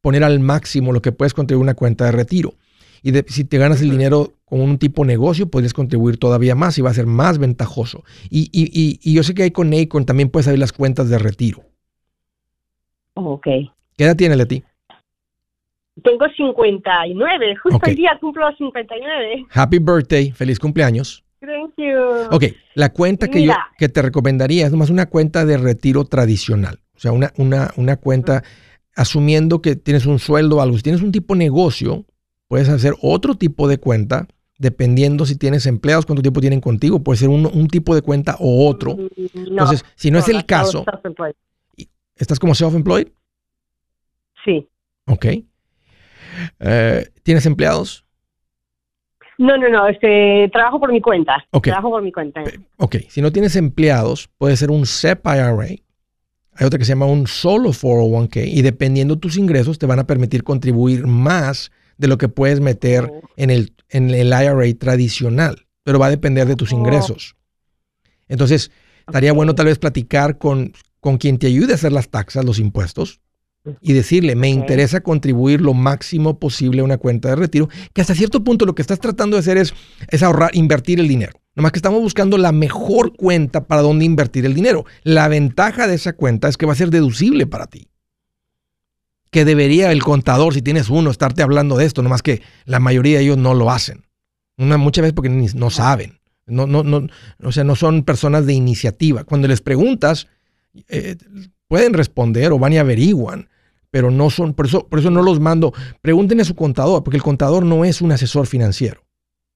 poner 0.00 0.24
al 0.24 0.40
máximo 0.40 0.90
lo 0.90 1.02
que 1.02 1.12
puedes 1.12 1.34
contribuir 1.34 1.64
a 1.64 1.70
una 1.70 1.74
cuenta 1.74 2.06
de 2.06 2.12
retiro. 2.12 2.54
Y 3.02 3.12
si 3.28 3.44
te 3.44 3.58
ganas 3.58 3.82
el 3.82 3.90
dinero 3.90 4.32
con 4.46 4.60
un 4.60 4.78
tipo 4.78 5.02
de 5.02 5.08
negocio, 5.08 5.50
podrías 5.50 5.74
contribuir 5.74 6.16
todavía 6.16 6.54
más 6.54 6.78
y 6.78 6.82
va 6.82 6.90
a 6.90 6.94
ser 6.94 7.06
más 7.06 7.38
ventajoso. 7.38 8.04
Y, 8.30 8.48
y, 8.52 8.70
y, 8.72 9.00
y 9.02 9.14
yo 9.14 9.22
sé 9.22 9.34
que 9.34 9.42
hay 9.42 9.50
con 9.50 9.74
Acon 9.74 10.06
también 10.06 10.30
puedes 10.30 10.48
abrir 10.48 10.60
las 10.60 10.72
cuentas 10.72 11.10
de 11.10 11.18
retiro. 11.18 11.62
Ok. 13.14 13.44
¿Qué 13.44 14.04
edad 14.04 14.16
tiene 14.16 14.36
Leti? 14.36 14.64
Tengo 16.02 16.26
59, 16.34 17.56
justo 17.56 17.80
el 17.84 17.96
día 17.96 18.16
cumplo 18.18 18.50
59. 18.56 19.46
Happy 19.52 19.78
birthday, 19.78 20.30
feliz 20.30 20.58
cumpleaños. 20.58 21.22
Thank 21.42 21.74
you. 21.76 22.28
Ok, 22.30 22.44
la 22.74 22.92
cuenta 22.92 23.26
que 23.28 23.42
yo 23.42 23.52
que 23.76 23.88
te 23.88 24.00
recomendaría 24.00 24.64
es 24.64 24.72
más 24.72 24.90
una 24.90 25.06
cuenta 25.06 25.44
de 25.44 25.56
retiro 25.56 26.04
tradicional. 26.04 26.80
O 26.94 27.00
sea, 27.00 27.10
una, 27.10 27.32
una, 27.36 27.72
una 27.76 27.96
cuenta 27.96 28.44
asumiendo 28.94 29.60
que 29.60 29.74
tienes 29.74 30.06
un 30.06 30.20
sueldo 30.20 30.56
o 30.58 30.60
algo. 30.60 30.76
Si 30.76 30.84
tienes 30.84 31.02
un 31.02 31.10
tipo 31.10 31.34
de 31.34 31.38
negocio, 31.38 32.06
puedes 32.46 32.68
hacer 32.68 32.94
otro 33.02 33.34
tipo 33.34 33.66
de 33.66 33.78
cuenta 33.78 34.28
dependiendo 34.58 35.26
si 35.26 35.34
tienes 35.34 35.66
empleados, 35.66 36.06
cuánto 36.06 36.22
tiempo 36.22 36.40
tienen 36.40 36.60
contigo. 36.60 37.02
Puede 37.02 37.18
ser 37.18 37.28
un, 37.28 37.46
un 37.46 37.66
tipo 37.66 37.96
de 37.96 38.02
cuenta 38.02 38.36
o 38.38 38.68
otro. 38.68 38.96
Mm, 38.96 39.48
Entonces, 39.48 39.84
si 39.96 40.12
no, 40.12 40.20
es 40.20 40.28
el 40.28 40.46
caso, 40.46 40.84
¿estás 42.14 42.38
como 42.38 42.54
self-employed? 42.54 43.08
Sí. 44.44 44.68
Ok. 45.06 45.26
Eh, 46.60 47.10
¿Tienes 47.24 47.46
empleados? 47.46 48.06
No, 49.42 49.56
no, 49.58 49.68
no, 49.68 49.88
este, 49.88 50.48
trabajo 50.52 50.78
por 50.78 50.92
mi 50.92 51.00
cuenta. 51.00 51.44
Trabajo 51.62 51.90
por 51.90 52.00
mi 52.00 52.12
cuenta. 52.12 52.44
Ok, 52.76 52.96
si 53.08 53.20
no 53.20 53.32
tienes 53.32 53.56
empleados, 53.56 54.30
puede 54.38 54.56
ser 54.56 54.70
un 54.70 54.86
SEP 54.86 55.26
IRA. 55.26 55.66
Hay 56.54 56.64
otra 56.66 56.78
que 56.78 56.84
se 56.84 56.90
llama 56.92 57.06
un 57.06 57.26
solo 57.26 57.70
401k 57.70 58.46
y 58.46 58.62
dependiendo 58.62 59.18
tus 59.18 59.36
ingresos 59.36 59.80
te 59.80 59.86
van 59.86 59.98
a 59.98 60.06
permitir 60.06 60.44
contribuir 60.44 61.08
más 61.08 61.72
de 61.98 62.06
lo 62.06 62.18
que 62.18 62.28
puedes 62.28 62.60
meter 62.60 63.10
oh. 63.10 63.20
en, 63.36 63.50
el, 63.50 63.74
en 63.88 64.10
el 64.10 64.28
IRA 64.28 64.78
tradicional, 64.78 65.66
pero 65.82 65.98
va 65.98 66.06
a 66.06 66.10
depender 66.10 66.46
de 66.46 66.54
tus 66.54 66.72
oh. 66.72 66.76
ingresos. 66.76 67.34
Entonces, 68.28 68.70
estaría 69.08 69.32
bueno 69.32 69.56
tal 69.56 69.66
vez 69.66 69.80
platicar 69.80 70.38
con, 70.38 70.72
con 71.00 71.18
quien 71.18 71.38
te 71.38 71.48
ayude 71.48 71.72
a 71.72 71.74
hacer 71.74 71.90
las 71.90 72.10
taxas, 72.10 72.44
los 72.44 72.60
impuestos, 72.60 73.20
y 73.80 73.92
decirle, 73.92 74.34
me 74.34 74.48
interesa 74.48 75.00
contribuir 75.00 75.60
lo 75.60 75.74
máximo 75.74 76.38
posible 76.38 76.80
a 76.80 76.84
una 76.84 76.98
cuenta 76.98 77.28
de 77.28 77.36
retiro, 77.36 77.68
que 77.92 78.00
hasta 78.00 78.14
cierto 78.14 78.42
punto 78.42 78.66
lo 78.66 78.74
que 78.74 78.82
estás 78.82 78.98
tratando 78.98 79.36
de 79.36 79.40
hacer 79.40 79.56
es, 79.56 79.74
es 80.08 80.22
ahorrar, 80.22 80.50
invertir 80.54 80.98
el 80.98 81.08
dinero. 81.08 81.32
Nomás 81.54 81.72
que 81.72 81.78
estamos 81.78 82.00
buscando 82.00 82.38
la 82.38 82.50
mejor 82.50 83.14
cuenta 83.14 83.66
para 83.66 83.82
dónde 83.82 84.04
invertir 84.04 84.46
el 84.46 84.54
dinero. 84.54 84.84
La 85.02 85.28
ventaja 85.28 85.86
de 85.86 85.94
esa 85.94 86.14
cuenta 86.14 86.48
es 86.48 86.56
que 86.56 86.66
va 86.66 86.72
a 86.72 86.76
ser 86.76 86.90
deducible 86.90 87.46
para 87.46 87.66
ti. 87.66 87.88
Que 89.30 89.44
debería 89.44 89.92
el 89.92 90.02
contador, 90.02 90.54
si 90.54 90.62
tienes 90.62 90.88
uno, 90.90 91.10
estarte 91.10 91.42
hablando 91.42 91.76
de 91.76 91.84
esto, 91.84 92.02
nomás 92.02 92.22
que 92.22 92.42
la 92.64 92.80
mayoría 92.80 93.18
de 93.18 93.24
ellos 93.24 93.38
no 93.38 93.54
lo 93.54 93.70
hacen. 93.70 94.06
Una, 94.56 94.76
muchas 94.76 95.02
veces 95.02 95.14
porque 95.14 95.30
no 95.30 95.70
saben. 95.70 96.20
No, 96.46 96.66
no, 96.66 96.82
no, 96.82 97.06
o 97.42 97.52
sea, 97.52 97.64
no 97.64 97.76
son 97.76 98.02
personas 98.02 98.46
de 98.46 98.54
iniciativa. 98.54 99.24
Cuando 99.24 99.46
les 99.46 99.60
preguntas, 99.60 100.26
eh, 100.88 101.16
pueden 101.68 101.92
responder 101.92 102.52
o 102.52 102.58
van 102.58 102.72
y 102.72 102.78
averiguan 102.78 103.48
pero 103.92 104.10
no 104.10 104.30
son, 104.30 104.54
por 104.54 104.66
eso, 104.66 104.88
por 104.88 104.98
eso 104.98 105.10
no 105.10 105.22
los 105.22 105.38
mando. 105.38 105.72
Pregúntenle 106.00 106.42
a 106.42 106.46
su 106.46 106.56
contador, 106.56 107.04
porque 107.04 107.18
el 107.18 107.22
contador 107.22 107.64
no 107.64 107.84
es 107.84 108.00
un 108.00 108.10
asesor 108.10 108.48
financiero. 108.48 109.04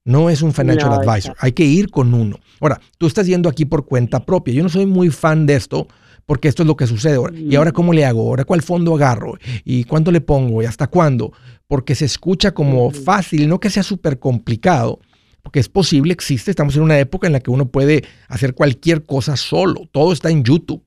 No 0.04 0.30
es 0.30 0.42
un 0.42 0.52
financial 0.52 0.92
advisor. 0.92 1.34
Hay 1.40 1.50
que 1.50 1.64
ir 1.64 1.90
con 1.90 2.14
uno. 2.14 2.38
Ahora, 2.60 2.80
tú 2.98 3.08
estás 3.08 3.26
yendo 3.26 3.48
aquí 3.48 3.64
por 3.64 3.86
cuenta 3.86 4.24
propia. 4.24 4.54
Yo 4.54 4.62
no 4.62 4.68
soy 4.68 4.86
muy 4.86 5.10
fan 5.10 5.46
de 5.46 5.56
esto 5.56 5.88
porque 6.26 6.48
esto 6.48 6.62
es 6.62 6.66
lo 6.66 6.76
que 6.76 6.86
sucede. 6.86 7.18
¿Y 7.34 7.56
ahora 7.56 7.72
cómo 7.72 7.92
le 7.92 8.04
hago? 8.04 8.28
¿Ahora 8.28 8.44
cuál 8.44 8.62
fondo 8.62 8.94
agarro? 8.94 9.38
¿Y 9.64 9.84
cuánto 9.84 10.12
le 10.12 10.20
pongo? 10.20 10.62
¿Y 10.62 10.66
hasta 10.66 10.86
cuándo? 10.86 11.32
Porque 11.66 11.94
se 11.94 12.04
escucha 12.04 12.52
como 12.52 12.90
fácil, 12.90 13.48
no 13.48 13.58
que 13.58 13.70
sea 13.70 13.82
súper 13.82 14.18
complicado, 14.18 15.00
porque 15.42 15.60
es 15.60 15.68
posible, 15.68 16.12
existe. 16.12 16.50
Estamos 16.50 16.76
en 16.76 16.82
una 16.82 16.98
época 16.98 17.26
en 17.26 17.32
la 17.32 17.40
que 17.40 17.50
uno 17.50 17.68
puede 17.68 18.04
hacer 18.28 18.54
cualquier 18.54 19.06
cosa 19.06 19.36
solo. 19.36 19.88
Todo 19.92 20.12
está 20.12 20.30
en 20.30 20.44
YouTube. 20.44 20.84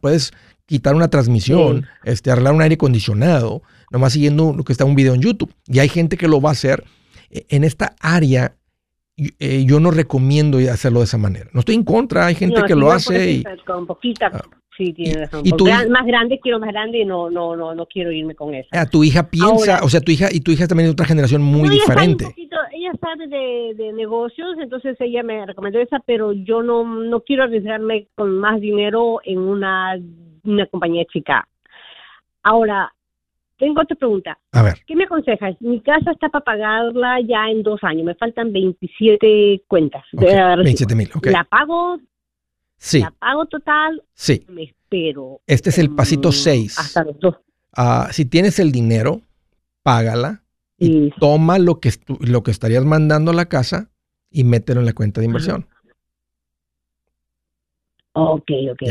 Puedes 0.00 0.32
quitar 0.70 0.94
una 0.94 1.08
transmisión, 1.08 1.84
este, 2.04 2.30
arreglar 2.30 2.54
un 2.54 2.62
aire 2.62 2.76
acondicionado, 2.76 3.60
nomás 3.90 4.12
siguiendo 4.12 4.54
lo 4.56 4.62
que 4.62 4.70
está 4.70 4.84
un 4.84 4.94
video 4.94 5.14
en 5.14 5.20
YouTube. 5.20 5.52
Y 5.66 5.80
hay 5.80 5.88
gente 5.88 6.16
que 6.16 6.28
lo 6.28 6.40
va 6.40 6.50
a 6.50 6.52
hacer. 6.52 6.84
E, 7.28 7.44
en 7.48 7.64
esta 7.64 7.96
área, 8.00 8.54
eh, 9.16 9.64
yo 9.66 9.80
no 9.80 9.90
recomiendo 9.90 10.58
hacerlo 10.58 11.00
de 11.00 11.06
esa 11.06 11.18
manera. 11.18 11.50
No 11.52 11.60
estoy 11.60 11.74
en 11.74 11.82
contra, 11.82 12.26
hay 12.26 12.36
gente 12.36 12.62
que 12.68 12.76
lo 12.76 12.92
hace. 12.92 13.32
Y, 13.32 13.44
con 13.66 13.84
poquita, 13.84 14.30
ah, 14.32 14.42
sí, 14.78 14.92
tiene 14.92 15.22
razón. 15.26 15.42
Y, 15.44 15.50
más 15.90 16.06
grande, 16.06 16.38
quiero 16.40 16.60
más 16.60 16.70
grande 16.70 16.98
y 16.98 17.04
no, 17.04 17.28
no, 17.30 17.56
no, 17.56 17.74
no 17.74 17.86
quiero 17.86 18.12
irme 18.12 18.36
con 18.36 18.54
eso. 18.54 18.68
Ah, 18.70 18.86
tu 18.86 19.02
hija 19.02 19.28
piensa, 19.28 19.80
o 19.82 19.88
sea, 19.88 20.00
tu 20.00 20.12
hija, 20.12 20.28
y 20.30 20.38
tu 20.38 20.52
hija 20.52 20.68
también 20.68 20.86
es 20.86 20.92
otra 20.92 21.06
generación 21.06 21.42
muy 21.42 21.68
diferente. 21.68 22.32
ella 22.36 22.92
sabe 23.00 23.26
de, 23.26 23.74
de, 23.74 23.92
negocios, 23.92 24.56
entonces 24.62 24.96
ella 25.00 25.24
me 25.24 25.44
recomendó 25.46 25.80
esa, 25.80 25.98
pero 26.06 26.32
yo 26.32 26.62
no, 26.62 26.84
no 26.84 27.22
quiero 27.22 27.42
arriesgarme 27.42 28.06
con 28.14 28.38
más 28.38 28.60
dinero 28.60 29.18
en 29.24 29.40
una 29.40 29.96
una 30.44 30.66
compañía 30.66 31.04
chica. 31.12 31.46
Ahora, 32.42 32.92
tengo 33.58 33.82
otra 33.82 33.94
pregunta. 33.94 34.38
A 34.52 34.62
ver. 34.62 34.78
¿Qué 34.86 34.96
me 34.96 35.04
aconsejas? 35.04 35.54
Mi 35.60 35.80
casa 35.82 36.12
está 36.12 36.30
para 36.30 36.44
pagarla 36.44 37.20
ya 37.20 37.50
en 37.50 37.62
dos 37.62 37.78
años. 37.82 38.04
Me 38.04 38.14
faltan 38.14 38.52
27 38.52 39.64
cuentas. 39.68 40.02
27 40.12 40.94
mil, 40.94 41.10
ok. 41.14 41.26
¿La 41.26 41.44
pago? 41.44 41.98
Sí. 42.76 43.00
¿La 43.00 43.10
pago 43.10 43.46
total? 43.46 44.02
Sí. 44.14 44.46
Me 44.48 44.64
espero. 44.64 45.40
Este 45.46 45.68
es 45.68 45.78
el 45.78 45.94
pasito 45.94 46.32
6. 46.32 46.78
hasta 46.78 47.04
los 47.04 47.20
dos. 47.20 47.36
Ah, 47.76 48.08
si 48.10 48.24
tienes 48.24 48.58
el 48.58 48.72
dinero, 48.72 49.20
págala 49.82 50.42
y 50.78 51.10
toma 51.20 51.58
lo 51.58 51.78
que, 51.78 51.92
lo 52.20 52.42
que 52.42 52.50
estarías 52.50 52.84
mandando 52.84 53.30
a 53.30 53.34
la 53.34 53.46
casa 53.46 53.90
y 54.30 54.44
mételo 54.44 54.80
en 54.80 54.86
la 54.86 54.94
cuenta 54.94 55.20
de 55.20 55.26
inversión. 55.26 55.66
Ok, 58.12 58.50
ok, 58.72 58.82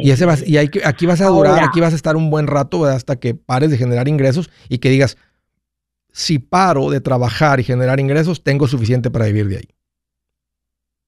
y, 0.00 0.10
ese 0.10 0.26
y 0.46 0.56
aquí 0.56 1.06
vas 1.06 1.20
a 1.20 1.28
durar, 1.28 1.62
aquí 1.62 1.80
vas 1.80 1.92
a 1.92 1.96
estar 1.96 2.16
un 2.16 2.30
buen 2.30 2.46
rato 2.46 2.86
hasta 2.86 3.20
que 3.20 3.34
pares 3.34 3.70
de 3.70 3.76
generar 3.76 4.08
ingresos 4.08 4.50
y 4.70 4.78
que 4.78 4.88
digas, 4.88 5.18
si 6.12 6.38
paro 6.38 6.88
de 6.88 7.02
trabajar 7.02 7.60
y 7.60 7.64
generar 7.64 8.00
ingresos, 8.00 8.42
tengo 8.42 8.66
suficiente 8.66 9.10
para 9.10 9.26
vivir 9.26 9.48
de 9.48 9.56
ahí. 9.58 9.68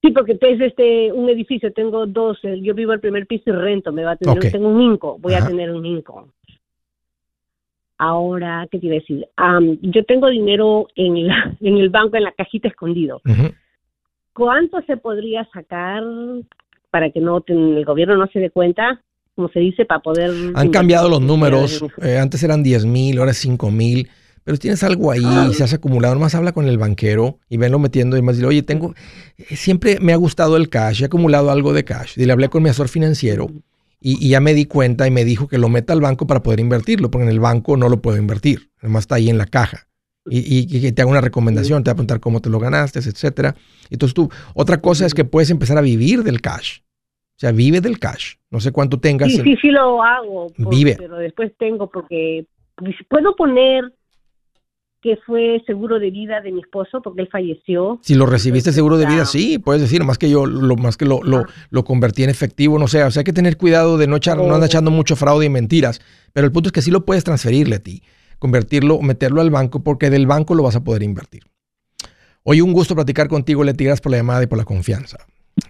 Sí, 0.03 0.11
porque 0.11 0.33
es 0.33 0.61
este 0.61 1.13
un 1.13 1.31
edificio, 1.31 1.73
tengo 1.73 2.07
dos, 2.07 2.39
yo 2.43 2.75
vivo 2.75 2.93
el 2.93 3.01
primer 3.01 3.27
piso 3.27 3.45
y 3.47 3.53
rento, 3.53 3.91
me 3.91 4.05
va 4.05 4.13
a 4.13 4.17
tener, 4.17 4.53
tengo 4.53 4.69
un 4.69 4.81
inco, 4.81 5.19
voy 5.19 5.35
a 5.35 5.47
tener 5.47 5.71
un 5.71 5.87
inco. 5.87 6.29
Ahora, 7.97 8.67
¿qué 8.71 8.79
te 8.79 8.87
iba 8.87 8.97
a 8.97 8.99
decir? 8.99 9.27
yo 9.83 10.05
tengo 10.05 10.29
dinero 10.29 10.89
en, 10.95 11.17
en 11.17 11.77
el 11.79 11.89
banco, 11.89 12.17
en 12.17 12.25
la 12.25 12.33
cajita 12.33 12.69
escondido. 12.69 13.23
¿Cuánto 14.33 14.81
se 14.83 14.97
podría 14.97 15.47
sacar 15.53 16.03
para 16.91 17.11
que 17.11 17.21
no 17.21 17.43
el 17.47 17.85
gobierno 17.85 18.17
no 18.17 18.27
se 18.33 18.39
dé 18.39 18.51
cuenta, 18.51 19.03
como 19.35 19.49
se 19.49 19.61
dice, 19.61 19.85
para 19.85 20.01
poder... 20.01 20.31
Han 20.55 20.71
cambiado 20.71 21.09
los 21.09 21.21
números, 21.21 21.85
eh, 22.03 22.19
antes 22.19 22.43
eran 22.43 22.63
10 22.63 22.87
mil, 22.87 23.19
ahora 23.19 23.31
es 23.31 23.39
5 23.39 23.71
mil, 23.71 24.09
pero 24.45 24.59
tienes 24.59 24.83
algo 24.83 25.11
ahí, 25.11 25.25
y 25.51 25.55
se 25.55 25.65
has 25.65 25.73
acumulado, 25.73 26.15
nomás 26.15 26.35
habla 26.35 26.53
con 26.53 26.67
el 26.67 26.79
banquero 26.79 27.39
y 27.49 27.57
venlo 27.57 27.79
metiendo 27.79 28.17
y 28.17 28.23
más 28.23 28.37
dile, 28.37 28.49
oye, 28.49 28.63
tengo, 28.63 28.95
eh, 29.39 29.57
siempre 29.57 29.99
me 30.01 30.13
ha 30.13 30.17
gustado 30.17 30.57
el 30.57 30.69
cash, 30.69 31.03
he 31.03 31.07
acumulado 31.07 31.51
algo 31.51 31.73
de 31.73 31.85
cash. 31.85 32.15
Y 32.17 32.25
le 32.25 32.33
hablé 32.33 32.49
con 32.49 32.63
mi 32.63 32.69
asesor 32.69 32.89
financiero 32.89 33.49
y, 34.01 34.29
ya 34.29 34.41
me 34.41 34.55
di 34.55 34.65
cuenta 34.65 35.07
y 35.07 35.11
me 35.11 35.25
dijo 35.25 35.47
que 35.47 35.59
lo 35.59 35.69
meta 35.69 35.93
al 35.93 36.01
banco 36.01 36.27
para 36.27 36.43
poder 36.43 36.61
invertirlo, 36.61 37.11
porque 37.11 37.25
en 37.25 37.31
el 37.31 37.41
banco 37.41 37.77
no 37.77 37.89
lo 37.89 38.01
puedo 38.01 38.17
invertir, 38.17 38.71
nomás 38.83 39.03
está 39.03 39.17
ahí 39.17 39.29
en 39.29 39.39
la 39.39 39.47
caja. 39.47 39.87
Y, 40.27 40.81
que 40.81 40.93
te 40.93 41.03
haga 41.03 41.11
una 41.11 41.21
recomendación, 41.21 41.83
te 41.83 41.89
va 41.89 41.93
a 41.93 41.97
preguntar 41.97 42.21
cómo 42.21 42.41
te 42.41 42.51
lo 42.51 42.59
ganaste, 42.59 42.99
etcétera. 42.99 43.55
Entonces 43.89 44.15
tú, 44.15 44.29
otra 44.55 44.81
cosa 44.81 45.07
es 45.07 45.15
que 45.15 45.25
puedes 45.25 45.51
empezar 45.51 45.79
a 45.79 45.81
vivir 45.81 46.23
del 46.23 46.41
cash. 46.41 46.81
O 46.81 47.41
sea, 47.41 47.53
vive 47.53 47.81
del 47.81 47.99
cash. 47.99 48.35
No 48.51 48.61
sé 48.61 48.71
cuánto 48.71 49.01
tengas. 49.01 49.31
Sí, 49.31 49.41
sí, 49.43 49.57
sí 49.63 49.71
lo 49.71 50.03
hago. 50.03 50.53
vive. 50.59 50.97
Pero 50.99 51.17
después 51.17 51.53
tengo 51.59 51.91
porque 51.91 52.47
puedo 53.09 53.35
poner 53.35 53.95
que 55.03 55.17
fue 55.25 55.63
seguro 55.67 55.99
de 55.99 56.11
vida 56.11 56.41
de 56.41 56.53
mi 56.53 56.61
esposo 56.61 57.01
porque 57.03 57.23
él 57.23 57.29
falleció. 57.33 57.99
Si 58.03 58.15
lo 58.15 58.27
recibiste 58.27 58.73
seguro 58.73 58.99
de 58.99 59.07
vida, 59.07 59.25
sí, 59.25 59.59
puedes 59.59 59.81
decir, 59.81 60.05
más 60.05 60.19
que 60.19 60.29
yo, 60.29 60.45
lo 60.45 60.77
más 60.77 60.97
que 60.97 61.07
lo, 61.07 61.23
lo, 61.23 61.47
lo 61.71 61.85
convertí 61.85 62.23
en 62.23 62.31
efectivo, 62.31 62.79
no 62.79 62.87
sé, 62.87 63.03
o 63.03 63.11
sea, 63.11 63.21
hay 63.21 63.25
que 63.25 63.33
tener 63.33 63.57
cuidado 63.57 63.97
de 63.97 64.07
no 64.07 64.17
echar, 64.17 64.37
no 64.37 64.45
andar 64.45 64.61
oh. 64.61 64.67
echando 64.67 64.91
mucho 64.91 65.17
fraude 65.17 65.47
y 65.47 65.49
mentiras, 65.49 66.03
pero 66.35 66.47
el 66.47 66.53
punto 66.53 66.69
es 66.69 66.73
que 66.73 66.83
sí 66.83 66.91
lo 66.91 67.07
puedes 67.07 67.25
transferirle 67.25 67.77
a 67.77 67.83
ti, 67.83 68.03
convertirlo, 68.41 69.01
meterlo 69.01 69.41
al 69.41 69.51
banco, 69.51 69.85
porque 69.85 70.11
del 70.11 70.27
banco 70.27 70.57
lo 70.57 70.65
vas 70.65 70.75
a 70.75 70.83
poder 70.83 71.05
invertir. 71.05 71.45
Hoy 72.43 72.61
un 72.61 72.73
gusto 72.73 72.97
platicar 72.97 73.29
contigo, 73.29 73.63
le 73.63 73.75
tiras 73.75 74.01
por 74.01 74.11
la 74.11 74.19
llamada 74.19 74.43
y 74.43 74.47
por 74.49 74.59
la 74.59 74.65
confianza. 74.65 75.19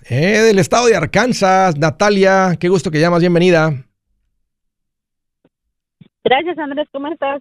Eh, 0.09 0.39
del 0.39 0.59
estado 0.59 0.87
de 0.87 0.97
Arkansas, 0.97 1.77
Natalia, 1.77 2.57
qué 2.59 2.69
gusto 2.69 2.91
que 2.91 3.01
llamas, 3.01 3.21
bienvenida. 3.21 3.75
Gracias, 6.25 6.57
Andrés, 6.59 6.89
¿cómo 6.93 7.09
estás? 7.09 7.41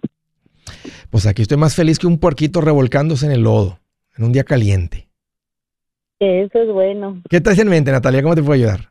Pues 1.10 1.26
aquí 1.26 1.42
estoy 1.42 1.58
más 1.58 1.76
feliz 1.76 1.98
que 1.98 2.08
un 2.08 2.18
puerquito 2.18 2.60
revolcándose 2.60 3.26
en 3.26 3.32
el 3.32 3.42
lodo, 3.42 3.78
en 4.16 4.24
un 4.24 4.32
día 4.32 4.44
caliente. 4.44 5.08
Eso 6.18 6.58
es 6.58 6.68
bueno. 6.68 7.22
¿Qué 7.30 7.40
traes 7.40 7.60
en 7.60 7.68
mente, 7.68 7.92
Natalia? 7.92 8.22
¿Cómo 8.22 8.34
te 8.34 8.42
puedo 8.42 8.54
ayudar? 8.54 8.90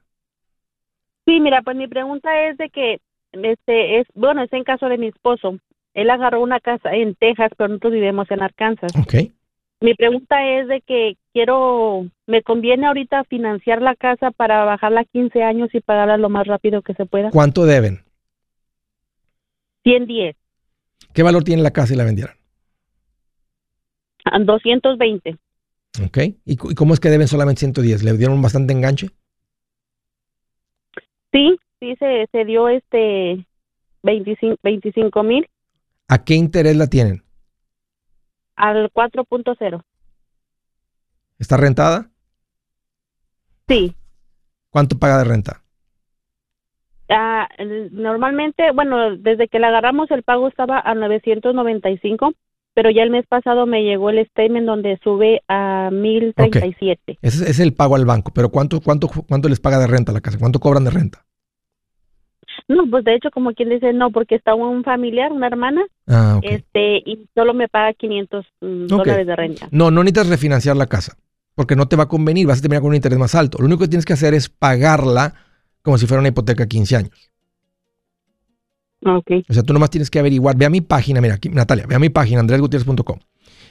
Sí, 1.25 1.39
mira, 1.39 1.61
pues 1.63 1.75
mi 1.75 1.87
pregunta 1.87 2.29
es 2.47 2.57
de 2.57 2.69
que, 2.69 2.99
este, 3.33 3.99
es, 3.99 4.07
bueno, 4.15 4.41
es 4.41 4.53
en 4.53 4.63
caso 4.63 4.87
de 4.87 4.97
mi 4.97 5.07
esposo. 5.07 5.59
Él 5.93 6.09
agarró 6.09 6.41
una 6.41 6.59
casa 6.59 6.93
en 6.93 7.15
Texas, 7.15 7.51
pero 7.57 7.69
nosotros 7.69 7.93
vivimos 7.93 8.29
en 8.31 8.41
Arkansas. 8.41 8.91
Ok. 8.95 9.31
Mi 9.81 9.93
pregunta 9.93 10.45
es 10.45 10.67
de 10.67 10.81
que 10.81 11.15
quiero, 11.31 12.05
me 12.27 12.43
conviene 12.43 12.87
ahorita 12.87 13.23
financiar 13.23 13.81
la 13.81 13.95
casa 13.95 14.31
para 14.31 14.65
bajarla 14.65 15.01
a 15.01 15.05
15 15.05 15.41
años 15.41 15.69
y 15.73 15.79
pagarla 15.79 16.17
lo 16.17 16.29
más 16.29 16.47
rápido 16.47 16.81
que 16.81 16.93
se 16.93 17.05
pueda. 17.05 17.31
¿Cuánto 17.31 17.65
deben? 17.65 18.03
110. 19.83 20.35
¿Qué 21.13 21.23
valor 21.23 21.43
tiene 21.43 21.63
la 21.63 21.71
casa 21.71 21.93
y 21.93 21.97
la 21.97 22.03
vendieron? 22.03 22.35
220. 24.37 25.37
Ok. 26.05 26.17
¿Y, 26.45 26.55
cómo 26.57 26.93
es 26.93 26.99
que 26.99 27.09
deben 27.09 27.27
solamente 27.27 27.59
110? 27.59 28.03
¿Le 28.03 28.13
dieron 28.13 28.41
bastante 28.41 28.73
enganche? 28.73 29.09
Sí, 31.31 31.57
sí, 31.79 31.95
se, 31.97 32.27
se 32.31 32.45
dio 32.45 32.67
este 32.69 33.45
25 34.03 35.23
mil. 35.23 35.47
¿A 36.09 36.23
qué 36.23 36.33
interés 36.33 36.75
la 36.75 36.87
tienen? 36.87 37.23
Al 38.55 38.91
4.0. 38.91 39.83
¿Está 41.37 41.55
rentada? 41.55 42.09
Sí. 43.67 43.95
¿Cuánto 44.71 44.97
paga 44.97 45.19
de 45.19 45.23
renta? 45.23 45.61
Ah, 47.09 47.47
normalmente, 47.91 48.71
bueno, 48.71 49.17
desde 49.17 49.47
que 49.47 49.59
la 49.59 49.67
agarramos 49.69 50.09
el 50.09 50.23
pago 50.23 50.47
estaba 50.47 50.79
a 50.79 50.95
995, 50.95 52.33
pero 52.73 52.89
ya 52.89 53.03
el 53.03 53.11
mes 53.11 53.25
pasado 53.27 53.67
me 53.67 53.83
llegó 53.83 54.09
el 54.09 54.25
statement 54.29 54.65
donde 54.65 54.99
sube 55.03 55.43
a 55.47 55.89
1037. 55.91 57.19
Ese 57.21 57.49
es 57.49 57.59
el 57.59 57.73
pago 57.73 57.95
al 57.95 58.05
banco, 58.05 58.31
pero 58.33 58.49
¿cuánto, 58.49 58.81
cuánto, 58.81 59.09
¿cuánto 59.27 59.47
les 59.47 59.59
paga 59.59 59.77
de 59.79 59.87
renta 59.87 60.11
la 60.11 60.21
casa? 60.21 60.39
¿Cuánto 60.39 60.59
cobran 60.59 60.85
de 60.85 60.91
renta? 60.91 61.25
No, 62.67 62.89
pues 62.89 63.03
de 63.03 63.15
hecho, 63.15 63.29
como 63.31 63.53
quien 63.53 63.69
dice, 63.69 63.93
no, 63.93 64.11
porque 64.11 64.35
está 64.35 64.55
un 64.55 64.83
familiar, 64.83 65.31
una 65.31 65.47
hermana, 65.47 65.81
ah, 66.07 66.39
este, 66.43 66.97
y 66.97 67.27
solo 67.35 67.53
me 67.53 67.67
paga 67.67 67.93
500 67.93 68.45
mm, 68.61 68.87
dólares 68.87 69.27
de 69.27 69.35
renta. 69.35 69.67
No, 69.71 69.91
no 69.91 70.03
necesitas 70.03 70.29
refinanciar 70.29 70.75
la 70.77 70.87
casa, 70.87 71.17
porque 71.55 71.75
no 71.75 71.87
te 71.87 71.95
va 71.95 72.03
a 72.03 72.07
convenir, 72.07 72.47
vas 72.47 72.59
a 72.59 72.61
terminar 72.61 72.81
con 72.81 72.89
un 72.89 72.95
interés 72.95 73.19
más 73.19 73.35
alto. 73.35 73.59
Lo 73.59 73.65
único 73.65 73.81
que 73.81 73.87
tienes 73.87 74.05
que 74.05 74.13
hacer 74.13 74.33
es 74.33 74.49
pagarla 74.49 75.33
como 75.81 75.97
si 75.97 76.05
fuera 76.05 76.19
una 76.19 76.29
hipoteca 76.29 76.63
a 76.63 76.67
15 76.67 76.95
años. 76.95 77.31
Ok. 79.05 79.31
O 79.49 79.53
sea, 79.53 79.63
tú 79.63 79.73
nomás 79.73 79.89
tienes 79.89 80.09
que 80.09 80.19
averiguar. 80.19 80.57
Ve 80.57 80.65
a 80.65 80.69
mi 80.69 80.81
página, 80.81 81.21
mira, 81.21 81.35
aquí, 81.35 81.49
Natalia, 81.49 81.85
ve 81.87 81.95
a 81.95 81.99
mi 81.99 82.09
página, 82.09 82.41
andresgutierrez.com. 82.41 83.19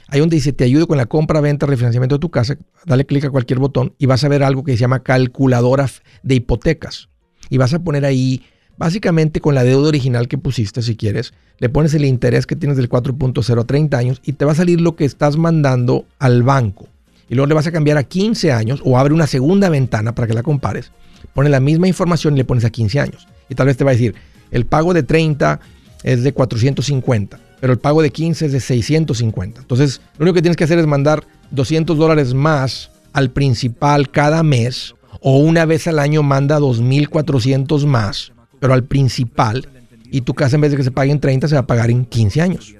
Ahí 0.07 0.19
donde 0.19 0.37
dice, 0.37 0.53
te 0.53 0.63
ayudo 0.63 0.87
con 0.87 0.97
la 0.97 1.05
compra, 1.05 1.39
venta, 1.39 1.67
refinanciamiento 1.67 2.15
de 2.15 2.19
tu 2.19 2.31
casa. 2.31 2.57
Dale 2.85 3.05
clic 3.05 3.25
a 3.25 3.29
cualquier 3.29 3.59
botón 3.59 3.93
y 3.99 4.07
vas 4.07 4.23
a 4.23 4.29
ver 4.29 4.43
algo 4.43 4.63
que 4.63 4.71
se 4.71 4.77
llama 4.79 5.03
calculadora 5.03 5.85
de 6.23 6.35
hipotecas. 6.35 7.09
Y 7.49 7.57
vas 7.57 7.73
a 7.73 7.83
poner 7.83 8.05
ahí, 8.05 8.43
básicamente 8.79 9.41
con 9.41 9.53
la 9.53 9.63
deuda 9.63 9.89
original 9.89 10.27
que 10.27 10.37
pusiste, 10.37 10.81
si 10.81 10.95
quieres, 10.95 11.33
le 11.59 11.67
pones 11.69 11.93
el 11.93 12.05
interés 12.05 12.47
que 12.47 12.55
tienes 12.55 12.77
del 12.77 12.89
4.0 12.89 13.61
a 13.61 13.63
30 13.65 13.97
años 13.97 14.21
y 14.25 14.33
te 14.33 14.45
va 14.45 14.53
a 14.53 14.55
salir 14.55 14.79
lo 14.79 14.95
que 14.95 15.03
estás 15.03 15.35
mandando 15.37 16.05
al 16.17 16.41
banco. 16.41 16.87
Y 17.29 17.35
luego 17.35 17.47
le 17.47 17.53
vas 17.53 17.67
a 17.67 17.71
cambiar 17.71 17.97
a 17.97 18.03
15 18.03 18.53
años 18.53 18.81
o 18.83 18.97
abre 18.97 19.13
una 19.13 19.27
segunda 19.27 19.69
ventana 19.69 20.15
para 20.15 20.27
que 20.27 20.33
la 20.33 20.41
compares 20.41 20.91
Pone 21.33 21.49
la 21.49 21.59
misma 21.59 21.87
información 21.87 22.33
y 22.33 22.37
le 22.37 22.45
pones 22.45 22.63
a 22.63 22.69
15 22.69 22.99
años. 23.01 23.27
Y 23.49 23.55
tal 23.55 23.67
vez 23.67 23.75
te 23.75 23.83
va 23.83 23.91
a 23.91 23.93
decir, 23.93 24.15
el 24.51 24.65
pago 24.65 24.93
de 24.93 25.03
30 25.03 25.59
es 26.03 26.23
de 26.23 26.33
450, 26.33 27.39
pero 27.59 27.73
el 27.73 27.79
pago 27.79 28.01
de 28.01 28.09
15 28.09 28.45
es 28.45 28.51
de 28.53 28.59
650. 28.61 29.59
Entonces, 29.59 30.01
lo 30.17 30.23
único 30.23 30.35
que 30.35 30.41
tienes 30.41 30.55
que 30.55 30.63
hacer 30.63 30.79
es 30.79 30.87
mandar 30.87 31.25
200 31.51 31.97
dólares 31.97 32.33
más 32.33 32.91
al 33.11 33.31
principal 33.31 34.09
cada 34.09 34.41
mes 34.41 34.95
o 35.19 35.37
una 35.37 35.65
vez 35.65 35.85
al 35.87 35.99
año 35.99 36.23
manda 36.23 36.59
2.400 36.59 37.85
más, 37.85 38.31
pero 38.59 38.73
al 38.73 38.83
principal 38.83 39.67
y 40.11 40.21
tu 40.21 40.33
casa 40.33 40.55
en 40.55 40.61
vez 40.61 40.71
de 40.71 40.77
que 40.77 40.83
se 40.83 40.91
pague 40.91 41.11
en 41.11 41.19
30 41.19 41.47
se 41.47 41.55
va 41.55 41.61
a 41.61 41.67
pagar 41.67 41.89
en 41.91 42.05
15 42.05 42.41
años. 42.41 42.75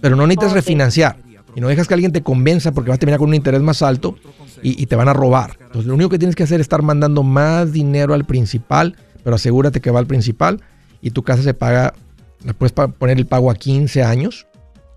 Pero 0.00 0.16
no 0.16 0.26
necesitas 0.26 0.52
refinanciar 0.52 1.16
y 1.54 1.60
no 1.60 1.68
dejas 1.68 1.86
que 1.86 1.94
alguien 1.94 2.12
te 2.12 2.22
convenza 2.22 2.72
porque 2.72 2.90
vas 2.90 2.96
a 2.96 3.00
terminar 3.00 3.18
con 3.18 3.28
un 3.28 3.34
interés 3.34 3.60
más 3.60 3.82
alto 3.82 4.16
y, 4.62 4.86
te 4.86 4.96
van 4.96 5.08
a 5.08 5.12
robar. 5.12 5.56
Entonces 5.60 5.86
lo 5.86 5.94
único 5.94 6.10
que 6.10 6.18
tienes 6.18 6.36
que 6.36 6.44
hacer 6.44 6.60
es 6.60 6.64
estar 6.64 6.82
mandando 6.82 7.22
más 7.22 7.72
dinero 7.72 8.14
al 8.14 8.24
principal, 8.24 8.96
pero 9.24 9.36
asegúrate 9.36 9.80
que 9.80 9.90
va 9.90 9.98
al 9.98 10.06
principal 10.06 10.60
y 11.00 11.10
tu 11.10 11.22
casa 11.22 11.42
se 11.42 11.54
paga, 11.54 11.94
le 12.44 12.54
puedes 12.54 12.72
poner 12.72 13.18
el 13.18 13.26
pago 13.26 13.50
a 13.50 13.54
15 13.54 14.02
años, 14.02 14.46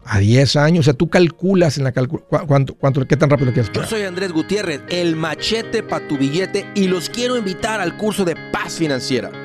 a 0.06 0.20
10 0.20 0.56
años. 0.56 0.80
O 0.82 0.84
sea, 0.84 0.94
tú 0.94 1.10
calculas 1.10 1.78
en 1.78 1.84
la 1.84 1.94
cuánto, 1.94 2.76
cuánto, 2.76 3.06
qué 3.08 3.18
tan 3.18 3.30
rápido 3.30 3.52
quieres 3.52 3.72
Yo 3.74 3.84
soy 3.86 4.04
Andrés 4.04 4.32
Gutiérrez, 4.32 4.82
el 4.90 5.16
machete 5.16 5.84
para 5.84 6.08
tu 6.08 6.18
billete 6.18 6.66
y 6.76 6.88
los 6.88 7.10
quiero 7.10 7.38
invitar 7.38 7.82
al 7.82 7.98
curso 7.98 8.24
de 8.24 8.36
paz 8.52 8.76
financiera. 8.76 9.45